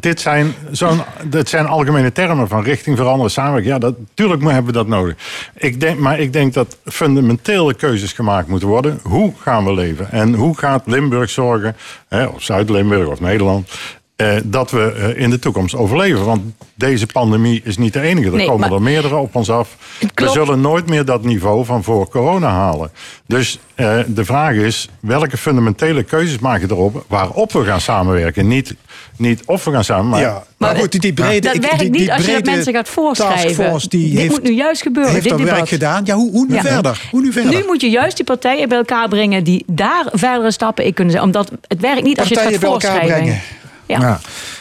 [0.00, 3.70] dit zijn, zo'n, dit zijn algemene termen van richting veranderen, samenwerken.
[3.70, 5.14] Ja, dat, tuurlijk hebben we dat nodig.
[5.56, 9.00] Ik denk, maar ik denk dat fundamentele keuzes gemaakt moeten worden.
[9.02, 10.10] Hoe gaan we leven?
[10.10, 11.76] En hoe gaat Limburg zorgen,
[12.08, 13.68] hè, of Zuid-Limburg of Nederland...
[14.20, 16.24] eh, dat we eh, in de toekomst overleven.
[16.24, 16.40] Want
[16.74, 18.26] deze pandemie is niet de enige.
[18.30, 19.76] Er Nee, komen maar- er meerdere op ons af.
[20.14, 22.90] We zullen nooit meer dat niveau van voor corona halen.
[23.26, 27.04] Dus eh, de vraag is, welke fundamentele keuzes maak je erop...
[27.08, 28.48] waarop we gaan samenwerken?
[28.48, 28.74] Niet,
[29.16, 30.20] niet of we gaan samen, maar...
[30.20, 31.40] ja, maar, goed, die, die brede...
[31.40, 33.78] dat ik- werkt die, niet als je dat mensen gaat voorschrijven.
[33.88, 35.54] die Dit heeft, moet nu juist gebeuren, heeft dit debat.
[35.54, 36.02] werk gedaan.
[36.04, 36.60] Ja, hoe, hoe nu Ja.
[36.60, 37.08] verder?
[37.10, 37.50] Hoe nu verder?
[37.52, 41.12] Nu moet je juist die partijen bij elkaar brengen die daar verdere stappen in kunnen
[41.12, 41.30] zetten.
[41.32, 43.40] Omdat het werkt niet als je het gaat bij elkaar voorschrijven.
[43.98, 44.08] Brengen.
[44.08, 44.20] Ja.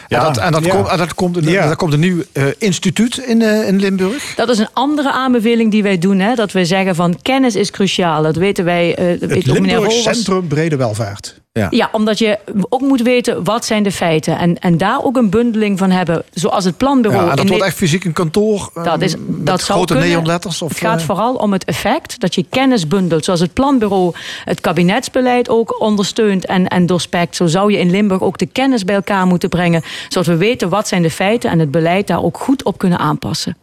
[0.10, 0.18] Ja.
[0.18, 0.76] En dat, en dat, Ja.
[0.76, 1.68] Komt, en dat, komt, een, Ja.
[1.68, 4.34] dat komt een nieuw eh, instituut in, eh, in Limburg.
[4.36, 6.20] Dat is een andere aanbeveling die wij doen.
[6.20, 6.36] Hè?
[6.36, 8.24] Dat we zeggen van kennis is cruciaal.
[8.24, 8.96] Dat weten wij.
[8.96, 9.94] eh, dat Het weet ook meneer Limburg.
[9.94, 11.38] Centrum Brede Welvaart.
[11.54, 11.68] Ja.
[11.70, 12.38] Ja, omdat je
[12.70, 14.38] ook moet weten wat zijn de feiten.
[14.38, 16.24] En, en daar ook een bundeling van hebben.
[16.34, 17.24] Zoals het planbureau.
[17.24, 18.70] Ja, en dat in wordt echt fysiek een kantoor.
[18.84, 20.12] Dat, is, met dat zou grote kunnen.
[20.12, 20.62] neonletters.
[20.62, 23.26] Of, het gaat vooral om het effect dat je kennis bundelt.
[23.26, 24.14] Zoals het planbureau
[24.46, 27.36] het kabinetsbeleid ook ondersteunt en, en doorspekt.
[27.36, 29.84] Zo zou je in Limburg ook de kennis bij elkaar moeten brengen.
[30.08, 33.00] Zodat we weten wat zijn de feiten en het beleid daar ook goed op kunnen
[33.00, 33.58] aanpassen.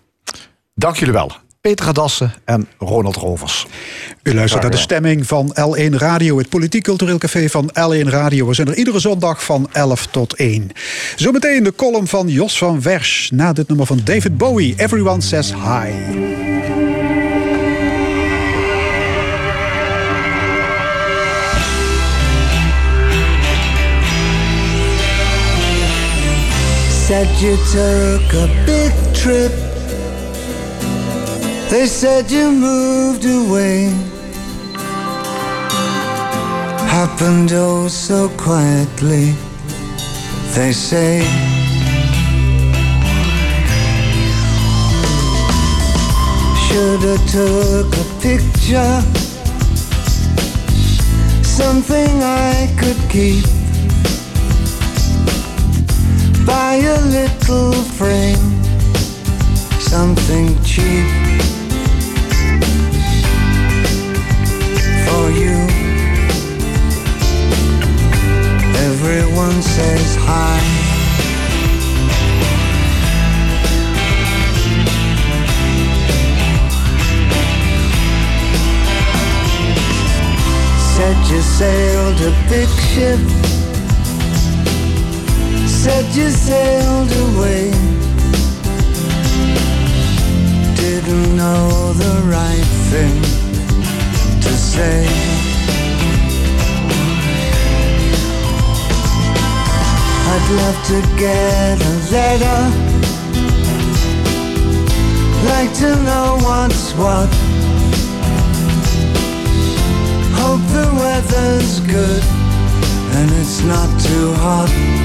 [0.75, 1.33] Dank jullie wel.
[1.67, 3.67] Peter Gadassen en Ronald Rovers.
[4.23, 8.47] U luistert naar de stemming van L1 Radio, het politiek cultureel café van L1 Radio.
[8.47, 10.71] We zijn er iedere zondag van 11 tot 1.
[11.17, 13.31] Zometeen de column van Jos van Wersch.
[13.31, 16.86] Na dit nummer van David Bowie, Everyone Says Hi.
[27.07, 29.53] Said you took a big trip.
[31.71, 33.91] They said you moved away.
[36.91, 39.37] Happened oh so quietly.
[40.57, 41.23] They say.
[46.67, 49.01] Shoulda took a picture.
[51.45, 53.56] Something I could keep.
[56.47, 58.63] Buy a little frame,
[59.81, 61.09] something cheap
[65.05, 65.57] for you.
[68.87, 70.61] Everyone says hi.
[80.95, 83.46] Said you sailed a big ship.
[85.87, 87.71] Said you sailed away.
[90.75, 93.23] Didn't know the right thing
[94.43, 95.07] to say.
[100.33, 102.61] I'd love to get a letter.
[105.53, 107.31] Like to know what's what.
[110.35, 112.25] Hope the weather's good
[113.19, 114.96] and it's not too hot.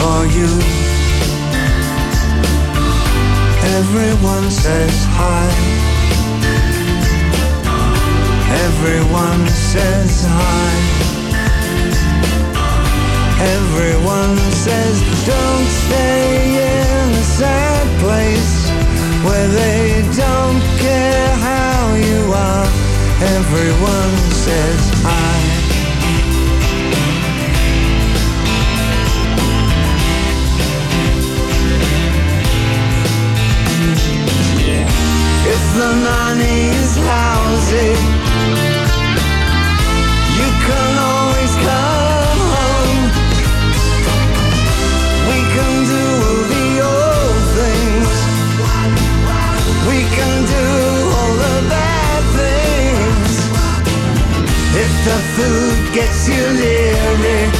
[0.00, 0.48] For you,
[3.76, 5.48] everyone says hi.
[8.64, 10.72] Everyone says hi.
[13.58, 14.96] Everyone says
[15.26, 16.24] don't stay
[16.56, 18.70] in a sad place
[19.26, 22.68] where they don't care how you are.
[23.36, 25.29] Everyone says hi.
[37.70, 37.76] You
[40.66, 43.02] can always come home.
[45.30, 48.10] We can do all the old things.
[49.86, 50.66] We can do
[51.14, 53.34] all the bad things.
[54.74, 57.59] If the food gets you leery,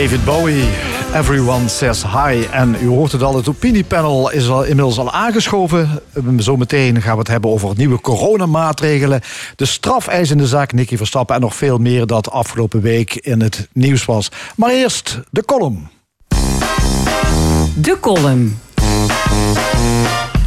[0.00, 0.64] David Bowie,
[1.14, 2.44] Everyone Says Hi.
[2.50, 6.00] En u hoort het al, het opiniepanel is al, inmiddels al aangeschoven.
[6.36, 9.20] Zometeen gaan we het hebben over nieuwe coronamaatregelen.
[9.56, 14.04] De strafeisende zaak Nicky Verstappen en nog veel meer dat afgelopen week in het nieuws
[14.04, 14.28] was.
[14.56, 15.88] Maar eerst de column.
[17.76, 18.58] De column.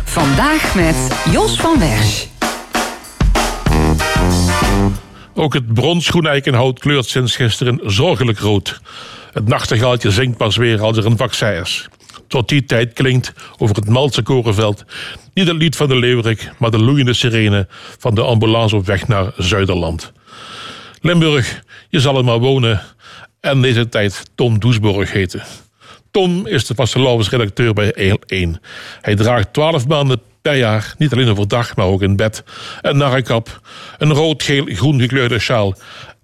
[0.04, 0.96] Vandaag met
[1.32, 2.26] Jos van Wersch.
[5.34, 8.82] Ook het bronschoeneikenhout kleurt sinds gisteren zorgelijk rood.
[9.34, 11.88] Het nachtegaaltje zingt pas weer als er een vaccin is.
[12.28, 14.86] Tot die tijd klinkt over het Maltse korenveld
[15.34, 19.08] niet het lied van de leeuwerik, maar de loeiende sirene van de ambulance op weg
[19.08, 20.12] naar Zuiderland.
[21.02, 22.82] Limburg, je zal er maar wonen
[23.40, 25.44] en deze tijd Tom Doesborg heten.
[26.12, 28.62] Tom is de vastelovensredacteur bij EL1.
[29.02, 32.44] Hij draagt twaalf maanden per jaar, niet alleen overdag, maar ook in bed,
[32.82, 33.62] een narrekap,
[33.98, 35.76] een rood-geel-groen gekleurde sjaal.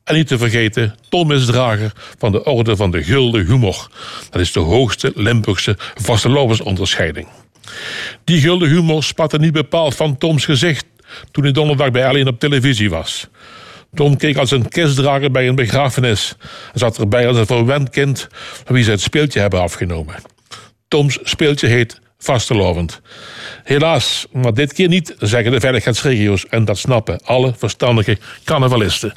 [0.09, 3.87] En niet te vergeten, Tom is drager van de Orde van de Gulden Humor.
[4.29, 7.27] Dat is de hoogste Limburgse vastelovensonderscheiding.
[8.23, 10.85] Die gulden humor spatte niet bepaald van Toms gezicht
[11.31, 13.27] toen hij donderdag bij Alleen op televisie was.
[13.93, 16.35] Tom keek als een kistdrager bij een begrafenis
[16.73, 18.27] en zat erbij als een verwend kind
[18.63, 20.15] van wie ze het speeltje hebben afgenomen.
[20.87, 23.01] Toms speeltje heet Vastelovend.
[23.63, 29.13] Helaas, maar dit keer niet, zeggen de veiligheidsregio's en dat snappen alle verstandige carnavalisten.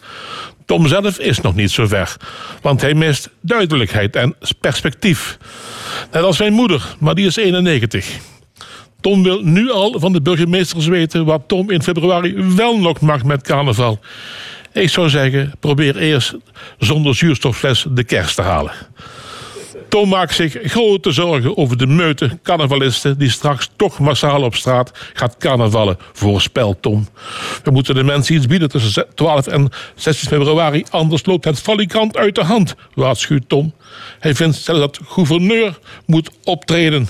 [0.73, 2.17] Tom zelf is nog niet zo ver,
[2.63, 5.39] want hij mist duidelijkheid en perspectief.
[6.13, 8.07] Net als mijn moeder, maar die is 91.
[9.01, 13.25] Tom wil nu al van de burgemeesters weten wat Tom in februari wel nog mag
[13.25, 14.01] met carnaval.
[14.73, 16.35] Ik zou zeggen, probeer eerst
[16.79, 18.73] zonder zuurstoffles de kerst te halen.
[19.93, 24.91] Tom maakt zich grote zorgen over de meute carnavalisten die straks toch massaal op straat
[25.13, 25.99] gaat carnavallen.
[26.13, 27.07] Voorspel Tom.
[27.63, 32.17] We moeten de mensen iets bieden tussen 12 en 16 februari, anders loopt het valikant
[32.17, 33.73] uit de hand, waarschuwt Tom.
[34.19, 37.09] Hij vindt zelfs dat gouverneur moet optreden.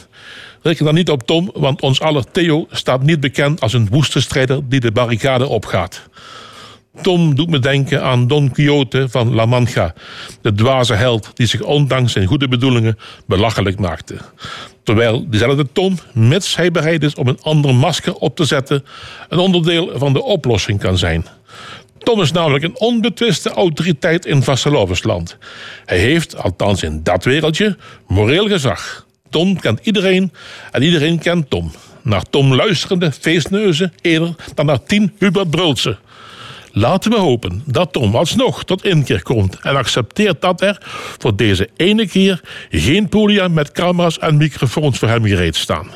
[0.62, 4.20] Reken dan niet op Tom, want ons aller Theo staat niet bekend als een woeste
[4.20, 6.02] strijder die de barricade opgaat.
[7.00, 9.94] Tom doet me denken aan Don Quixote van La Mancha,
[10.40, 14.16] de dwaze held die zich ondanks zijn goede bedoelingen belachelijk maakte.
[14.82, 18.84] Terwijl diezelfde Tom, mits hij bereid is om een ander masker op te zetten,
[19.28, 21.26] een onderdeel van de oplossing kan zijn.
[21.98, 25.36] Tom is namelijk een onbetwiste autoriteit in Vastelovensland.
[25.84, 29.06] Hij heeft, althans in dat wereldje, moreel gezag.
[29.30, 30.32] Tom kent iedereen
[30.70, 31.72] en iedereen kent Tom.
[32.02, 35.98] Naar Tom luisterende feestneuzen eerder dan naar tien Hubert Brulsen.
[36.74, 40.78] Laten we hopen dat Tom alsnog tot inkeer komt en accepteert dat er
[41.18, 42.40] voor deze ene keer
[42.70, 45.90] geen podia met camera's en microfoons voor hem gereed staan.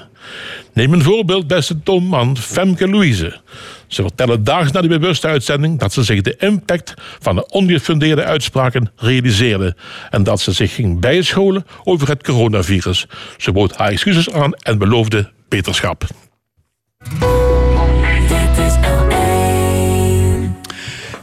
[0.72, 3.40] Neem een voorbeeld, beste Tom, aan Femke Louise.
[3.86, 8.24] Ze vertellen daags na die bewuste uitzending dat ze zich de impact van de ongefundeerde
[8.24, 9.76] uitspraken realiseerde
[10.10, 13.06] en dat ze zich ging bijscholen over het coronavirus.
[13.36, 16.04] Ze bood haar excuses aan en beloofde beterschap.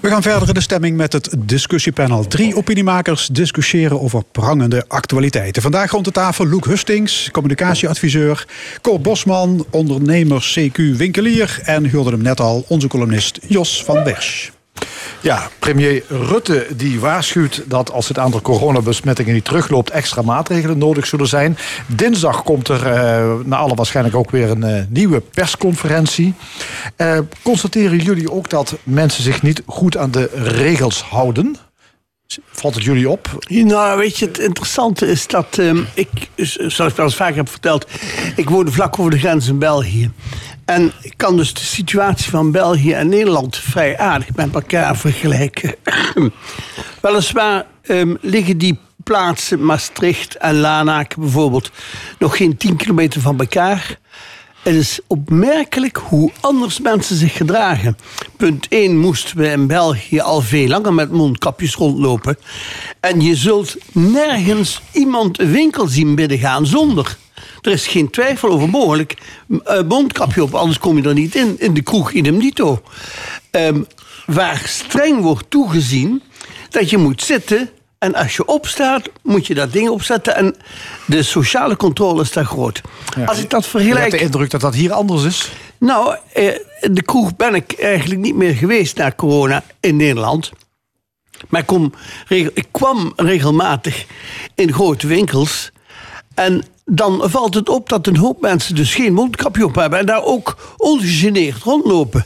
[0.03, 2.27] We gaan verder in de stemming met het discussiepanel.
[2.27, 5.61] Drie opiniemakers discussiëren over prangende actualiteiten.
[5.61, 8.45] Vandaag rond de tafel Loek Hustings, communicatieadviseur.
[8.81, 11.59] Cor Bosman, ondernemer CQ Winkelier.
[11.63, 14.49] En u hem net al, onze columnist Jos van Wersch.
[15.21, 21.07] Ja, premier Rutte die waarschuwt dat als het aantal coronabesmettingen niet terugloopt, extra maatregelen nodig
[21.07, 21.57] zullen zijn.
[21.87, 26.33] Dinsdag komt er uh, naar alle waarschijnlijk ook weer een uh, nieuwe persconferentie.
[26.97, 31.55] Uh, constateren jullie ook dat mensen zich niet goed aan de regels houden?
[32.51, 33.45] Valt het jullie op?
[33.47, 37.49] Nou, weet je, het interessante is dat um, ik, zoals ik al eens vaker heb
[37.49, 37.87] verteld,
[38.35, 40.11] ik woonde vlak over de grens in België.
[40.65, 45.75] En ik kan dus de situatie van België en Nederland vrij aardig met elkaar vergelijken.
[47.01, 51.71] Weliswaar um, liggen die plaatsen, Maastricht en Lanaken bijvoorbeeld,
[52.19, 53.97] nog geen 10 kilometer van elkaar.
[54.63, 57.97] Het is opmerkelijk hoe anders mensen zich gedragen.
[58.37, 62.37] Punt 1 moesten we in België al veel langer met mondkapjes rondlopen.
[62.99, 67.17] En je zult nergens iemand een winkel zien binnengaan zonder.
[67.63, 69.15] Er is geen twijfel over mogelijk.
[69.47, 71.55] Uh, mondkapje op, anders kom je er niet in.
[71.59, 72.81] In de kroeg idem dito.
[73.51, 73.87] Um,
[74.25, 76.21] waar streng wordt toegezien
[76.69, 77.69] dat je moet zitten
[78.03, 80.35] en als je opstaat, moet je dat ding opzetten.
[80.35, 80.55] En
[81.05, 82.81] de sociale controle is daar groot.
[83.17, 83.25] Ja.
[83.25, 83.95] Als ik dat vergelijk.
[83.95, 85.51] Je hebt de indruk dat dat hier anders is?
[85.77, 90.51] Nou, eh, de kroeg ben ik eigenlijk niet meer geweest na corona in Nederland.
[91.49, 91.93] Maar ik, kom,
[92.29, 94.05] ik kwam regelmatig
[94.55, 95.71] in grote winkels.
[96.33, 99.99] En dan valt het op dat een hoop mensen dus geen mondkapje op hebben.
[99.99, 102.25] En daar ook ongegeneerd rondlopen.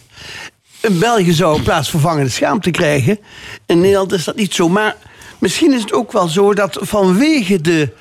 [0.82, 3.20] In België zou een plaatsvervangende schaamte krijgen.
[3.66, 4.70] In Nederland is dat niet zo.
[4.70, 4.96] Maar
[5.40, 7.94] misschien is het ook wel zo dat vanwege de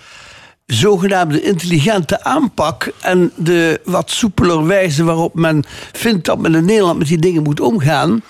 [0.66, 6.98] zogenaamde intelligente aanpak en de wat soepeler wijze waarop men vindt dat men in Nederland
[6.98, 8.22] met die dingen moet omgaan,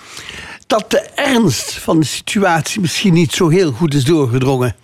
[0.66, 4.76] dat de ernst van de situatie misschien niet zo heel goed is doorgedrongen.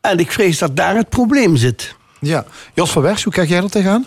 [0.00, 1.95] En ik vrees dat daar het probleem zit.
[2.20, 2.44] Ja,
[2.74, 4.06] Jos van Wers, hoe kijk jij er tegenaan?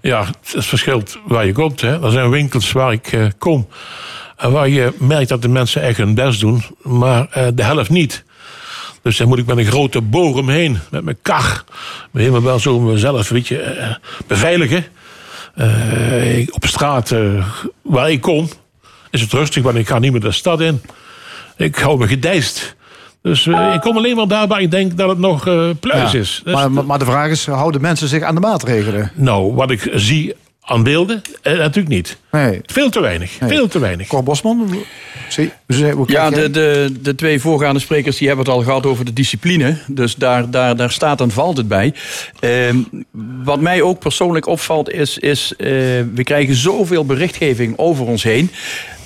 [0.00, 1.80] Ja, het verschilt waar je komt.
[1.80, 2.04] Hè.
[2.04, 3.68] Er zijn winkels waar ik uh, kom.
[4.36, 7.90] En waar je merkt dat de mensen echt hun best doen, maar uh, de helft
[7.90, 8.24] niet.
[9.02, 11.64] Dus dan moet ik met een grote boog omheen, met mijn kar.
[12.12, 13.94] Helemaal wel zo mezelf weet je, uh,
[14.26, 14.84] beveiligen.
[16.50, 17.14] Op straat
[17.82, 18.48] waar ik kom,
[19.10, 20.82] is het rustig, want ik ga niet meer de stad in.
[21.56, 22.75] Ik hou me gedijst.
[23.26, 26.12] Dus uh, ik kom alleen maar daar waar ik denk dat het nog uh, pluis
[26.12, 26.40] ja, is.
[26.44, 29.10] Dus maar, maar de vraag is, houden mensen zich aan de maatregelen?
[29.14, 32.16] Nou, wat ik zie aan beelden, eh, natuurlijk niet.
[32.30, 32.60] Nee.
[32.66, 33.40] Veel te weinig.
[33.40, 33.50] Nee.
[33.50, 34.06] Veel te weinig.
[34.06, 34.84] Cor Bosman,
[35.28, 35.50] zie,
[36.06, 39.76] ja, de, de, de twee voorgaande sprekers die hebben het al gehad over de discipline.
[39.86, 41.94] Dus daar, daar, daar staat en valt het bij.
[42.40, 42.74] Uh,
[43.44, 45.66] wat mij ook persoonlijk opvalt is, is uh,
[46.14, 48.50] we krijgen zoveel berichtgeving over ons heen.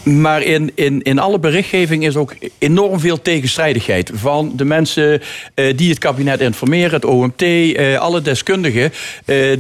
[0.03, 4.11] Maar in, in, in alle berichtgeving is ook enorm veel tegenstrijdigheid.
[4.15, 5.21] Van de mensen
[5.55, 8.83] uh, die het kabinet informeren, het OMT, uh, alle deskundigen.
[8.83, 8.91] Uh,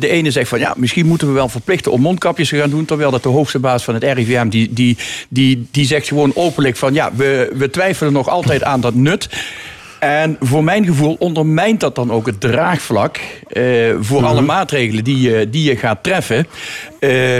[0.00, 2.84] de ene zegt van ja, misschien moeten we wel verplichten om mondkapjes te gaan doen.
[2.84, 4.96] Terwijl dat de hoogste baas van het RIVM, die, die,
[5.28, 9.28] die, die zegt gewoon openlijk van ja, we, we twijfelen nog altijd aan dat nut.
[9.98, 13.20] En voor mijn gevoel ondermijnt dat dan ook het draagvlak
[14.00, 14.24] voor mm-hmm.
[14.24, 16.46] alle maatregelen die je, die je gaat treffen.
[17.00, 17.38] Uh,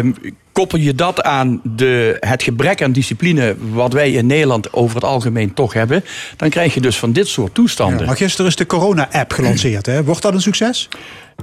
[0.61, 5.05] koppel je dat aan de, het gebrek aan discipline wat wij in Nederland over het
[5.05, 6.05] algemeen toch hebben,
[6.37, 7.99] dan krijg je dus van dit soort toestanden.
[8.01, 9.87] Ja, maar gisteren is de corona-app gelanceerd.
[9.87, 10.05] Hè?
[10.05, 10.89] Wordt dat een succes?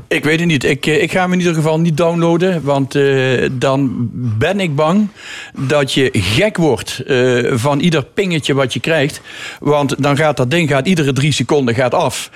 [0.07, 0.63] Ik weet het niet.
[0.63, 2.63] Ik, eh, ik ga hem in ieder geval niet downloaden.
[2.63, 5.07] Want eh, dan ben ik bang
[5.59, 9.21] dat je gek wordt eh, van ieder pingetje wat je krijgt.
[9.59, 12.29] Want dan gaat dat ding gaat iedere drie seconden gaat af.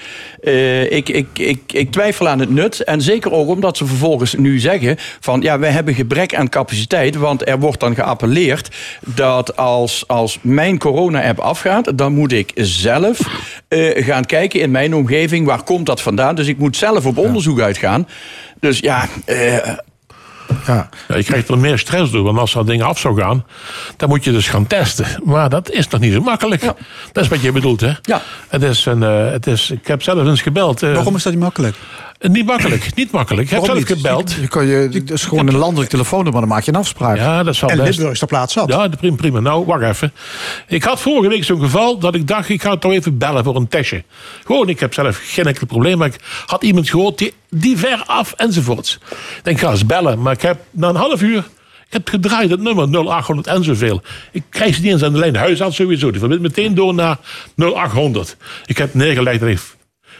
[0.89, 2.83] Ik, ik, ik, ik twijfel aan het nut.
[2.83, 7.15] En zeker ook omdat ze vervolgens nu zeggen van ja, wij hebben gebrek aan capaciteit.
[7.15, 8.69] Want er wordt dan geappelleerd
[9.15, 13.19] dat als, als mijn corona-app afgaat, dan moet ik zelf
[13.95, 16.35] gaan kijken in mijn omgeving waar komt dat vandaan.
[16.35, 18.07] Dus ik moet zelf op onderzoek uitgaan.
[18.59, 19.77] Dus ja, eh,
[20.67, 22.23] Ja, je krijgt er meer stress door.
[22.23, 23.45] Want als dat ding af zou gaan,
[23.97, 25.05] dan moet je dus gaan testen.
[25.23, 26.61] Maar dat is nog niet zo makkelijk.
[27.11, 27.91] Dat is wat je bedoelt, hè?
[28.01, 28.21] Ja.
[28.47, 30.83] Het is een, eh, het is, ik heb zelf eens gebeld.
[30.83, 31.75] eh, Waarom is dat niet makkelijk?
[32.29, 33.47] Niet makkelijk, niet makkelijk.
[33.47, 34.31] Ik heb zelf gebeld.
[34.31, 37.17] Je kan je, dat is gewoon een landelijk telefoonnummer, dan maak je een afspraak.
[37.17, 37.89] Ja, dat zal En best.
[37.89, 38.69] Limburg is ter plaatse zat.
[38.69, 39.39] Ja, prima, prima.
[39.39, 40.13] Nou, wacht even.
[40.67, 43.55] Ik had vorige week zo'n geval dat ik dacht, ik ga toch even bellen voor
[43.55, 44.03] een testje.
[44.45, 45.97] Gewoon, ik heb zelf geen enkel probleem.
[45.97, 48.93] Maar ik had iemand gehoord, die, die ver af enzovoorts.
[49.09, 50.21] Ik denk, ik ga eens bellen.
[50.21, 51.43] Maar ik heb na een half uur...
[51.91, 54.01] Ik heb gedraaid het nummer 0800 en zoveel.
[54.31, 55.33] Ik krijg ze niet eens aan de lijn.
[55.33, 56.11] De huisarts sowieso.
[56.11, 57.17] Die verbindt meteen door naar
[57.55, 58.37] 0800.
[58.65, 59.41] Ik heb neergelegd.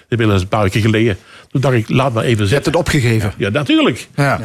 [0.08, 1.18] willen ze een paar keer geleden.
[1.52, 2.48] Toen dacht ik, laat maar even zitten.
[2.48, 3.34] Je hebt het opgegeven.
[3.38, 4.08] Ja, natuurlijk.
[4.16, 4.40] Ja.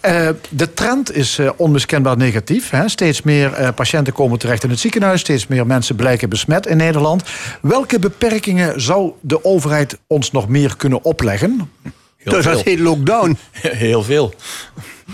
[0.00, 2.70] Eh, de trend is eh, onmiskenbaar negatief.
[2.70, 2.88] Hè.
[2.88, 5.20] Steeds meer eh, patiënten komen terecht in het ziekenhuis.
[5.20, 7.22] Steeds meer mensen blijken besmet in Nederland.
[7.62, 11.70] Welke beperkingen zou de overheid ons nog meer kunnen opleggen?
[12.16, 13.38] Heel dat heet lockdown.
[13.62, 14.34] Heel veel.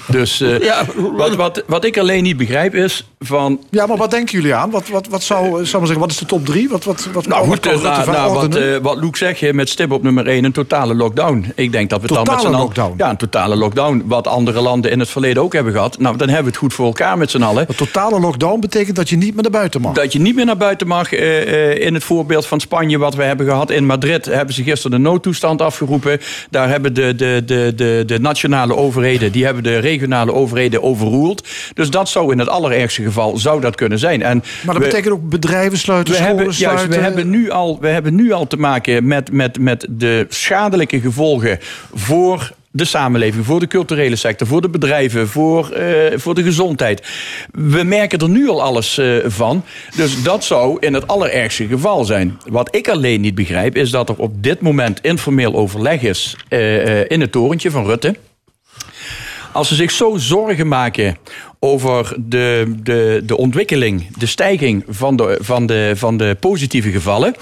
[0.07, 0.73] Dus eh,
[1.17, 3.61] wat, wat, wat ik alleen niet begrijp is van...
[3.71, 4.71] Ja, maar wat denken jullie aan?
[4.71, 6.69] Wat, wat, wat zou, zou maar zeggen, wat is de top drie?
[6.69, 9.53] Wat, wat, wat, Nou wat goed, eh, nou, nou, wat, eh, wat Loek zegt, hè,
[9.53, 11.53] met stip op nummer 1, een totale lockdown.
[11.55, 12.95] Ik denk dat we het dan met z'n allen...
[12.97, 14.03] Ja, een totale lockdown.
[14.07, 15.99] Wat andere landen in het verleden ook hebben gehad.
[15.99, 17.65] Nou, dan hebben we het goed voor elkaar met z'n allen.
[17.69, 19.95] Een totale lockdown betekent dat je niet meer naar buiten mag.
[19.95, 21.13] Dat je niet meer naar buiten mag.
[21.13, 23.71] eh, eh, in het voorbeeld van Spanje wat we hebben gehad.
[23.71, 26.21] In Madrid hebben ze gisteren de noodtoestand afgeroepen.
[26.51, 29.33] Daar hebben de, de, de, de, de nationale overheden...
[29.33, 31.47] die hebben de regionale overheden overroeld.
[31.75, 34.23] Dus dat zou in het allerergste geval zou dat kunnen zijn.
[34.23, 36.99] En Maar dat we- betekent ook bedrijven sluiten, we scholen hebben, juist, sluiten.
[36.99, 41.01] we, hebben nu al, we hebben nu al te maken met, met, met de schadelijke
[41.01, 41.59] gevolgen
[41.95, 47.07] voor de samenleving, voor de culturele sector, voor de bedrijven, voor, eh, voor de gezondheid.
[47.53, 49.65] We merken er nu al alles eh, van.
[49.97, 52.39] Dus dat zou in het allerergste geval zijn.
[52.49, 57.11] Wat ik alleen niet begrijp, is dat er op dit moment informeel overleg is eh,
[57.11, 58.15] in het torentje van Rutte.
[59.55, 61.17] Als ze zich zo zorgen maken
[61.59, 67.35] over de, de, de ontwikkeling, de stijging van de, van, de, van de positieve gevallen.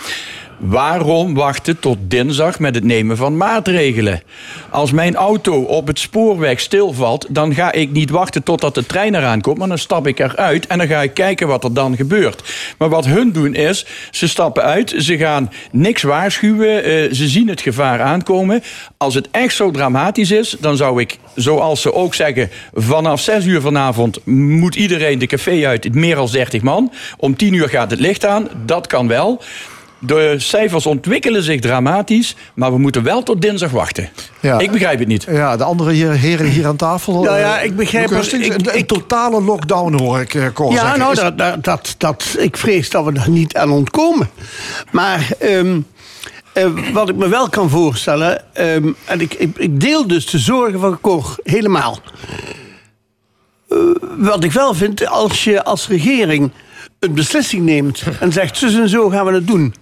[0.58, 4.22] Waarom wachten tot dinsdag met het nemen van maatregelen?
[4.70, 9.14] Als mijn auto op het spoorweg stilvalt, dan ga ik niet wachten totdat de trein
[9.14, 11.96] eraan komt, maar dan stap ik eruit en dan ga ik kijken wat er dan
[11.96, 12.42] gebeurt.
[12.78, 17.48] Maar wat hun doen is, ze stappen uit, ze gaan niks waarschuwen, eh, ze zien
[17.48, 18.62] het gevaar aankomen.
[18.96, 23.44] Als het echt zo dramatisch is, dan zou ik, zoals ze ook zeggen, vanaf 6
[23.44, 26.92] uur vanavond moet iedereen de café uit, meer dan 30 man.
[27.16, 29.42] Om 10 uur gaat het licht aan, dat kan wel.
[30.04, 34.08] De cijfers ontwikkelen zich dramatisch, maar we moeten wel tot dinsdag wachten.
[34.40, 34.58] Ja.
[34.58, 35.26] Ik begrijp het niet.
[35.30, 37.22] Ja, de andere heren hier aan tafel.
[37.22, 38.32] Nou ja, eh, ik begrijp het.
[38.32, 40.98] Ik- een, een totale lockdown hoor ik uh, Cor Ja, zeggen.
[40.98, 44.30] nou, Is- dat, dat, dat, dat, ik vrees dat we er niet aan ontkomen.
[44.90, 45.80] Maar ehm,
[46.52, 48.54] eh, wat ik me wel kan voorstellen...
[48.54, 51.98] ehm, en ik, ik, ik deel dus de zorgen van Cor helemaal.
[53.68, 53.78] Eh,
[54.18, 56.50] wat ik wel vind, als je als regering
[56.98, 58.02] een beslissing neemt...
[58.20, 59.74] en zegt, zus en zo gaan we het doen...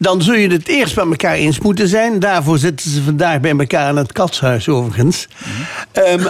[0.00, 2.18] dan zul je het eerst met elkaar eens moeten zijn.
[2.18, 5.28] Daarvoor zitten ze vandaag bij elkaar in het katshuis overigens.
[5.92, 6.26] Ehm,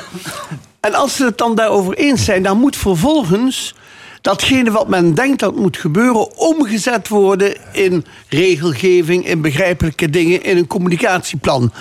[0.80, 2.42] en als ze het dan daarover eens zijn...
[2.42, 3.74] dan moet vervolgens
[4.20, 6.38] datgene wat men denkt dat moet gebeuren...
[6.38, 10.42] omgezet worden in regelgeving, in begrijpelijke dingen...
[10.42, 11.72] in een communicatieplan.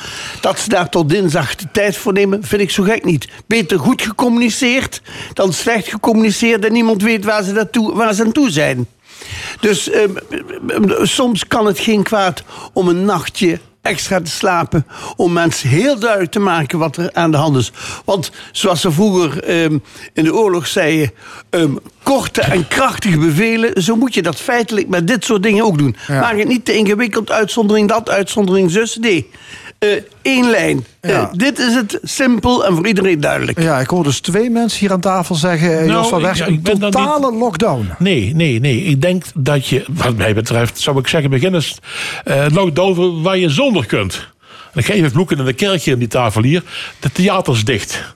[0.41, 3.27] Dat ze daar tot dinsdag de tijd voor nemen, vind ik zo gek niet.
[3.47, 5.01] Beter goed gecommuniceerd
[5.33, 6.65] dan slecht gecommuniceerd...
[6.65, 8.87] en niemand weet waar ze, naartoe, waar ze aan toe zijn.
[9.59, 10.09] Dus ehm,
[10.67, 12.43] ehm, soms kan het geen kwaad
[12.73, 14.85] om een nachtje extra te slapen.
[15.15, 17.71] Om mensen heel duidelijk te maken wat er aan de hand is.
[18.05, 19.77] Want zoals ze vroeger ehm,
[20.13, 21.11] in de oorlog zeiden.
[21.49, 21.71] ehm,
[22.03, 23.83] korte en krachtige bevelen.
[23.83, 25.95] Zo moet je dat feitelijk met dit soort dingen ook doen.
[26.07, 27.31] Maak het niet te ingewikkeld.
[27.31, 28.95] Uitzondering dat, uitzondering zus.
[28.95, 29.29] Nee.
[30.21, 30.85] Eén lijn.
[30.99, 31.31] Eh, Ja.
[31.35, 33.61] dit is het simpel en voor iedereen duidelijk.
[33.61, 35.69] Ja, ik hoor dus twee mensen hier aan tafel zeggen...
[35.79, 37.89] eh, Nou, Jos van Weg, ja, een dan totale lockdown.
[37.99, 38.83] Nee, nee, nee.
[38.83, 41.77] Ik denk dat je, wat mij betreft, zou ik zeggen, begin eens
[42.23, 44.27] eh lockdown waar je zonder kunt.
[44.73, 46.63] En ik ga even vloeken in de kerkje in die tafel hier.
[46.99, 48.15] De theaters dicht.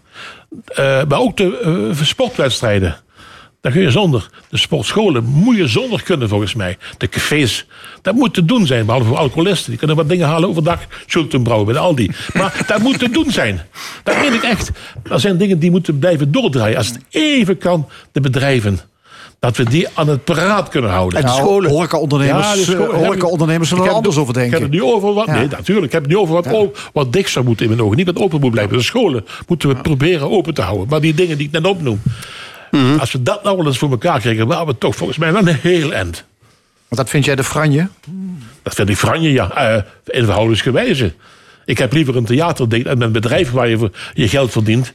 [0.65, 1.59] Eh, maar ook de
[1.97, 2.95] eh, sportwedstrijden.
[3.63, 4.29] Dan kun je zonder.
[4.49, 6.77] De sportscholen moet je zonder kunnen, volgens mij.
[6.97, 7.65] De cafés,
[8.01, 8.85] dat moet te doen zijn.
[8.85, 9.69] Behalve voor alcoholisten.
[9.69, 10.79] Die kunnen wat dingen halen overdag.
[11.07, 12.11] Schultenbrouwen bij de Aldi.
[12.33, 13.61] Maar dat moet te doen zijn.
[14.03, 14.71] Dat meen ik echt.
[15.03, 16.77] Dat zijn dingen die moeten blijven doordraaien.
[16.77, 18.79] Als het even kan, de bedrijven.
[19.39, 21.19] Dat we die aan het paraat kunnen houden.
[21.19, 21.69] En de Nou, scholen.
[21.71, 22.89] horecaondernemers- Ja, de scholen.
[22.93, 24.53] eh, horecaondernemers zullen Ik er anders het- over denken.
[24.57, 25.25] Ik heb het nu over wat.
[25.25, 25.33] Ja.
[25.33, 25.85] Nee, natuurlijk.
[25.85, 27.97] Ik heb het nu over wat, o- wat dicht zou moeten in mijn ogen.
[27.97, 28.77] Niet wat open moet blijven.
[28.77, 30.87] De scholen moeten we proberen open te houden.
[30.89, 32.01] Maar die dingen die ik net opnoem.
[32.73, 32.99] Mhm.
[32.99, 35.47] Als we dat nou wel eens voor elkaar kregen, waren we toch volgens mij wel
[35.47, 36.23] een heel eind.
[36.87, 37.87] Want dat vind jij de franje?
[38.63, 39.51] Dat vind ik franje, ja.
[39.51, 41.13] Eh in verhoudingsgewijze.
[41.65, 44.93] Ik heb liever een theater en een bedrijf waar je je geld verdient,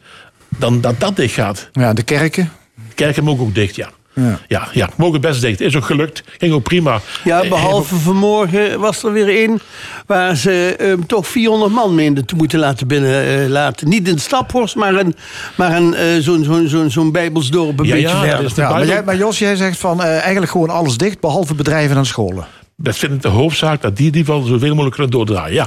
[0.49, 1.69] dan dat dat dicht gaat.
[1.73, 2.53] Ja, de kerken?
[2.95, 3.91] Kerken mogen ook dicht, ja.
[4.19, 4.39] Ja.
[4.49, 5.61] Ja, ja, mogen best dicht.
[5.61, 6.23] Is ook gelukt.
[6.39, 7.01] Ging ook prima.
[7.25, 9.61] Ja, Eh, behalve vanmorgen was er weer één
[10.07, 13.89] waar ze ehm, toch 400 man meenden te moeten laten binnenlaten.
[13.89, 15.15] Niet in de Staphorst, maar, een,
[15.55, 18.53] maar een, eh, zo'n zo'n zo'n zo'n Bijbelsdorp een Ja, beetje ja, verder.
[18.57, 21.55] Ja, maar, Bijbel- jij, maar Jos, jij zegt van eh, eigenlijk gewoon alles dicht, behalve
[21.55, 22.47] bedrijven en scholen.
[22.81, 25.55] Dat vind ik de hoofdzaak, dat die geval zoveel mogelijk kunnen doordraaien.
[25.55, 25.67] Ja,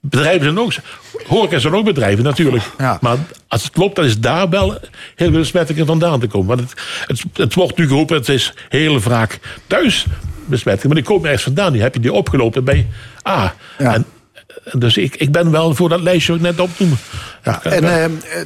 [0.00, 0.72] bedrijven zijn ook,
[1.26, 2.64] horeca zijn ook bedrijven natuurlijk.
[3.00, 3.16] Maar
[3.48, 6.56] als het klopt, dan is daar wel heel veel besmettingen vandaan te komen.
[6.56, 10.06] Want het, het, het wordt nu geroepen, het is heel vaak thuis
[10.44, 10.94] besmettingen.
[10.94, 12.86] Maar die komen ergens vandaan, die heb je die opgelopen bij
[13.28, 13.54] A.
[13.78, 14.06] En
[14.72, 16.96] dus ik, ik ben wel voor dat lijstje wat ik net opnoemde.
[17.44, 18.04] Ja, en eh,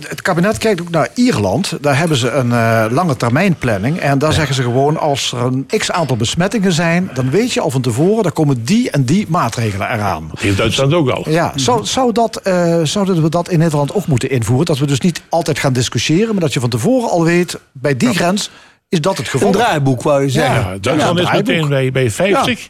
[0.08, 1.76] het- kabinet kijkt ook naar Ierland.
[1.80, 3.98] Daar hebben ze een eh, lange termijn planning.
[3.98, 7.10] En daar zeggen ze gewoon, als er een x aantal besmettingen zijn...
[7.14, 10.28] dan weet je al van tevoren, dan komen die en die maatregelen eraan.
[10.30, 11.28] Dat heeft Duitsland ook al.
[11.30, 14.66] Ja, zou, zou dat, eh, zouden we dat in Nederland ook moeten invoeren?
[14.66, 16.30] Dat we dus niet altijd gaan discussiëren...
[16.32, 18.50] maar dat je van tevoren al weet, bij die grens
[18.88, 19.46] is dat het geval.
[19.48, 20.54] Een draaiboek, wou je zeggen.
[20.60, 22.68] Ja, Duitsland Ja, is meteen bij, bij 50,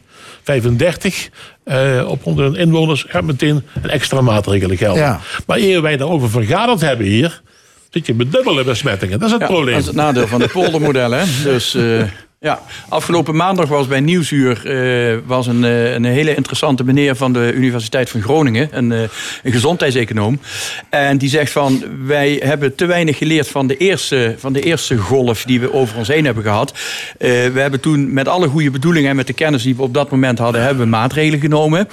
[0.51, 1.29] 35
[1.65, 5.03] eh, op 100 inwoners gaat meteen een extra maatregelen gelden.
[5.03, 5.21] Ja.
[5.47, 7.43] Maar eer wij daarover vergaderd hebben hier,
[7.91, 9.19] zit je met dubbele besmettingen.
[9.19, 9.73] Dat is het Ja, probleem.
[9.73, 11.11] Dat is het nadeel van het poldermodel.
[11.11, 11.25] Hè?
[11.43, 12.03] Dus eh,
[12.43, 17.33] ja, afgelopen maandag was bij Nieuwsuur eh, was een, eh, een hele interessante meneer van
[17.33, 19.01] de Universiteit van Groningen, een, eh,
[19.43, 20.41] een gezondheidseconoom.
[20.89, 24.97] En die zegt van wij hebben te weinig geleerd van de eerste, van de eerste
[24.97, 26.71] golf die we over ons heen hebben gehad.
[26.71, 29.95] Eh, we hebben toen met alle goede bedoelingen en met de kennis die we op
[29.95, 31.89] dat moment hadden, hebben we maatregelen genomen.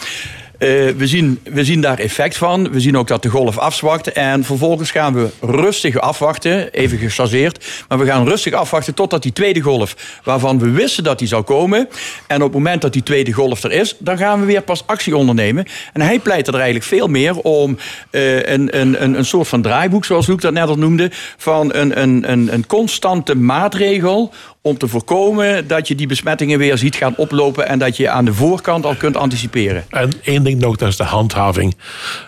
[0.58, 2.72] Eh, we, zien, we zien daar effect van.
[2.72, 4.12] We zien ook dat de golf afzwakt.
[4.12, 6.72] En vervolgens gaan we rustig afwachten.
[6.72, 7.66] Even gechargeerd.
[7.88, 10.20] Maar we gaan rustig afwachten totdat die tweede golf...
[10.24, 11.90] waarvan we wisten dat die zou komen...
[12.28, 13.96] en op het moment dat die tweede golf er is...
[14.00, 15.66] dan gaan we weer pas actie ondernemen.
[15.94, 17.78] En hij pleit er eigenlijk veel meer om...
[18.12, 21.12] eh, een, een, een, een soort van draaiboek, zoals Luc dat net al noemde...
[21.38, 24.34] van een, een, een, een constante maatregel
[24.68, 27.68] om te voorkomen dat je die besmettingen weer ziet gaan oplopen...
[27.68, 29.86] en dat je aan de voorkant al kunt anticiperen.
[29.90, 31.76] En één ding nog, dat is de handhaving.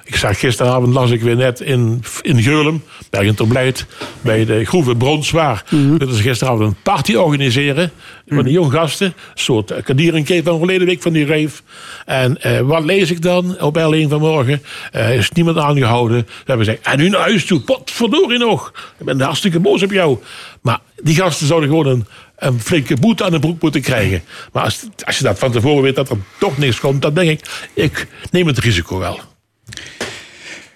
[0.04, 3.86] Ik zag gisteravond, las ik weer net in, in Geulem, Bergen ter Blijt,
[4.22, 5.64] bij de Groeve Bronswaar.
[5.98, 7.92] Dat is gisteravond een party organiseren
[8.28, 9.08] van die jonge gasten.
[9.08, 11.64] Een soort kadierenkeet van verleden week van die reef.
[12.06, 14.62] En eh, wat lees ik dan op L1 vanmorgen?
[14.92, 16.26] Eh is niemand aangehouden.
[16.28, 18.74] Ze hebben gezegd, en nu naar huis toe, potverdorie nog.
[19.00, 20.18] Ik ben hartstikke boos op jou.
[20.62, 22.06] Maar die gasten zouden gewoon een,
[22.40, 24.22] een flinke boete aan de broek moeten krijgen.
[24.52, 27.30] Maar als, als je dat van tevoren weet dat er toch niks komt, dan denk
[27.30, 29.20] ik, ik neem het risico wel.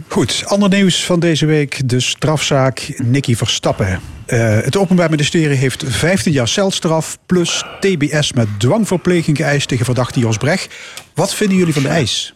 [0.08, 1.90] Goed, ander nieuws van deze week.
[1.90, 4.00] De strafzaak Nicky Verstappen.
[4.26, 10.20] Eh, het Openbaar Ministerie heeft 15 jaar celstraf plus TBS met dwangverpleging geëist tegen verdachte
[10.20, 10.74] Jos Brecht.
[11.14, 12.34] Wat vinden jullie van de eis?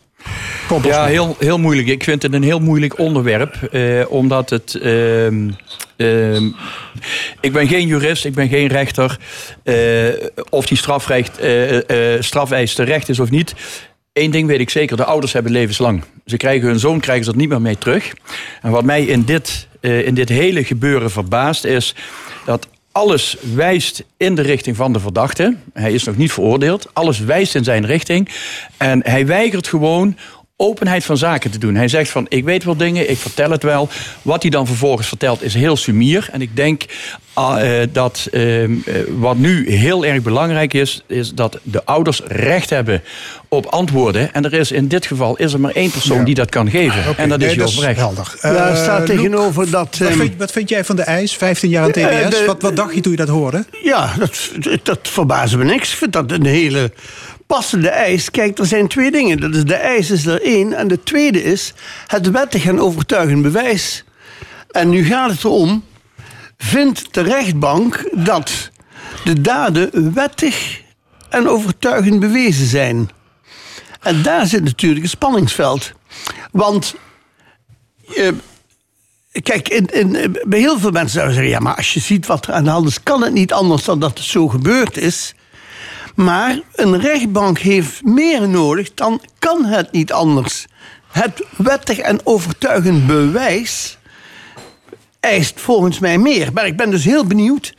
[0.83, 1.87] Ja, heel, heel moeilijk.
[1.87, 3.55] Ik vind het een heel moeilijk onderwerp.
[3.71, 4.75] eh, omdat het.
[4.75, 5.49] ehm,
[5.95, 6.45] ehm,
[7.41, 9.17] ik ben geen jurist, ik ben geen rechter.
[9.63, 9.75] eh,
[10.49, 13.53] of die strafrecht, eh, eh, strafeis terecht is of niet.
[14.13, 16.03] Eén ding weet ik zeker: de ouders hebben levenslang.
[16.25, 18.13] Ze krijgen hun zoon krijgen ze dat niet meer mee terug.
[18.61, 21.95] En wat mij in dit, eh, in dit hele gebeuren verbaast is
[22.45, 22.67] dat
[22.97, 25.55] alles wijst in de richting van de verdachte.
[25.73, 26.89] Hij is nog niet veroordeeld.
[26.93, 28.29] Alles wijst in zijn richting.
[28.77, 30.17] En hij weigert gewoon
[30.61, 31.75] openheid van zaken te doen.
[31.75, 33.89] Hij zegt van, ik weet wel dingen, ik vertel het wel.
[34.21, 36.29] Wat hij dan vervolgens vertelt is heel sumier.
[36.31, 36.83] En ik denk
[37.33, 41.03] ah, eh, dat ehm, eh, wat nu heel erg belangrijk is...
[41.07, 43.03] is dat de ouders recht hebben
[43.47, 44.33] op antwoorden.
[44.33, 47.09] En er is in dit geval is er maar één persoon die dat kan geven.
[47.09, 47.97] Oké, en dat is nee, Jos Brecht.
[47.99, 48.35] helder.
[48.41, 49.97] Daar Eh, staat tegenover dat...
[49.97, 51.33] Wat ehm, vind, wat vind jij van de eis?
[51.35, 51.99] 15 jaar aan TBS?
[52.39, 53.65] De- wat, wat dacht je toen je dat hoorde?
[53.83, 54.51] Ja, dat,
[54.83, 55.91] dat verbaasde me niks.
[55.91, 56.91] Ik vind dat een hele
[57.47, 58.31] passende eis.
[58.31, 59.39] Kijk, er zijn twee dingen.
[59.39, 60.73] Dat is de eis is er één.
[60.73, 61.73] En de tweede is
[62.07, 64.03] het wettig en overtuigend bewijs.
[64.71, 65.83] En nu gaat het erom...
[66.57, 68.71] vindt de rechtbank dat
[69.23, 70.81] de daden wettig
[71.29, 73.09] en overtuigend bewezen zijn?
[74.01, 75.91] En daar zit natuurlijk een spanningsveld.
[76.51, 76.95] Want...
[78.15, 78.31] eh,
[79.43, 81.53] kijk, in, in, bij heel veel mensen zouden zeggen...
[81.53, 83.03] ja, maar als je ziet wat er aan de hand is...
[83.03, 85.33] kan het niet anders dan dat het zo gebeurd is.
[86.17, 90.65] Maar een rechtbank heeft meer nodig, dan kan het niet anders.
[91.07, 93.97] Het wettig en overtuigend bewijs
[95.19, 96.49] eist volgens mij meer.
[96.53, 97.73] Maar ik ben dus heel benieuwd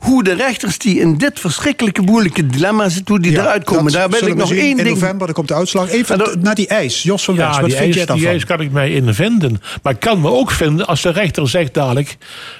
[0.00, 3.92] hoe de rechters die in dit verschrikkelijke moeilijke dilemma zitten, hoe die Ja, eruit komen.
[3.92, 4.88] Daar wil ik nog zien één in ding.
[4.88, 5.88] november, dan komt de uitslag.
[5.90, 7.02] Even naar die eis.
[7.02, 8.32] Jos van West, Ja, wat die vind eis, jij die daarvan?
[8.32, 9.60] eis kan ik mij in vinden.
[9.82, 12.16] Maar ik kan me ook vinden als de rechter zegt dadelijk...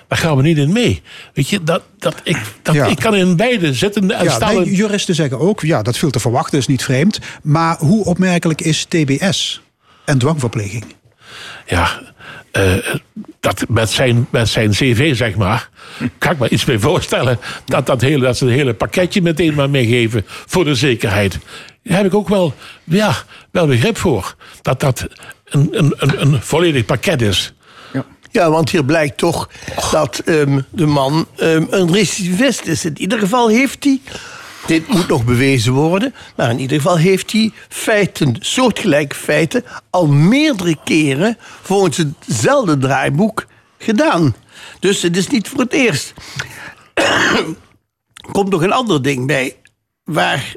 [0.09, 1.03] daar gaan we niet in mee.
[1.35, 2.87] Weet je, dat, dat ik, dat, Ja.
[2.87, 4.63] ik kan in beide zitten en Ja, stellen...
[4.63, 7.19] nee, juristen zeggen ook, ja, dat viel te verwachten, is niet vreemd.
[7.43, 9.61] Maar hoe opmerkelijk is TBS
[10.05, 10.85] en dwangverpleging?
[11.67, 12.01] Ja,
[12.57, 12.95] eh,
[13.41, 15.69] dat met, zijn, met zijn cv, zeg maar...
[16.19, 17.39] kan ik me iets mee voorstellen...
[17.65, 20.27] dat, dat, hele, dat ze het hele pakketje meteen maar meegeven...
[20.27, 21.39] voor de zekerheid.
[21.83, 22.55] Daar heb ik ook wel,
[22.85, 23.15] ja,
[23.51, 24.35] wel begrip voor.
[24.63, 25.07] Dat dat
[25.45, 27.55] een, een, een, een volledig pakket is.
[28.31, 29.49] Ja, want hier blijkt toch
[29.91, 32.85] dat ehm, de man ehm, een recidivist is.
[32.85, 34.01] In ieder geval heeft hij,
[34.67, 40.07] dit moet nog bewezen worden, maar in ieder geval heeft hij feiten, soortgelijke feiten, al
[40.07, 43.47] meerdere keren volgens hetzelfde draaiboek
[43.79, 44.35] gedaan.
[44.81, 46.15] Dus het is niet voor het eerst.
[48.33, 49.57] Komt nog een ander ding bij,
[50.05, 50.55] waar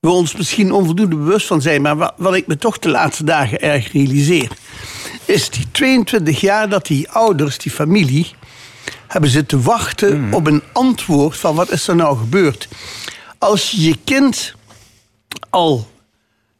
[0.00, 3.24] we ons misschien onvoldoende bewust van zijn, maar wa- wat ik me toch de laatste
[3.24, 4.50] dagen erg realiseer,
[5.24, 8.32] is die 22 jaar dat die ouders, die familie,
[9.14, 12.68] hebben zitten wachten op een antwoord van wat is er nou gebeurd.
[13.38, 14.54] Als je je kind
[15.50, 15.88] al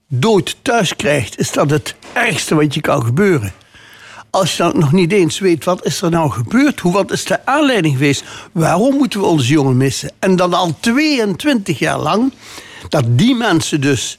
[0.09, 3.53] dood thuis krijgt, is dat het ergste wat je kan gebeuren.
[4.31, 7.25] Als je dan nog niet eens weet wat is er nou gebeurd, hoe, wat is
[7.25, 10.11] de aanleiding geweest, waarom moeten we onze jongen missen?
[10.19, 12.33] En dan al 22 jaar lang,
[12.89, 14.19] dat die mensen dus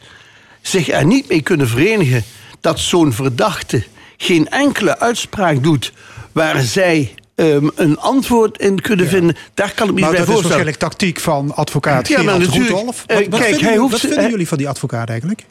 [0.61, 2.23] zich er niet mee kunnen verenigen,
[2.59, 3.85] dat zo'n verdachte
[4.17, 5.93] geen enkele uitspraak doet
[6.31, 10.25] waar zij ehm, een antwoord in kunnen vinden, daar kan ik me Maar niet dat
[10.27, 10.41] bij is voorstellen.
[10.41, 13.03] waarschijnlijk tactiek van advocaat Ja, maar Gerald natuurlijk, Roetolf.
[13.07, 15.45] eh, Wat, kijk, vinden, hij jullie- hoeft- wat vinden hij- jullie van die advocaat eigenlijk?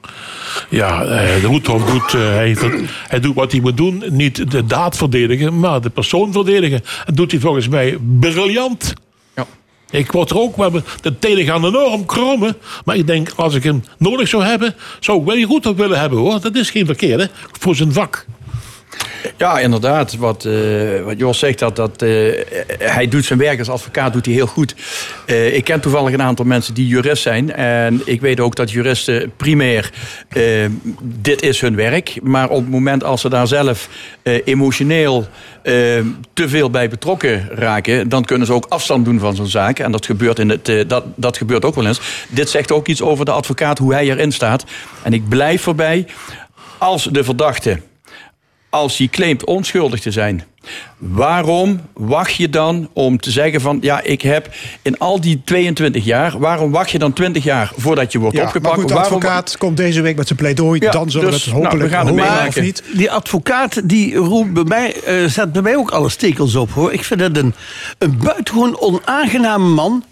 [0.71, 2.57] Ja, eh, de Roethoff doet, eh, hij,
[3.09, 4.05] hij doet wat hij moet doen.
[4.09, 6.83] Niet de daad verdedigen, maar de persoon verdedigen.
[7.07, 8.93] Dat doet hij volgens mij briljant.
[9.91, 12.57] Ik word er ook, we hebben de tenen gaan enorm krommen.
[12.85, 16.01] Maar ik denk, als ik hem nodig zou hebben, zou ik wel die Roethoff willen
[16.01, 16.41] hebben hoor.
[16.41, 17.31] Dat is geen verkeerde
[17.61, 18.27] voor zijn vak.
[19.37, 20.17] Ja, inderdaad.
[20.17, 20.53] Wat, eh,
[21.05, 22.09] wat Jos zegt, dat, dat, eh,
[22.79, 24.75] hij doet zijn werk als advocaat doet hij heel goed.
[25.27, 27.53] Eh, ik ken toevallig een aantal mensen die jurist zijn.
[27.53, 29.91] En ik weet ook dat juristen primair,
[31.03, 32.19] dit is hun werk.
[32.23, 33.89] Maar op het moment als ze daar zelf
[34.45, 35.27] emotioneel
[36.33, 38.09] te veel bij betrokken raken...
[38.09, 39.79] dan kunnen ze ook afstand doen van zo'n zaak.
[39.79, 42.01] En dat gebeurt, in het, dat, dat gebeurt ook wel eens.
[42.29, 44.65] Dit zegt ook iets over de advocaat, hoe hij erin staat.
[45.03, 46.07] En ik blijf voorbij,
[46.79, 47.81] als de verdachte
[48.75, 50.45] als hij claimt onschuldig te zijn,
[50.99, 56.05] waarom wacht je dan om te zeggen van ja, ik heb in al die 22
[56.05, 58.65] jaar, waarom wacht je dan 20 jaar voordat je wordt Ja, opgepakt?
[58.69, 60.81] maar goed, de Waarom- advocaat komt deze week met zijn pleidooi.
[60.81, 62.83] Ja, dan zullen dus, we het hopelijk nou, we gaan het niet.
[62.95, 66.93] Die advocaat die roept bij mij, eh, zet bij mij ook alle stekels op hoor.
[66.93, 67.55] Ik vind het een,
[67.99, 70.05] een buitengewoon onaangename man.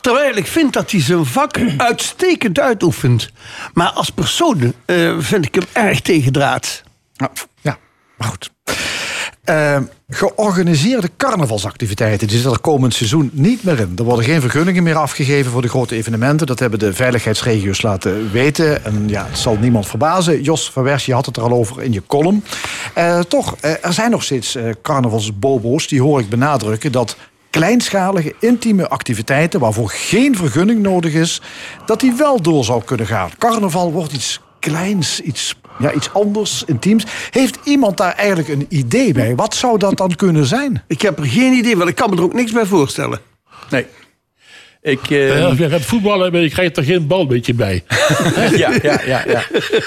[0.00, 3.30] Terwijl ik vind dat hij zijn vak uitstekend uitoefent.
[3.74, 6.82] Maar als persoon eh, vind ik hem erg tegendraad.
[7.16, 7.30] Ja.
[7.62, 7.72] Eh,
[10.20, 13.92] georganiseerde carnavalsactiviteiten die zitten er komend seizoen niet meer in.
[13.96, 16.46] Er worden geen vergunningen meer afgegeven voor de grote evenementen.
[16.46, 18.84] Dat hebben de veiligheidsregio's laten weten.
[18.84, 20.42] En ja, het zal niemand verbazen.
[20.42, 22.44] Jos van Wers, je had het er al over in je column.
[22.94, 25.88] Eh, toch, eh, er zijn nog steeds eh, carnavalsbobo's.
[25.88, 27.16] Die hoor ik benadrukken dat
[27.50, 29.60] kleinschalige, intieme activiteiten...
[29.60, 31.40] waarvoor geen vergunning nodig is,
[31.86, 33.30] dat die wel door zou kunnen gaan.
[33.38, 37.04] Carnaval wordt iets kleins, iets, ja, iets anders, intiems.
[37.30, 39.34] Heeft iemand daar eigenlijk een idee bij?
[39.34, 40.82] Wat zou dat dan kunnen zijn?
[40.86, 43.20] Ik heb er geen idee, want ik kan me er ook niks bij voorstellen.
[43.70, 43.86] Nee.
[44.82, 47.82] Ik, Ja, als je gaat voetballen, ben je krijgt er geen bal beetje bij.
[48.56, 49.42] ja, ja, ja, ja,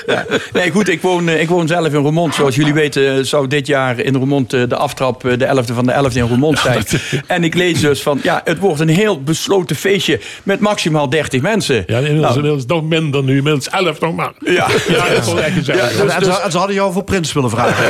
[0.06, 0.26] ja.
[0.54, 2.36] Nee, goed, ik woon, eh, ik woon zelf in Roermond.
[2.36, 5.86] Zoals jullie weten eh, zou dit jaar in Roermond eh, de aftrap de 11e van
[5.86, 6.84] de 11e in Roermond zijn.
[7.28, 11.42] En ik lees dus van, ja, het wordt een heel besloten feestje met maximaal 30
[11.42, 11.76] mensen.
[11.88, 14.32] Ja, inmiddels, Nou, inmiddels nog minder nu, inmiddels 11 nog maar.
[14.40, 14.68] Ja.
[14.88, 15.82] ja dat is wel echt gezellig.
[15.98, 17.82] Ja, dus- en, dus- ze, en ze hadden jou voor prins willen vragen.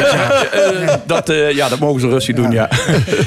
[1.05, 2.69] Dat, eh, ja, dat mogen ze rustig doen, ja.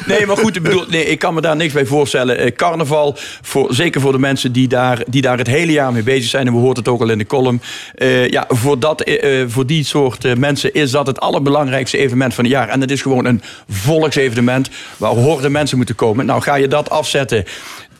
[0.07, 2.55] Nee, maar goed, ik bedoel, nee, ik kan me daar niks bij voorstellen.
[2.55, 6.31] Carnaval, voor, zeker voor de mensen die daar, die daar het hele jaar mee bezig
[6.31, 6.47] zijn.
[6.47, 7.61] En we hoorden het ook al in de column.
[7.95, 12.35] Eh, ja, voor, dat, eh, eh, voor die soort mensen is dat het allerbelangrijkste evenement
[12.35, 12.69] van het jaar.
[12.69, 16.27] En het is gewoon een volksevenement waar honderd mensen moeten komen.
[16.27, 17.45] Nou, ga je dat afzetten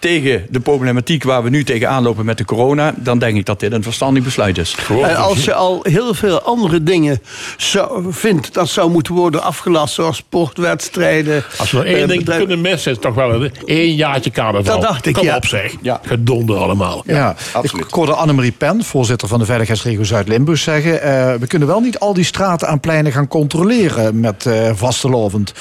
[0.07, 3.61] tegen de problematiek waar we nu tegenaan lopen met de corona, dan denk ik dat
[3.61, 4.77] dit een verstandig besluit is.
[5.03, 7.21] En als je al heel veel andere dingen
[7.57, 11.45] zou, vindt dat zou moeten worden afgelast, zoals sportwedstrijden.
[11.59, 14.31] Als we één eh, ding bedrijf- kunnen missen, is het toch wel een één jaartje
[14.31, 14.63] carnaval.
[14.63, 15.37] Dat dacht ik, Kom ja.
[15.37, 15.73] op zeg.
[16.03, 17.03] Gedonder allemaal.
[17.07, 21.03] Ja, ik hoorde Annemarie Pen, voorzitter van de Veiligheidsregio Zuid-Limburg, zeggen...
[21.03, 25.53] eh, we kunnen wel niet al die straten aan pleinen gaan controleren met eh vastelovend.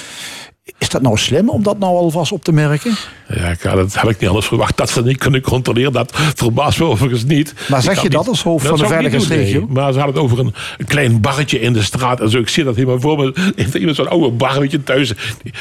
[0.77, 2.95] Is dat nou slim om dat nou alvast op te merken?
[3.27, 4.77] Ja, dat had ik niet anders verwacht.
[4.77, 7.53] Dat ze niet kunnen controleren, dat verbaast me overigens niet.
[7.69, 9.59] Maar zeg je dat als hoofd van de veiligheidsregio?
[9.59, 9.69] nee.
[9.69, 12.21] Maar ze hadden het over een, een klein barretje in de straat.
[12.21, 13.33] En zo, ik zie dat helemaal voor me.
[13.55, 15.13] Heeft iemand zo'n oude barretje thuis?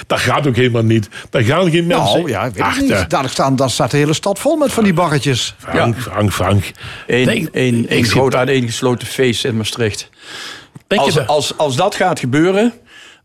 [0.06, 1.09] Dat gaat ook helemaal niet.
[1.31, 3.10] Daar gaan geen mensen Nou ja, ik weet niet.
[3.10, 5.55] Daar, staan, daar staat de hele stad vol met van die barretjes.
[5.59, 6.70] Frank, Frank, Frank.
[7.06, 10.10] Een, Nee, een, een groot uiteengesloten feest in Maastricht.
[10.86, 11.26] Denk je Als, dat?
[11.26, 12.72] als, als dat gaat gebeuren,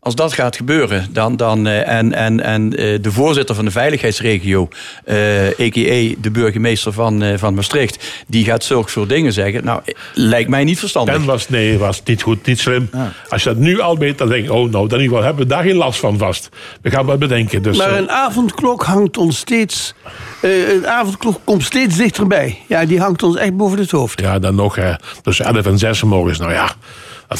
[0.02, 3.70] als dat gaat gebeuren, dan, dan, eh, en, en, en eh, de voorzitter van de
[3.70, 4.68] veiligheidsregio,
[5.04, 5.16] eh
[5.60, 6.14] a.k.a.
[6.20, 9.64] de burgemeester van, eh, van Maastricht, die gaat zulke soort dingen zeggen.
[9.64, 11.14] Nou, eh, lijkt mij niet verstandig.
[11.14, 12.90] En was, nee, was niet goed, niet slim.
[13.28, 15.22] Als je dat nu al weet, dan denk ik, oh nou, dan in ieder geval
[15.22, 16.48] hebben we daar geen last van vast.
[16.82, 17.62] We gaan wat bedenken.
[17.62, 19.94] Dus, Maar eh, een avondklok hangt ons steeds.
[20.40, 22.58] eh, een avondklok komt steeds dichterbij.
[22.66, 24.20] Ja, die hangt ons echt boven het hoofd.
[24.20, 26.38] ja, dan nog hè, tussen 11 en 6 morgens.
[26.38, 26.70] Nou ja,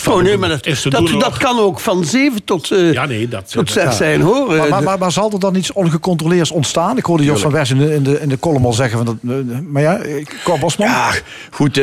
[0.09, 3.29] Oh nee, maar dat, is dat, dat kan ook van 7 tot, eh Ja, nee,
[3.29, 4.47] dat, tot dat- 6 zijn hoor.
[4.47, 6.97] Maar, Eh, maar, maar, maar zal er dan iets ongecontroleerds ontstaan?
[6.97, 8.97] Ik hoorde Jos van Wers in de, in, de, in de column al zeggen...
[9.05, 10.01] Van dat, eh, maar ja,
[10.45, 10.89] Cor Bosman?
[10.89, 11.11] Ja,
[11.51, 11.81] goed,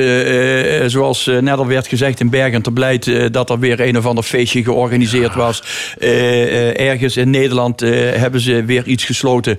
[0.91, 3.34] zoals net al werd gezegd in Bergen te Blijt...
[3.34, 5.63] dat er weer een of ander feestje georganiseerd was.
[5.99, 6.09] Eh,
[6.79, 9.57] eh, ergens in Nederland eh, hebben ze weer iets gesloten.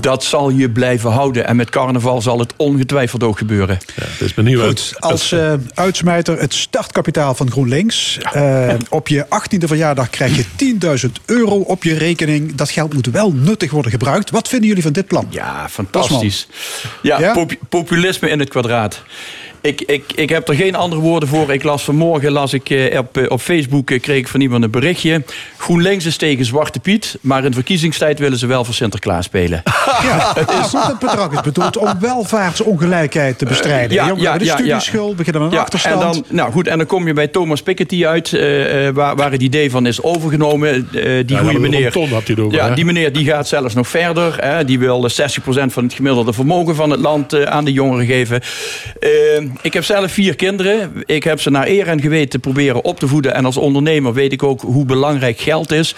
[0.00, 1.46] Dat zal je blijven houden.
[1.46, 3.78] En met carnaval zal het ongetwijfeld ook gebeuren.
[3.96, 4.66] Ja, het is benieuwd.
[4.66, 7.80] Goed, als eh, uitsmijter het startkapitaal van GroenLinks.
[8.32, 10.44] Eh, op je 18e verjaardag krijg je
[11.04, 12.54] 10.000 euro op je rekening.
[12.54, 14.30] Dat geld moet wel nuttig worden gebruikt.
[14.30, 15.26] Wat vinden jullie van dit plan?
[15.30, 16.46] Ja, fantastisch.
[17.02, 17.32] Ja, Ja?
[17.32, 19.02] pop- populisme in het kwadraat.
[19.62, 21.52] Ik, ik, ik heb er geen andere woorden voor.
[21.52, 24.64] Ik las vanmorgen las ik, eh, op, eh, op Facebook eh, kreeg ik van iemand
[24.64, 25.22] een berichtje.
[25.58, 29.62] GroenLinks is tegen Zwarte Piet, maar in verkiezingstijd willen ze wel voor Sinterklaas spelen.
[30.02, 33.92] Ja, het, is, het bedrag is bedoeld om welvaartsongelijkheid te bestrijden.
[33.92, 34.54] Ja, Jongeren ja, ja.
[34.54, 36.02] studieschuld, beginnen met een Ja, achterstand.
[36.02, 39.16] en dan, nou goed, en dan kom je bij Thomas Piketty uit, eh, eh, waar,
[39.16, 40.68] waar het idee van is overgenomen.
[40.74, 41.92] Eh, die Ja, goede meneer.
[41.92, 42.74] Ton had hij over, ja, hè?
[42.74, 44.36] die meneer die gaat zelfs nog verder.
[44.44, 48.40] Hè, die wil 60% van het gemiddelde vermogen van het land aan de jongeren geven.
[49.60, 51.02] Ik heb zelf vier kinderen.
[51.06, 53.34] Ik heb ze naar eer en geweten proberen op te voeden.
[53.34, 55.94] En als ondernemer weet ik ook hoe belangrijk geld is.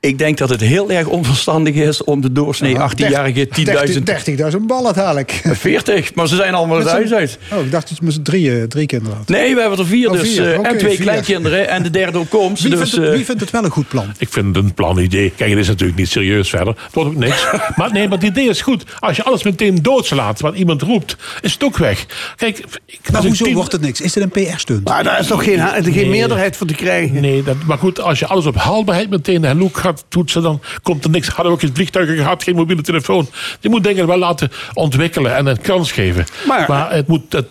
[0.00, 4.52] Ik denk dat het heel erg onverstandig is om de doorsnee 18-jarige 10.000...
[4.52, 5.42] 30.000 ballen dadelijk.
[5.44, 7.38] 40, maar ze zijn allemaal het huis uit.
[7.52, 9.28] Oh, ik dacht dat je met z'n drieën, drie kinderen had.
[9.28, 10.52] Nee, we hebben er vier, Oh, dus, vier.
[10.60, 11.00] eh, en twee vier.
[11.04, 12.62] kleinkinderen en de derde op komst.
[12.62, 14.06] Wie, dus, vindt het, eh, wie vindt het wel een goed plan?
[14.18, 15.32] Ik vind het een plan idee.
[15.36, 16.74] Kijk, het is natuurlijk niet serieus verder.
[16.84, 17.46] Het wordt ook niks.
[17.76, 18.84] maar nee, maar het idee is goed.
[18.98, 22.06] Als je alles meteen doodslaat wat iemand roept, is het ook weg.
[22.36, 24.00] Kijk, ik, Maar hoezo tien- wordt het niks?
[24.00, 24.84] Is dit een PR-stunt?
[24.88, 26.06] maar daar is toch geen, geen Nee.
[26.08, 27.20] meerderheid voor te krijgen.
[27.20, 30.60] Nee, dat, maar goed, als je alles op haalbaarheid meteen en look gaat toetsen, dan
[30.82, 31.26] komt er niks.
[31.28, 33.28] Hadden we ook geen vliegtuigen gehad, geen mobiele telefoon.
[33.60, 36.26] Je moet dingen wel laten ontwikkelen en een kans geven.
[36.46, 37.32] Maar- het moet.
[37.32, 37.46] Het,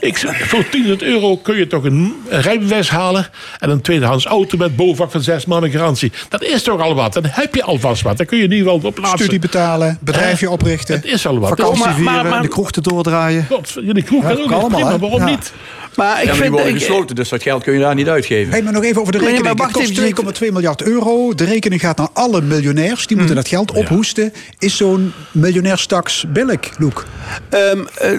[0.00, 3.28] ik, zeg, voor 10.000 euro kun je toch een, rijbewijs halen
[3.58, 6.12] en een tweedehands auto met bovenvak van zes maanden garantie.
[6.28, 7.12] Dat is toch al wat?
[7.12, 8.16] Dan heb je alvast wat.
[8.16, 9.18] Dan kun je in ieder geval op plaatsen.
[9.18, 10.94] Studie betalen, bedrijfje oprichten.
[10.94, 11.48] Het is al wat.
[11.48, 13.46] Vakantie Maar- vieren, maar- maar- de kroeg te doordraaien.
[13.50, 15.24] God, jullie kroeg Ja, kan ook allemaal, prima, waarom Ja.
[15.26, 15.52] niet?
[15.94, 16.54] Maar ik ja, maar die vind...
[16.54, 18.52] worden ik- gesloten, dus dat geld kun je daar niet uitgeven.
[18.52, 19.56] Hey, maar nog even over de Nee, rekening.
[19.56, 21.34] maar het wacht kost even, 2,2 miljard euro.
[21.40, 22.98] De rekening gaat naar alle miljonairs.
[22.98, 23.16] Die Hmm.
[23.16, 24.32] moeten dat geld ophoesten.
[24.58, 27.06] Is zo'n miljonairstaks billig, Loek?
[27.50, 28.10] Ehm, eh,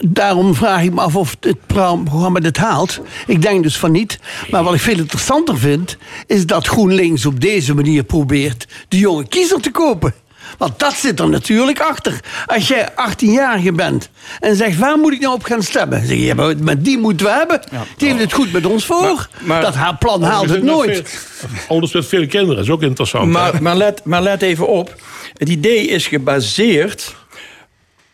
[0.00, 3.00] daarom vraag ik me af of het programma dit haalt.
[3.26, 4.18] Ik denk dus van niet.
[4.50, 5.96] Maar wat ik veel interessanter vind...
[6.26, 8.66] is dat GroenLinks op deze manier probeert...
[8.88, 10.14] de jonge kiezer te kopen.
[10.58, 12.20] Want dat zit er natuurlijk achter.
[12.46, 14.10] Als jij 18-jarige bent
[14.40, 14.78] en zegt...
[14.78, 15.98] waar moet ik nou op gaan stemmen?
[15.98, 17.60] Dan zeg je, ja, maar met die moeten we hebben.
[17.96, 19.28] Die heeft het goed met ons voor.
[19.40, 21.26] maar- dat haar plan haalt het nooit.
[21.68, 23.30] Ouders met veel kinderen, is ook interessant.
[23.30, 24.94] Maar, maar, let, maar let even op.
[25.36, 27.14] Het idee is gebaseerd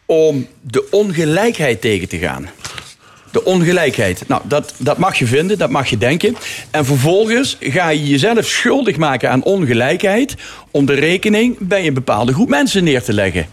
[0.06, 2.48] om de ongelijkheid tegen te gaan.
[3.34, 4.24] De ongelijkheid.
[4.28, 6.36] Nou, dat, dat mag je vinden, dat mag je denken.
[6.70, 10.34] En vervolgens ga je jezelf schuldig maken aan ongelijkheid...
[10.70, 13.46] om de rekening bij een bepaalde groep mensen neer te leggen.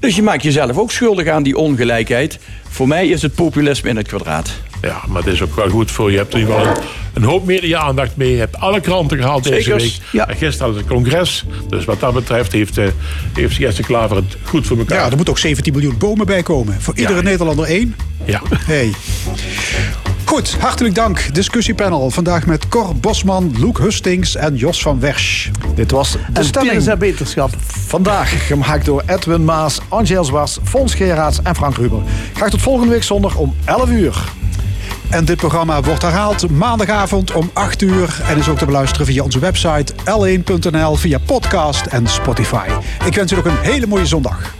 [0.00, 2.38] Dus je maakt jezelf ook schuldig aan die ongelijkheid.
[2.68, 4.50] Voor mij is het populisme in het kwadraat.
[4.82, 6.16] Ja, maar het is ook wel goed voor je.
[6.16, 6.82] hebt in ieder geval een,
[7.14, 8.30] een hoop media-aandacht mee.
[8.32, 9.92] Je hebt alle kranten gehaald deze week.
[10.12, 10.28] ja.
[10.28, 11.44] En gisteren hadden ze het congres.
[11.68, 12.86] Dus wat dat betreft heeft, eh
[13.32, 14.98] heeft Jesse Klaver het goed voor elkaar.
[15.04, 16.80] Ja, er moet ook 17 miljoen bomen bij komen.
[16.80, 17.22] Voor iedere Ja.
[17.22, 17.96] Nederlander één.
[18.24, 18.42] Ja.
[18.54, 18.92] Hey.
[20.28, 21.34] Goed, hartelijk dank.
[21.34, 22.10] Discussiepanel.
[22.10, 25.50] Vandaag met Cor Bosman, Loek Hustings en Jos van Wersch.
[25.74, 26.82] Dit was de En stemming.
[26.82, 27.50] Zijn beterschap.
[27.66, 32.00] Vandaag gemaakt door Edwin Maas, Angel Zwars, Fons Geraerts en Frank Ruber.
[32.34, 34.32] Graag tot volgende week zondag om 11 uur.
[35.10, 38.20] En dit programma wordt herhaald maandagavond om 8 uur.
[38.28, 42.66] En is ook te beluisteren via onze website l1.nl, via podcast en Spotify.
[43.06, 44.54] Ik wens u nog een hele mooie zondag.